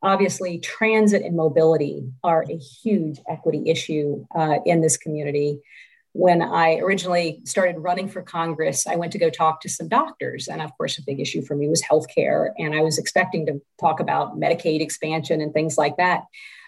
Obviously, 0.02 0.60
transit 0.60 1.24
and 1.24 1.36
mobility 1.36 2.12
are 2.24 2.46
a 2.50 2.58
huge 2.58 3.20
equity 3.28 3.64
issue 3.66 4.26
uh, 4.36 4.58
in 4.66 4.82
this 4.82 4.98
community 4.98 5.62
when 6.16 6.41
I 6.41 6.78
originally 6.78 7.41
started 7.43 7.78
running 7.78 8.08
for 8.08 8.22
Congress, 8.22 8.88
I 8.88 8.96
went 8.96 9.12
to 9.12 9.20
go 9.20 9.30
talk 9.30 9.60
to 9.62 9.70
some 9.70 9.89
doctors. 9.89 10.48
And 10.48 10.62
of 10.62 10.72
course, 10.78 10.98
a 10.98 11.04
big 11.04 11.20
issue 11.20 11.41
for 11.41 11.58
me 11.58 11.68
was 11.68 11.82
healthcare. 11.82 12.52
And 12.58 12.74
I 12.74 12.80
was 12.80 12.98
expecting 12.98 13.46
to 13.48 13.62
talk 13.82 14.00
about 14.00 14.39
Medicaid 14.39 14.80
expansion 14.80 15.41
and 15.41 15.54
things 15.54 15.78
like 15.78 15.98
that. 15.98 16.24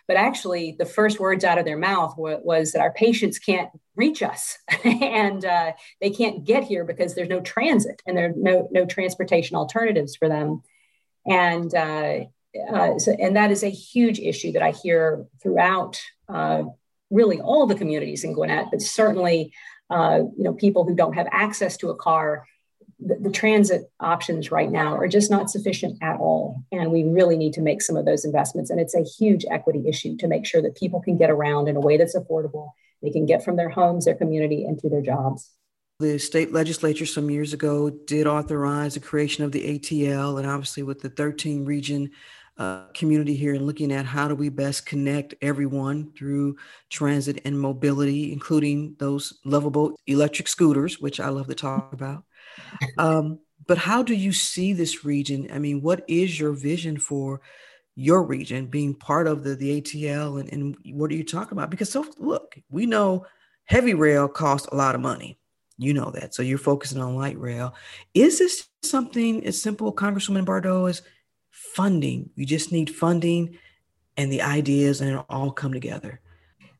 But 0.07 0.17
actually, 0.17 0.75
the 0.79 0.85
first 0.85 1.19
words 1.19 1.43
out 1.43 1.57
of 1.57 1.65
their 1.65 1.77
mouth 1.77 2.15
was 2.17 2.71
that 2.71 2.81
our 2.81 2.93
patients 2.93 3.39
can't 3.39 3.69
reach 3.95 4.23
us 4.23 4.57
and 4.83 5.43
uh, 5.43 5.73
they 5.99 6.09
can't 6.09 6.45
get 6.45 6.63
here 6.63 6.85
because 6.85 7.13
there's 7.13 7.29
no 7.29 7.41
transit 7.41 8.01
and 8.05 8.17
there 8.17 8.29
are 8.29 8.33
no, 8.35 8.69
no 8.71 8.85
transportation 8.85 9.57
alternatives 9.57 10.15
for 10.15 10.29
them. 10.29 10.61
And 11.25 11.73
uh, 11.75 12.19
uh, 12.71 12.97
so, 12.99 13.11
and 13.19 13.35
that 13.35 13.51
is 13.51 13.63
a 13.63 13.69
huge 13.69 14.19
issue 14.19 14.53
that 14.53 14.61
I 14.61 14.71
hear 14.71 15.25
throughout 15.41 15.99
uh, 16.29 16.63
really 17.09 17.39
all 17.39 17.67
the 17.67 17.75
communities 17.75 18.23
in 18.23 18.33
Gwinnett, 18.33 18.67
but 18.71 18.81
certainly, 18.81 19.53
uh, 19.89 20.19
you 20.37 20.43
know, 20.43 20.53
people 20.53 20.85
who 20.85 20.95
don't 20.95 21.13
have 21.13 21.27
access 21.31 21.77
to 21.77 21.89
a 21.89 21.95
car, 21.95 22.45
the, 22.99 23.15
the, 23.15 23.31
transit 23.31 23.91
options 23.99 24.51
right 24.51 24.71
now 24.71 24.95
are 24.95 25.07
just 25.07 25.29
not 25.29 25.49
sufficient 25.51 25.97
at 26.01 26.19
all. 26.19 26.63
And 26.71 26.91
we 26.91 27.03
really 27.03 27.37
need 27.37 27.53
to 27.53 27.61
make 27.61 27.81
some 27.81 27.95
of 27.95 28.05
those 28.05 28.25
investments. 28.25 28.69
And 28.69 28.79
it's 28.79 28.95
a 28.95 29.03
huge 29.03 29.45
equity 29.51 29.83
issue 29.87 30.17
to 30.17 30.27
make 30.27 30.45
sure 30.45 30.61
that 30.61 30.75
people 30.75 30.99
can 31.01 31.17
get 31.17 31.29
around 31.29 31.67
in 31.67 31.75
a 31.75 31.79
way 31.79 31.97
that's 31.97 32.15
affordable. 32.15 32.71
They 33.03 33.11
can 33.11 33.25
get 33.25 33.43
from 33.43 33.55
their 33.55 33.69
homes, 33.69 34.05
their 34.05 34.15
community, 34.15 34.65
and 34.65 34.79
to 34.79 34.89
their 34.89 35.01
jobs. 35.01 35.51
The 35.99 36.19
state 36.19 36.53
legislature 36.53 37.05
some 37.05 37.29
years 37.29 37.53
ago 37.53 37.89
did 37.89 38.27
authorize 38.27 38.93
the 38.93 38.99
creation 38.99 39.43
of 39.43 39.51
the 39.51 39.79
ATL, 39.79 40.37
and 40.37 40.47
obviously 40.47 40.83
with 40.83 41.01
the 41.01 41.09
13 41.09 41.65
region 41.65 42.11
uh, 42.57 42.85
community 42.93 43.35
here 43.35 43.53
and 43.53 43.65
looking 43.65 43.91
at 43.91 44.05
how 44.05 44.27
do 44.27 44.35
we 44.35 44.49
best 44.49 44.85
connect 44.85 45.35
everyone 45.41 46.11
through 46.17 46.55
transit 46.89 47.41
and 47.45 47.59
mobility, 47.59 48.31
including 48.31 48.95
those 48.99 49.39
lovable 49.45 49.95
electric 50.07 50.47
scooters, 50.47 50.99
which 50.99 51.19
I 51.19 51.29
love 51.29 51.47
to 51.47 51.55
talk 51.55 51.93
about. 51.93 52.23
Um, 52.97 53.39
but 53.65 53.77
how 53.77 54.03
do 54.03 54.15
you 54.15 54.31
see 54.31 54.73
this 54.73 55.03
region? 55.03 55.49
I 55.53 55.59
mean, 55.59 55.81
what 55.81 56.03
is 56.07 56.39
your 56.39 56.53
vision 56.53 56.97
for 56.97 57.41
your 57.95 58.23
region 58.23 58.67
being 58.67 58.93
part 58.93 59.27
of 59.27 59.43
the, 59.43 59.55
the 59.55 59.81
ATL 59.81 60.39
and, 60.39 60.51
and 60.53 60.77
what 60.95 61.11
are 61.11 61.15
you 61.15 61.23
talking 61.23 61.57
about? 61.57 61.69
Because 61.69 61.91
so 61.91 62.05
look, 62.17 62.55
we 62.69 62.85
know 62.85 63.25
heavy 63.65 63.93
rail 63.93 64.27
costs 64.27 64.67
a 64.71 64.75
lot 64.75 64.95
of 64.95 65.01
money. 65.01 65.37
You 65.77 65.93
know 65.93 66.11
that. 66.11 66.33
So 66.33 66.41
you're 66.41 66.57
focusing 66.57 67.01
on 67.01 67.15
light 67.15 67.39
rail. 67.39 67.75
Is 68.13 68.39
this 68.39 68.67
something 68.83 69.45
as 69.45 69.61
simple, 69.61 69.93
Congresswoman 69.93 70.45
Bourdeaux, 70.45 70.89
as 70.89 71.01
funding. 71.57 72.29
You 72.35 72.45
just 72.45 72.71
need 72.71 72.89
funding 72.89 73.57
and 74.15 74.31
the 74.31 74.41
ideas, 74.41 75.01
and 75.01 75.11
it 75.11 75.25
all 75.29 75.51
come 75.51 75.73
together. 75.73 76.19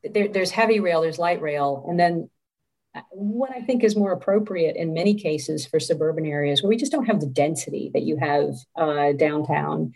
There, 0.02 0.28
there's 0.28 0.50
heavy 0.50 0.80
rail, 0.80 1.02
there's 1.02 1.18
light 1.18 1.40
rail, 1.40 1.84
and 1.88 1.98
then 1.98 2.30
what 3.10 3.50
I 3.54 3.60
think 3.60 3.84
is 3.84 3.96
more 3.96 4.12
appropriate 4.12 4.76
in 4.76 4.94
many 4.94 5.14
cases 5.14 5.66
for 5.66 5.78
suburban 5.78 6.26
areas 6.26 6.62
where 6.62 6.68
we 6.68 6.76
just 6.76 6.92
don't 6.92 7.06
have 7.06 7.20
the 7.20 7.26
density 7.26 7.90
that 7.94 8.02
you 8.02 8.16
have 8.16 8.54
uh, 8.76 9.12
downtown 9.12 9.92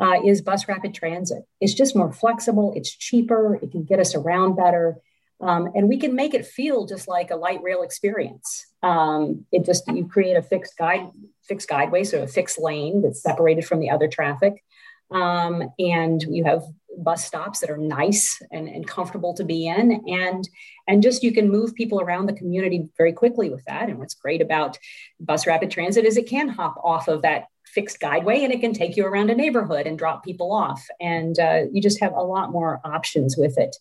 uh, 0.00 0.20
is 0.24 0.42
bus 0.42 0.68
rapid 0.68 0.94
transit. 0.94 1.44
It's 1.60 1.74
just 1.74 1.96
more 1.96 2.12
flexible, 2.12 2.72
it's 2.76 2.94
cheaper, 2.94 3.56
it 3.56 3.72
can 3.72 3.84
get 3.84 4.00
us 4.00 4.14
around 4.14 4.56
better. 4.56 4.96
Um, 5.40 5.68
and 5.74 5.88
we 5.88 5.98
can 5.98 6.14
make 6.14 6.32
it 6.32 6.46
feel 6.46 6.86
just 6.86 7.08
like 7.08 7.30
a 7.30 7.36
light 7.36 7.62
rail 7.62 7.82
experience. 7.82 8.66
Um, 8.82 9.44
it 9.52 9.66
just 9.66 9.86
you 9.88 10.06
create 10.06 10.36
a 10.36 10.42
fixed 10.42 10.78
guide, 10.78 11.10
fixed 11.46 11.68
guideway, 11.68 12.06
so 12.06 12.22
a 12.22 12.26
fixed 12.26 12.58
lane 12.58 13.02
that's 13.02 13.22
separated 13.22 13.66
from 13.66 13.80
the 13.80 13.90
other 13.90 14.08
traffic, 14.08 14.64
um, 15.10 15.62
and 15.78 16.22
you 16.22 16.44
have 16.44 16.62
bus 16.96 17.24
stops 17.24 17.60
that 17.60 17.70
are 17.70 17.76
nice 17.76 18.40
and, 18.50 18.68
and 18.68 18.86
comfortable 18.86 19.34
to 19.34 19.44
be 19.44 19.66
in, 19.66 20.02
and 20.06 20.48
and 20.88 21.02
just 21.02 21.22
you 21.22 21.32
can 21.32 21.50
move 21.50 21.74
people 21.74 22.00
around 22.00 22.26
the 22.26 22.32
community 22.32 22.88
very 22.96 23.12
quickly 23.12 23.50
with 23.50 23.64
that. 23.64 23.88
And 23.88 23.98
what's 23.98 24.14
great 24.14 24.42
about 24.42 24.78
bus 25.20 25.46
rapid 25.46 25.70
transit 25.70 26.04
is 26.04 26.16
it 26.16 26.28
can 26.28 26.48
hop 26.48 26.76
off 26.82 27.08
of 27.08 27.22
that 27.22 27.46
fixed 27.66 28.00
guideway 28.00 28.44
and 28.44 28.52
it 28.52 28.60
can 28.60 28.72
take 28.72 28.96
you 28.96 29.04
around 29.04 29.28
a 29.28 29.34
neighborhood 29.34 29.86
and 29.86 29.98
drop 29.98 30.24
people 30.24 30.52
off, 30.52 30.84
and 31.00 31.38
uh, 31.38 31.62
you 31.72 31.82
just 31.82 32.00
have 32.00 32.12
a 32.12 32.22
lot 32.22 32.50
more 32.50 32.80
options 32.84 33.36
with 33.36 33.58
it. 33.58 33.76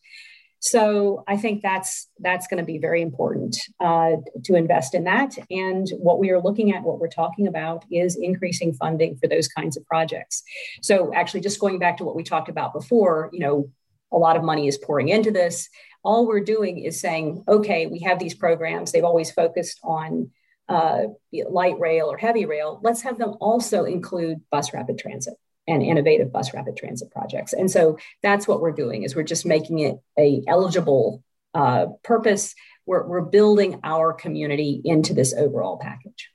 So 0.66 1.24
I 1.28 1.38
think 1.38 1.61
that's 1.61 2.09
that's 2.20 2.47
going 2.47 2.57
to 2.57 2.66
be 2.66 2.80
very 2.80 3.03
important 3.03 3.55
uh, 3.80 4.13
to 4.45 4.55
invest 4.55 4.95
in 4.95 5.03
that. 5.03 5.38
And 5.51 5.88
what 5.97 6.18
we 6.18 6.32
are 6.32 6.41
looking 6.41 6.74
at, 6.74 6.82
what 6.82 6.97
we're 6.97 7.07
talking 7.07 7.45
about, 7.45 7.86
is 7.91 8.18
increasing 8.20 8.74
funding 8.74 9.16
for 9.18 9.28
those 9.28 9.47
kinds 9.47 9.78
of 9.78 9.86
projects. 9.86 10.41
So 10.82 11.13
actually, 11.13 11.41
just 11.41 11.59
going 11.59 11.78
back 11.78 11.97
to 11.97 12.03
what 12.03 12.16
we 12.16 12.24
talked 12.24 12.49
about 12.49 12.74
before, 12.74 13.30
you 13.32 13.41
know, 13.41 13.70
a 14.11 14.18
lot 14.18 14.38
of 14.38 14.43
money 14.43 14.68
is 14.68 14.80
pouring 14.80 15.09
into 15.09 15.30
this. 15.30 15.70
All 16.03 16.26
we're 16.26 16.43
doing 16.43 16.80
is 16.80 16.99
saying, 16.99 17.43
okay, 17.47 17.86
we 17.86 17.99
have 17.99 18.18
these 18.18 18.34
programs. 18.34 18.91
They've 18.91 19.03
always 19.03 19.30
focused 19.32 19.80
on 19.84 20.32
uh, 20.68 21.03
light 21.32 21.80
rail 21.80 22.11
or 22.11 22.18
heavy 22.18 22.45
rail. 22.47 22.80
Let's 22.82 23.03
have 23.03 23.20
them 23.20 23.36
also 23.39 23.86
include 23.86 24.41
bus 24.49 24.74
rapid 24.74 24.97
transit 24.97 25.36
and 25.68 25.82
innovative 25.82 26.32
bus 26.32 26.53
rapid 26.53 26.78
transit 26.78 27.11
projects. 27.11 27.53
And 27.53 27.70
so 27.70 27.97
that's 28.22 28.47
what 28.47 28.61
we're 28.61 28.72
doing 28.72 29.03
is 29.03 29.16
we're 29.16 29.24
just 29.24 29.45
making 29.45 29.80
it 29.80 29.97
a 30.18 30.43
eligible 30.47 31.24
uh, 31.53 31.88
purpose. 32.03 32.53
We're, 32.86 33.05
we're 33.07 33.22
building 33.22 33.80
our 33.84 34.13
community 34.13 34.82
into 34.84 35.13
this 35.13 35.34
overall 35.34 35.78
package. 35.78 36.30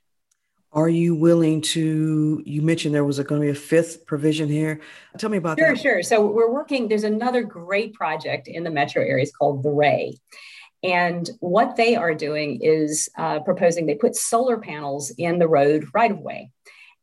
Are 0.73 0.89
you 0.89 1.15
willing 1.15 1.59
to? 1.61 2.41
You 2.45 2.61
mentioned 2.61 2.95
there 2.95 3.03
was 3.03 3.19
going 3.19 3.41
to 3.41 3.45
be 3.45 3.51
a 3.51 3.55
fifth 3.55 4.05
provision 4.05 4.47
here. 4.47 4.79
Tell 5.17 5.29
me 5.29 5.37
about 5.37 5.59
sure, 5.59 5.67
that. 5.67 5.81
Sure, 5.81 5.93
sure. 5.95 6.03
So 6.03 6.25
we're 6.25 6.49
working. 6.49 6.87
There's 6.87 7.03
another 7.03 7.43
great 7.43 7.93
project 7.93 8.47
in 8.47 8.63
the 8.63 8.69
metro 8.69 9.03
areas 9.03 9.33
called 9.37 9.63
the 9.63 9.69
Ray, 9.69 10.17
and 10.81 11.29
what 11.41 11.75
they 11.75 11.97
are 11.97 12.13
doing 12.13 12.61
is 12.61 13.09
uh, 13.17 13.41
proposing 13.41 13.85
they 13.85 13.95
put 13.95 14.15
solar 14.15 14.57
panels 14.57 15.11
in 15.17 15.39
the 15.39 15.47
road 15.47 15.87
right 15.93 16.11
of 16.11 16.19
way. 16.19 16.51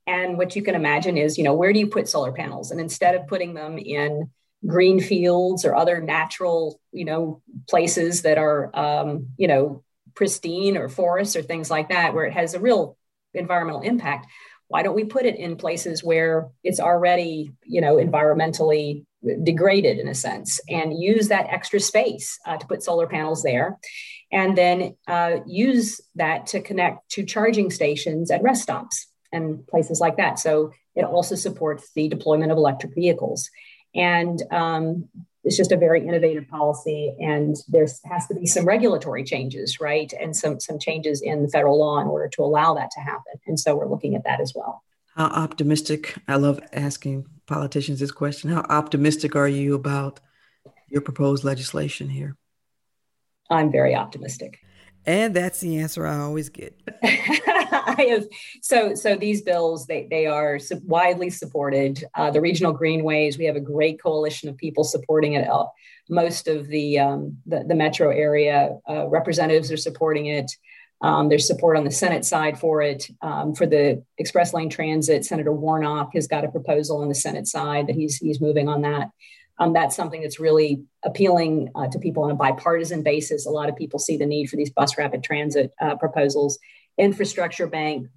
And 0.09 0.39
what 0.39 0.57
you 0.57 0.63
can 0.63 0.75
imagine 0.75 1.19
is, 1.19 1.37
you 1.37 1.45
know, 1.45 1.53
where 1.53 1.71
do 1.71 1.79
you 1.79 1.87
put 1.87 2.09
solar 2.09 2.33
panels? 2.33 2.71
And 2.71 2.81
instead 2.81 3.15
of 3.15 3.27
putting 3.27 3.53
them 3.53 3.77
in 3.77 4.31
green 4.67 5.01
fields 5.01 5.67
or 5.67 5.77
other 5.77 6.01
natural, 6.01 6.81
you 6.93 7.05
know, 7.05 7.43
places 7.69 8.23
that 8.23 8.39
are, 8.39 8.75
um, 8.75 9.29
you 9.37 9.47
know, 9.47 9.85
pristine 10.15 10.79
or 10.79 10.89
forests 10.89 11.37
or 11.37 11.43
things 11.43 11.71
like 11.71 11.91
that, 11.91 12.15
where 12.15 12.25
it 12.25 12.33
has 12.33 12.55
a 12.55 12.59
real 12.59 12.97
environmental 13.35 13.83
impact, 13.83 14.27
why 14.69 14.83
don't 14.83 14.95
we 14.95 15.05
put 15.05 15.27
it 15.27 15.37
in 15.37 15.57
places 15.57 16.03
where 16.03 16.49
it's 16.65 16.81
already, 16.81 17.53
you 17.65 17.83
know, 17.83 17.97
environmentally 17.97 19.05
degraded 19.43 19.99
in 19.99 20.09
a 20.09 20.15
sense 20.15 20.59
and 20.71 20.99
use 20.99 21.29
that 21.29 21.49
extra 21.51 21.81
space 21.81 22.39
uh, 22.47 22.57
to 22.57 22.67
put 22.67 22.83
solar 22.83 23.07
panels 23.07 23.43
there 23.43 23.77
and 24.33 24.57
then 24.57 24.97
uh, 25.07 25.39
use 25.47 26.01
that 26.15 26.47
to 26.47 26.63
connect 26.63 27.11
to 27.11 27.25
charging 27.25 27.71
stations 27.71 28.31
at 28.31 28.43
rest 28.43 28.63
stops 28.63 29.09
and 29.33 29.67
places 29.67 30.01
like 30.01 30.17
that. 30.17 30.39
So 30.39 30.73
it 30.95 31.05
also 31.05 31.35
supports 31.35 31.91
the 31.95 32.09
deployment 32.09 32.53
of 32.53 32.59
electric 32.59 32.95
vehicles. 32.95 33.51
And 33.95 34.43
um, 34.51 35.09
it's 35.45 35.57
just 35.57 35.73
a 35.73 35.77
very 35.77 36.07
innovative 36.07 36.49
policy. 36.49 37.15
And 37.19 37.57
there 37.69 37.87
has 38.05 38.27
to 38.29 38.35
be 38.35 38.47
some 38.47 38.67
regulatory 38.67 39.25
changes, 39.25 39.81
right? 39.81 40.13
And 40.13 40.37
some, 40.37 40.61
some 40.61 40.79
changes 40.79 41.23
in 41.23 41.43
the 41.43 41.49
federal 41.49 41.79
law 41.79 42.01
in 42.01 42.07
order 42.07 42.29
to 42.29 42.43
allow 42.43 42.75
that 42.75 42.91
to 42.93 43.01
happen. 43.01 43.35
And 43.47 43.59
so 43.59 43.77
we're 43.77 43.89
looking 43.89 44.15
at 44.15 44.25
that 44.25 44.41
as 44.41 44.53
well. 44.55 44.83
How 45.15 45.27
optimistic, 45.27 46.17
I 46.29 46.37
love 46.37 46.61
asking 46.73 47.27
politicians 47.47 47.99
this 47.99 48.13
question. 48.13 48.51
How 48.51 48.65
optimistic 48.69 49.35
are 49.35 49.49
you 49.49 49.75
about 49.75 50.21
your 50.89 51.01
proposed 51.01 51.45
legislation 51.45 52.09
here? 52.09 52.37
I'm 53.51 53.73
very 53.73 53.95
optimistic. 53.95 54.61
And 55.07 55.35
that's 55.35 55.61
the 55.61 55.79
answer 55.79 56.07
I 56.07 56.19
always 56.19 56.49
get. 56.49 56.79
I 57.03 58.07
have 58.11 58.27
so 58.61 58.95
so 58.95 59.17
these 59.17 59.43
bills 59.43 59.87
they 59.87 60.07
they 60.11 60.27
are 60.27 60.59
widely 60.85 61.31
supported. 61.31 62.05
Uh, 62.15 62.31
the 62.31 62.41
regional 62.41 62.73
greenways 62.73 63.39
we 63.39 63.47
have 63.47 63.57
a 63.57 63.61
great 63.61 64.03
coalition 64.03 64.49
of 64.49 64.57
people 64.57 64.85
supporting 64.85 65.33
it. 65.33 65.49
Uh, 65.49 65.65
most 66.09 66.49
of 66.49 66.69
the, 66.69 66.99
um, 66.99 67.37
the, 67.47 67.65
the 67.67 67.75
metro 67.75 68.11
area 68.11 68.79
uh, 68.89 69.07
representatives 69.09 69.71
are 69.71 69.77
supporting 69.77 70.27
it. 70.27 70.51
Um, 71.01 71.29
there's 71.29 71.47
support 71.47 71.77
on 71.77 71.85
the 71.85 71.91
Senate 71.91 72.25
side 72.25 72.59
for 72.59 72.83
it. 72.83 73.09
Um, 73.23 73.55
for 73.55 73.67
the 73.67 74.03
express 74.19 74.53
lane 74.53 74.69
transit, 74.69 75.25
Senator 75.25 75.53
Warnock 75.53 76.11
has 76.15 76.27
got 76.27 76.45
a 76.45 76.51
proposal 76.51 77.03
on 77.03 77.09
the 77.09 77.15
Senate 77.15 77.47
side 77.47 77.87
that 77.87 77.95
he's 77.95 78.17
he's 78.17 78.41
moving 78.41 78.69
on 78.69 78.83
that. 78.83 79.11
Um, 79.59 79.73
that's 79.73 79.97
something 79.97 80.21
that's 80.21 80.39
really 80.39 80.85
appealing 81.05 81.71
uh, 81.75 81.89
to 81.89 81.99
people 81.99 82.25
on 82.25 82.31
a 82.31 82.35
bipartisan 82.35 83.03
basis. 83.03 83.47
A 83.47 83.51
lot 83.51 83.69
of 83.69 83.77
people 83.77 83.99
see 83.99 84.17
the 84.17 84.27
need 84.27 84.49
for 84.49 84.57
these 84.57 84.71
bus 84.71 84.97
rapid 84.97 85.23
transit 85.23 85.73
uh, 85.81 85.97
proposals 85.97 86.59
infrastructure 86.99 87.67
bank 87.67 88.09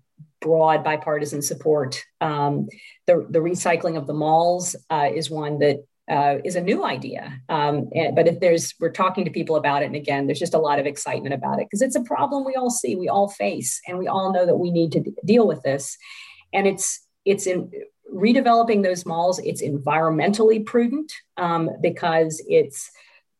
broad 0.42 0.84
bipartisan 0.84 1.42
support. 1.42 2.04
Um, 2.20 2.68
the, 3.08 3.26
the 3.30 3.40
recycling 3.40 3.96
of 3.98 4.08
the 4.08 4.14
malls 4.14 4.76
uh, 4.90 5.10
is 5.14 5.30
one 5.30 5.60
that 5.60 5.86
uh, 6.10 6.40
is 6.44 6.56
a 6.56 6.62
new 6.62 6.84
idea. 6.84 7.40
Um, 7.48 7.90
and, 7.94 8.16
but 8.16 8.28
if 8.28 8.40
there's, 8.40 8.74
we're 8.80 8.92
talking 8.92 9.24
to 9.26 9.32
people 9.32 9.56
about 9.56 9.84
it, 9.84 9.86
and 9.86 9.96
again, 9.96 10.26
there's 10.26 10.40
just 10.40 10.56
a 10.56 10.60
lot 10.60 10.80
of 10.80 10.86
excitement 10.86 11.34
about 11.34 11.60
it 11.60 11.68
because 11.68 11.82
it's 11.82 11.96
a 11.96 12.04
problem 12.04 12.44
we 12.44 12.56
all 12.56 12.72
see, 12.72 12.96
we 12.96 13.08
all 13.08 13.30
face, 13.30 13.80
and 13.88 13.98
we 13.98 14.08
all 14.08 14.34
know 14.34 14.46
that 14.46 14.58
we 14.58 14.72
need 14.72 14.92
to 14.94 15.00
d- 15.00 15.14
deal 15.24 15.48
with 15.48 15.62
this. 15.62 15.96
And 16.52 16.68
it's 16.68 17.08
it's 17.24 17.46
in 17.46 17.72
redeveloping 18.14 18.84
those 18.84 19.06
malls. 19.06 19.40
It's 19.40 19.62
environmentally 19.62 20.66
prudent 20.66 21.12
um, 21.38 21.70
because 21.82 22.44
it's 22.48 22.92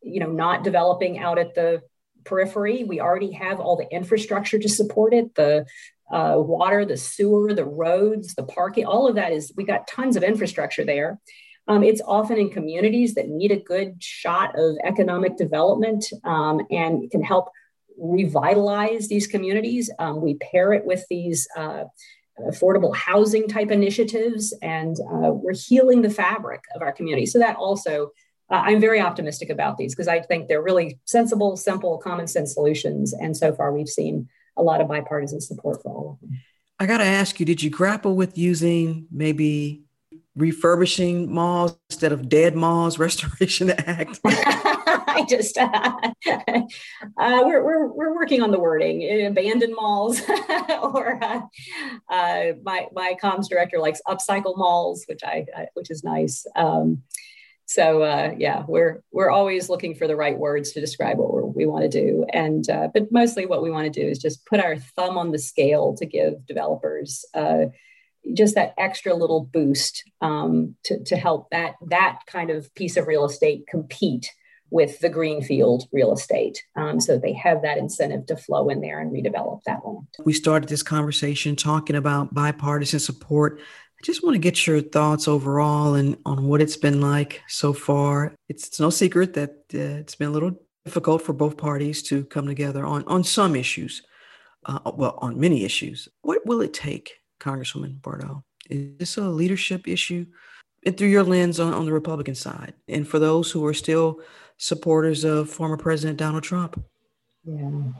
you 0.02 0.20
know 0.20 0.32
not 0.32 0.64
developing 0.64 1.20
out 1.20 1.38
at 1.38 1.56
the 1.56 1.82
periphery. 2.24 2.84
We 2.84 3.02
already 3.02 3.32
have 3.32 3.60
all 3.60 3.76
the 3.76 3.92
infrastructure 3.92 4.60
to 4.60 4.70
support 4.70 5.14
it. 5.14 5.36
The 5.36 5.66
uh, 6.12 6.36
water, 6.38 6.86
the 6.86 6.98
sewer, 6.98 7.54
the 7.54 7.66
roads, 7.66 8.36
the 8.36 8.44
parking, 8.44 8.86
all 8.86 9.08
of 9.08 9.16
that 9.16 9.32
is, 9.32 9.54
we 9.56 9.64
got 9.64 9.88
tons 9.88 10.18
of 10.18 10.24
infrastructure 10.24 10.84
there. 10.84 11.20
Um, 11.68 11.84
it's 11.84 12.02
often 12.06 12.38
in 12.38 12.50
communities 12.50 13.16
that 13.16 13.30
need 13.30 13.52
a 13.52 13.60
good 13.60 14.04
shot 14.04 14.58
of 14.60 14.76
economic 14.84 15.38
development 15.38 16.06
um, 16.26 16.60
and 16.70 17.10
can 17.12 17.24
help 17.24 17.50
revitalize 17.98 19.08
these 19.08 19.28
communities. 19.28 19.90
Um, 20.00 20.22
we 20.22 20.36
pair 20.36 20.74
it 20.74 20.86
with 20.86 21.06
these 21.10 21.48
uh, 21.56 21.86
affordable 22.50 22.96
housing 22.96 23.48
type 23.48 23.72
initiatives, 23.72 24.54
and 24.62 24.98
uh, 25.12 25.32
we're 25.32 25.54
healing 25.54 26.02
the 26.02 26.10
fabric 26.10 26.64
of 26.76 26.82
our 26.82 26.92
community. 26.92 27.26
So 27.26 27.40
that 27.40 27.56
also, 27.56 28.12
uh, 28.50 28.62
I'm 28.66 28.80
very 28.80 29.00
optimistic 29.00 29.50
about 29.50 29.78
these 29.78 29.94
because 29.94 30.08
I 30.08 30.22
think 30.22 30.48
they're 30.48 30.62
really 30.62 31.00
sensible, 31.06 31.58
simple, 31.58 31.98
common 31.98 32.28
sense 32.28 32.54
solutions. 32.54 33.14
And 33.14 33.36
so 33.36 33.54
far, 33.54 33.72
we've 33.74 33.90
seen 33.90 34.28
a 34.58 34.64
lot 34.64 34.82
of 34.82 34.88
bipartisan 34.88 35.42
support 35.42 35.82
for 35.82 35.92
all 35.92 36.12
of 36.14 36.20
them. 36.20 36.40
I 36.80 36.86
got 36.86 36.98
to 36.98 37.06
ask 37.06 37.40
you, 37.40 37.46
did 37.46 37.62
you 37.62 37.70
grapple 37.70 38.16
with 38.16 38.38
using 38.38 39.08
maybe 39.12 39.84
refurbishing 40.36 41.32
malls 41.32 41.78
instead 41.90 42.12
of 42.12 42.30
dead 42.30 42.56
malls 42.56 42.98
restoration 43.00 43.72
act. 43.72 44.20
I 45.14 45.26
just 45.28 45.58
uh, 45.58 45.68
uh, 46.28 46.62
we're, 47.18 47.64
we're, 47.64 47.88
we're 47.88 48.16
working 48.16 48.42
on 48.42 48.52
the 48.52 48.60
wording 48.60 49.26
abandoned 49.26 49.76
malls 49.76 50.22
or 50.82 51.22
uh, 51.22 51.42
uh, 52.10 52.54
my 52.64 52.88
my 52.94 53.16
comms 53.22 53.50
director 53.50 53.78
likes 53.80 54.02
upcycle 54.08 54.58
malls 54.58 55.04
which 55.08 55.22
i, 55.24 55.46
I 55.56 55.68
which 55.74 55.92
is 55.92 56.04
nice. 56.04 56.46
Um, 56.56 57.04
so 57.66 58.02
uh, 58.02 58.34
yeah 58.38 58.64
we're 58.68 59.02
we're 59.12 59.30
always 59.30 59.70
looking 59.70 59.96
for 59.96 60.08
the 60.08 60.16
right 60.16 60.38
words 60.38 60.72
to 60.72 60.82
describe 60.82 61.18
what 61.18 61.56
we 61.56 61.66
want 61.66 61.84
to 61.84 61.90
do. 61.90 62.26
And 62.32 62.70
uh, 62.70 62.90
but 62.94 63.12
mostly 63.12 63.46
what 63.46 63.64
we 63.64 63.72
want 63.72 63.92
to 63.92 64.02
do 64.02 64.08
is 64.08 64.20
just 64.20 64.46
put 64.46 64.60
our 64.60 64.78
thumb 64.78 65.18
on 65.18 65.32
the 65.32 65.40
scale 65.40 65.96
to 65.98 66.06
give 66.06 66.46
developers 66.46 67.26
uh, 67.34 67.66
just 68.34 68.56
that 68.56 68.74
extra 68.78 69.14
little 69.14 69.42
boost 69.52 70.04
um, 70.22 70.76
to, 70.84 71.04
to 71.06 71.16
help 71.16 71.50
that 71.52 71.76
that 71.88 72.20
kind 72.28 72.50
of 72.50 72.74
piece 72.76 72.98
of 72.98 73.08
real 73.08 73.26
estate 73.26 73.66
compete 73.68 74.32
with 74.70 75.00
the 75.00 75.10
greenfield 75.10 75.88
real 75.92 76.14
estate. 76.14 76.64
Um, 76.76 77.00
so 77.00 77.18
they 77.18 77.34
have 77.34 77.62
that 77.64 77.78
incentive 77.78 78.26
to 78.28 78.38
flow 78.38 78.70
in 78.70 78.82
there 78.82 79.00
and 79.00 79.12
redevelop 79.12 79.62
that 79.66 79.86
land. 79.86 80.08
We 80.24 80.34
started 80.34 80.70
this 80.70 80.84
conversation 80.84 81.56
talking 81.56 81.96
about 81.96 82.34
bipartisan 82.34 83.00
support. 83.00 83.60
I 83.60 84.02
just 84.04 84.24
want 84.24 84.36
to 84.36 84.40
get 84.40 84.66
your 84.66 84.82
thoughts 84.82 85.28
overall 85.28 85.96
and 85.96 86.18
on 86.26 86.48
what 86.48 86.62
it's 86.62 86.78
been 86.78 87.02
like 87.02 87.42
so 87.48 87.74
far. 87.74 88.34
It's, 88.50 88.68
it's 88.68 88.80
no 88.80 88.90
secret 88.90 89.34
that 89.34 89.52
uh, 89.74 90.00
it's 90.00 90.16
been 90.16 90.30
a 90.30 90.32
little 90.32 90.58
difficult 90.86 91.22
for 91.22 91.34
both 91.34 91.58
parties 91.58 92.02
to 92.02 92.24
come 92.26 92.48
together 92.48 92.86
on 92.86 93.04
on 93.06 93.24
some 93.24 93.56
issues 93.56 94.02
uh, 94.66 94.92
well 94.96 95.18
on 95.22 95.40
many 95.40 95.64
issues. 95.64 96.08
What 96.22 96.46
will 96.46 96.62
it 96.62 96.74
take 96.74 97.21
Congresswoman 97.42 98.02
Bourdeaux? 98.02 98.44
Is 98.70 98.98
this 98.98 99.18
a 99.18 99.24
leadership 99.24 99.88
issue? 99.88 100.26
And 100.86 100.98
through 100.98 101.10
your 101.10 101.24
lens 101.24 101.60
on, 101.60 101.74
on 101.74 101.86
the 101.86 101.94
Republican 101.94 102.36
side, 102.36 102.74
and 102.88 103.08
for 103.08 103.20
those 103.20 103.52
who 103.52 103.66
are 103.66 103.74
still 103.74 104.20
supporters 104.58 105.24
of 105.24 105.50
former 105.50 105.78
President 105.78 106.18
Donald 106.18 106.44
Trump? 106.44 106.84
Yeah. 107.44 107.92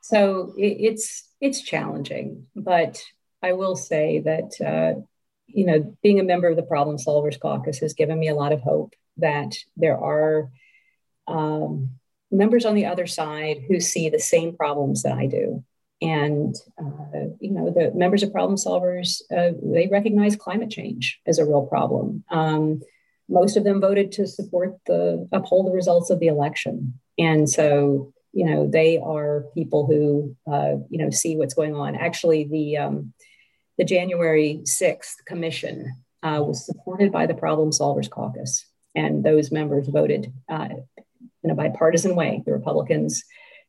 So 0.00 0.54
it, 0.56 0.76
it's 0.80 1.28
it's 1.40 1.62
challenging, 1.62 2.46
but 2.54 3.02
I 3.42 3.52
will 3.54 3.76
say 3.76 4.20
that 4.20 4.50
uh, 4.60 5.00
you 5.46 5.66
know 5.66 5.96
being 6.02 6.20
a 6.20 6.24
member 6.24 6.48
of 6.48 6.56
the 6.56 6.62
Problem 6.62 6.98
Solvers 6.98 7.40
Caucus 7.40 7.78
has 7.78 7.94
given 7.94 8.18
me 8.18 8.28
a 8.28 8.34
lot 8.34 8.52
of 8.52 8.60
hope 8.60 8.94
that 9.16 9.56
there 9.76 9.98
are 9.98 10.50
um, 11.26 11.90
members 12.30 12.64
on 12.64 12.74
the 12.74 12.86
other 12.86 13.06
side 13.06 13.62
who 13.68 13.80
see 13.80 14.08
the 14.08 14.18
same 14.18 14.56
problems 14.56 15.02
that 15.02 15.18
I 15.18 15.26
do 15.26 15.64
and, 16.02 16.56
uh, 16.78 17.28
you 17.38 17.52
know, 17.52 17.70
the 17.70 17.92
members 17.94 18.24
of 18.24 18.32
Problem 18.32 18.56
Solvers, 18.56 19.22
uh, 19.30 19.52
they 19.62 19.86
recognize 19.86 20.34
climate 20.34 20.68
change 20.68 21.20
as 21.26 21.38
a 21.38 21.46
real 21.46 21.62
problem. 21.66 22.24
Um, 22.28 22.82
most 23.28 23.56
of 23.56 23.62
them 23.62 23.80
voted 23.80 24.10
to 24.12 24.26
support 24.26 24.76
the, 24.86 25.28
uphold 25.30 25.68
the 25.68 25.72
results 25.72 26.10
of 26.10 26.18
the 26.18 26.26
election. 26.26 26.98
And 27.18 27.48
so, 27.48 28.12
you 28.32 28.44
know, 28.44 28.68
they 28.68 28.98
are 28.98 29.44
people 29.54 29.86
who, 29.86 30.36
uh, 30.52 30.82
you 30.90 30.98
know, 30.98 31.10
see 31.10 31.36
what's 31.36 31.54
going 31.54 31.76
on. 31.76 31.94
Actually, 31.94 32.44
the, 32.44 32.78
um, 32.78 33.12
the 33.78 33.84
January 33.84 34.60
6th 34.64 35.24
commission 35.24 36.02
uh, 36.24 36.42
was 36.42 36.66
supported 36.66 37.12
by 37.12 37.26
the 37.26 37.34
Problem 37.34 37.70
Solvers 37.70 38.10
Caucus. 38.10 38.66
And 38.96 39.24
those 39.24 39.52
members 39.52 39.86
voted 39.86 40.32
uh, 40.50 40.68
in 41.44 41.50
a 41.50 41.54
bipartisan 41.54 42.16
way. 42.16 42.42
The 42.44 42.52
Republicans 42.52 43.22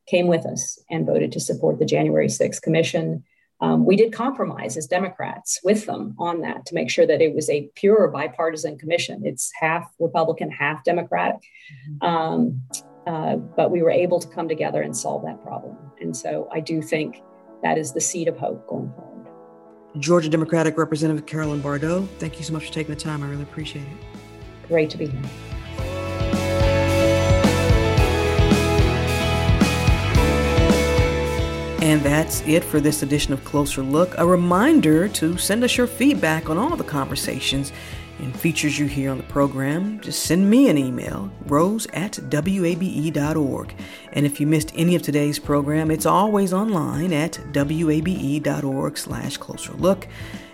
came 0.07 0.27
with 0.27 0.45
us 0.45 0.79
and 0.89 1.05
voted 1.05 1.31
to 1.31 1.39
support 1.39 1.79
the 1.79 1.85
January 1.85 2.27
6th 2.27 2.61
commission. 2.61 3.23
Um, 3.61 3.85
we 3.85 3.95
did 3.95 4.11
compromise 4.11 4.75
as 4.75 4.87
Democrats 4.87 5.59
with 5.63 5.85
them 5.85 6.15
on 6.19 6.41
that 6.41 6.65
to 6.65 6.75
make 6.75 6.89
sure 6.89 7.07
that 7.07 7.21
it 7.21 7.33
was 7.33 7.49
a 7.49 7.69
pure 7.75 8.07
bipartisan 8.09 8.77
commission. 8.77 9.21
It's 9.23 9.51
half 9.59 9.89
Republican, 9.99 10.51
half 10.51 10.83
Democratic. 10.83 11.41
Mm-hmm. 12.01 12.05
Um, 12.05 12.61
uh, 13.07 13.35
but 13.35 13.71
we 13.71 13.81
were 13.81 13.91
able 13.91 14.19
to 14.19 14.27
come 14.27 14.47
together 14.47 14.81
and 14.81 14.95
solve 14.95 15.23
that 15.23 15.41
problem. 15.43 15.77
And 16.01 16.15
so 16.15 16.49
I 16.51 16.59
do 16.59 16.81
think 16.81 17.21
that 17.61 17.77
is 17.77 17.93
the 17.93 18.01
seed 18.01 18.27
of 18.27 18.37
hope 18.37 18.67
going 18.67 18.91
forward. 18.93 19.27
Georgia 19.99 20.29
Democratic 20.29 20.77
Representative 20.77 21.25
Carolyn 21.25 21.61
Bourdeaux, 21.61 22.07
thank 22.17 22.39
you 22.39 22.45
so 22.45 22.53
much 22.53 22.67
for 22.67 22.73
taking 22.73 22.93
the 22.93 22.99
time. 22.99 23.23
I 23.23 23.27
really 23.27 23.43
appreciate 23.43 23.83
it. 23.83 24.67
Great 24.67 24.89
to 24.89 24.97
be 24.97 25.07
here. 25.07 25.21
And 31.83 31.99
that's 31.99 32.39
it 32.47 32.63
for 32.63 32.79
this 32.79 33.03
edition 33.03 33.33
of 33.33 33.43
Closer 33.43 33.81
Look. 33.81 34.17
A 34.17 34.25
reminder 34.25 35.09
to 35.09 35.37
send 35.37 35.65
us 35.65 35.75
your 35.75 35.85
feedback 35.85 36.49
on 36.49 36.57
all 36.57 36.77
the 36.77 36.83
conversations 36.85 37.73
and 38.19 38.33
features 38.33 38.79
you 38.79 38.85
hear 38.85 39.11
on 39.11 39.17
the 39.17 39.25
program. 39.25 39.99
Just 39.99 40.23
send 40.23 40.49
me 40.49 40.69
an 40.69 40.77
email, 40.77 41.29
rose 41.45 41.85
at 41.87 42.17
wabe.org. 42.31 43.75
And 44.13 44.25
if 44.25 44.39
you 44.39 44.47
missed 44.47 44.71
any 44.77 44.95
of 44.95 45.01
today's 45.01 45.39
program, 45.39 45.91
it's 45.91 46.05
always 46.05 46.53
online 46.53 47.11
at 47.11 47.37
wabe.org 47.53 48.97
slash 48.97 49.35
closer 49.35 49.73
look. 49.73 50.07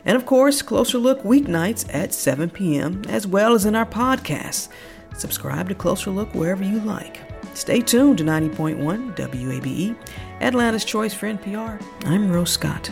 And 0.06 0.16
of 0.18 0.26
course, 0.26 0.64
Closer 0.64 0.98
Look 0.98 1.22
weeknights 1.22 1.88
at 1.94 2.12
7 2.12 2.50
p.m., 2.50 3.04
as 3.08 3.28
well 3.28 3.54
as 3.54 3.68
in 3.68 3.76
our 3.76 3.86
podcasts. 3.86 4.70
Subscribe 5.16 5.70
to 5.70 5.76
Closer 5.76 6.10
Look 6.10 6.34
wherever 6.34 6.64
you 6.64 6.80
like. 6.80 7.20
Stay 7.54 7.82
tuned 7.82 8.18
to 8.18 8.24
90.1 8.24 9.16
WABE, 9.16 9.96
Atlanta's 10.42 10.86
Choice 10.86 11.14
for 11.14 11.28
NPR. 11.28 11.82
I'm 12.06 12.32
Rose 12.32 12.52
Scott. 12.52 12.92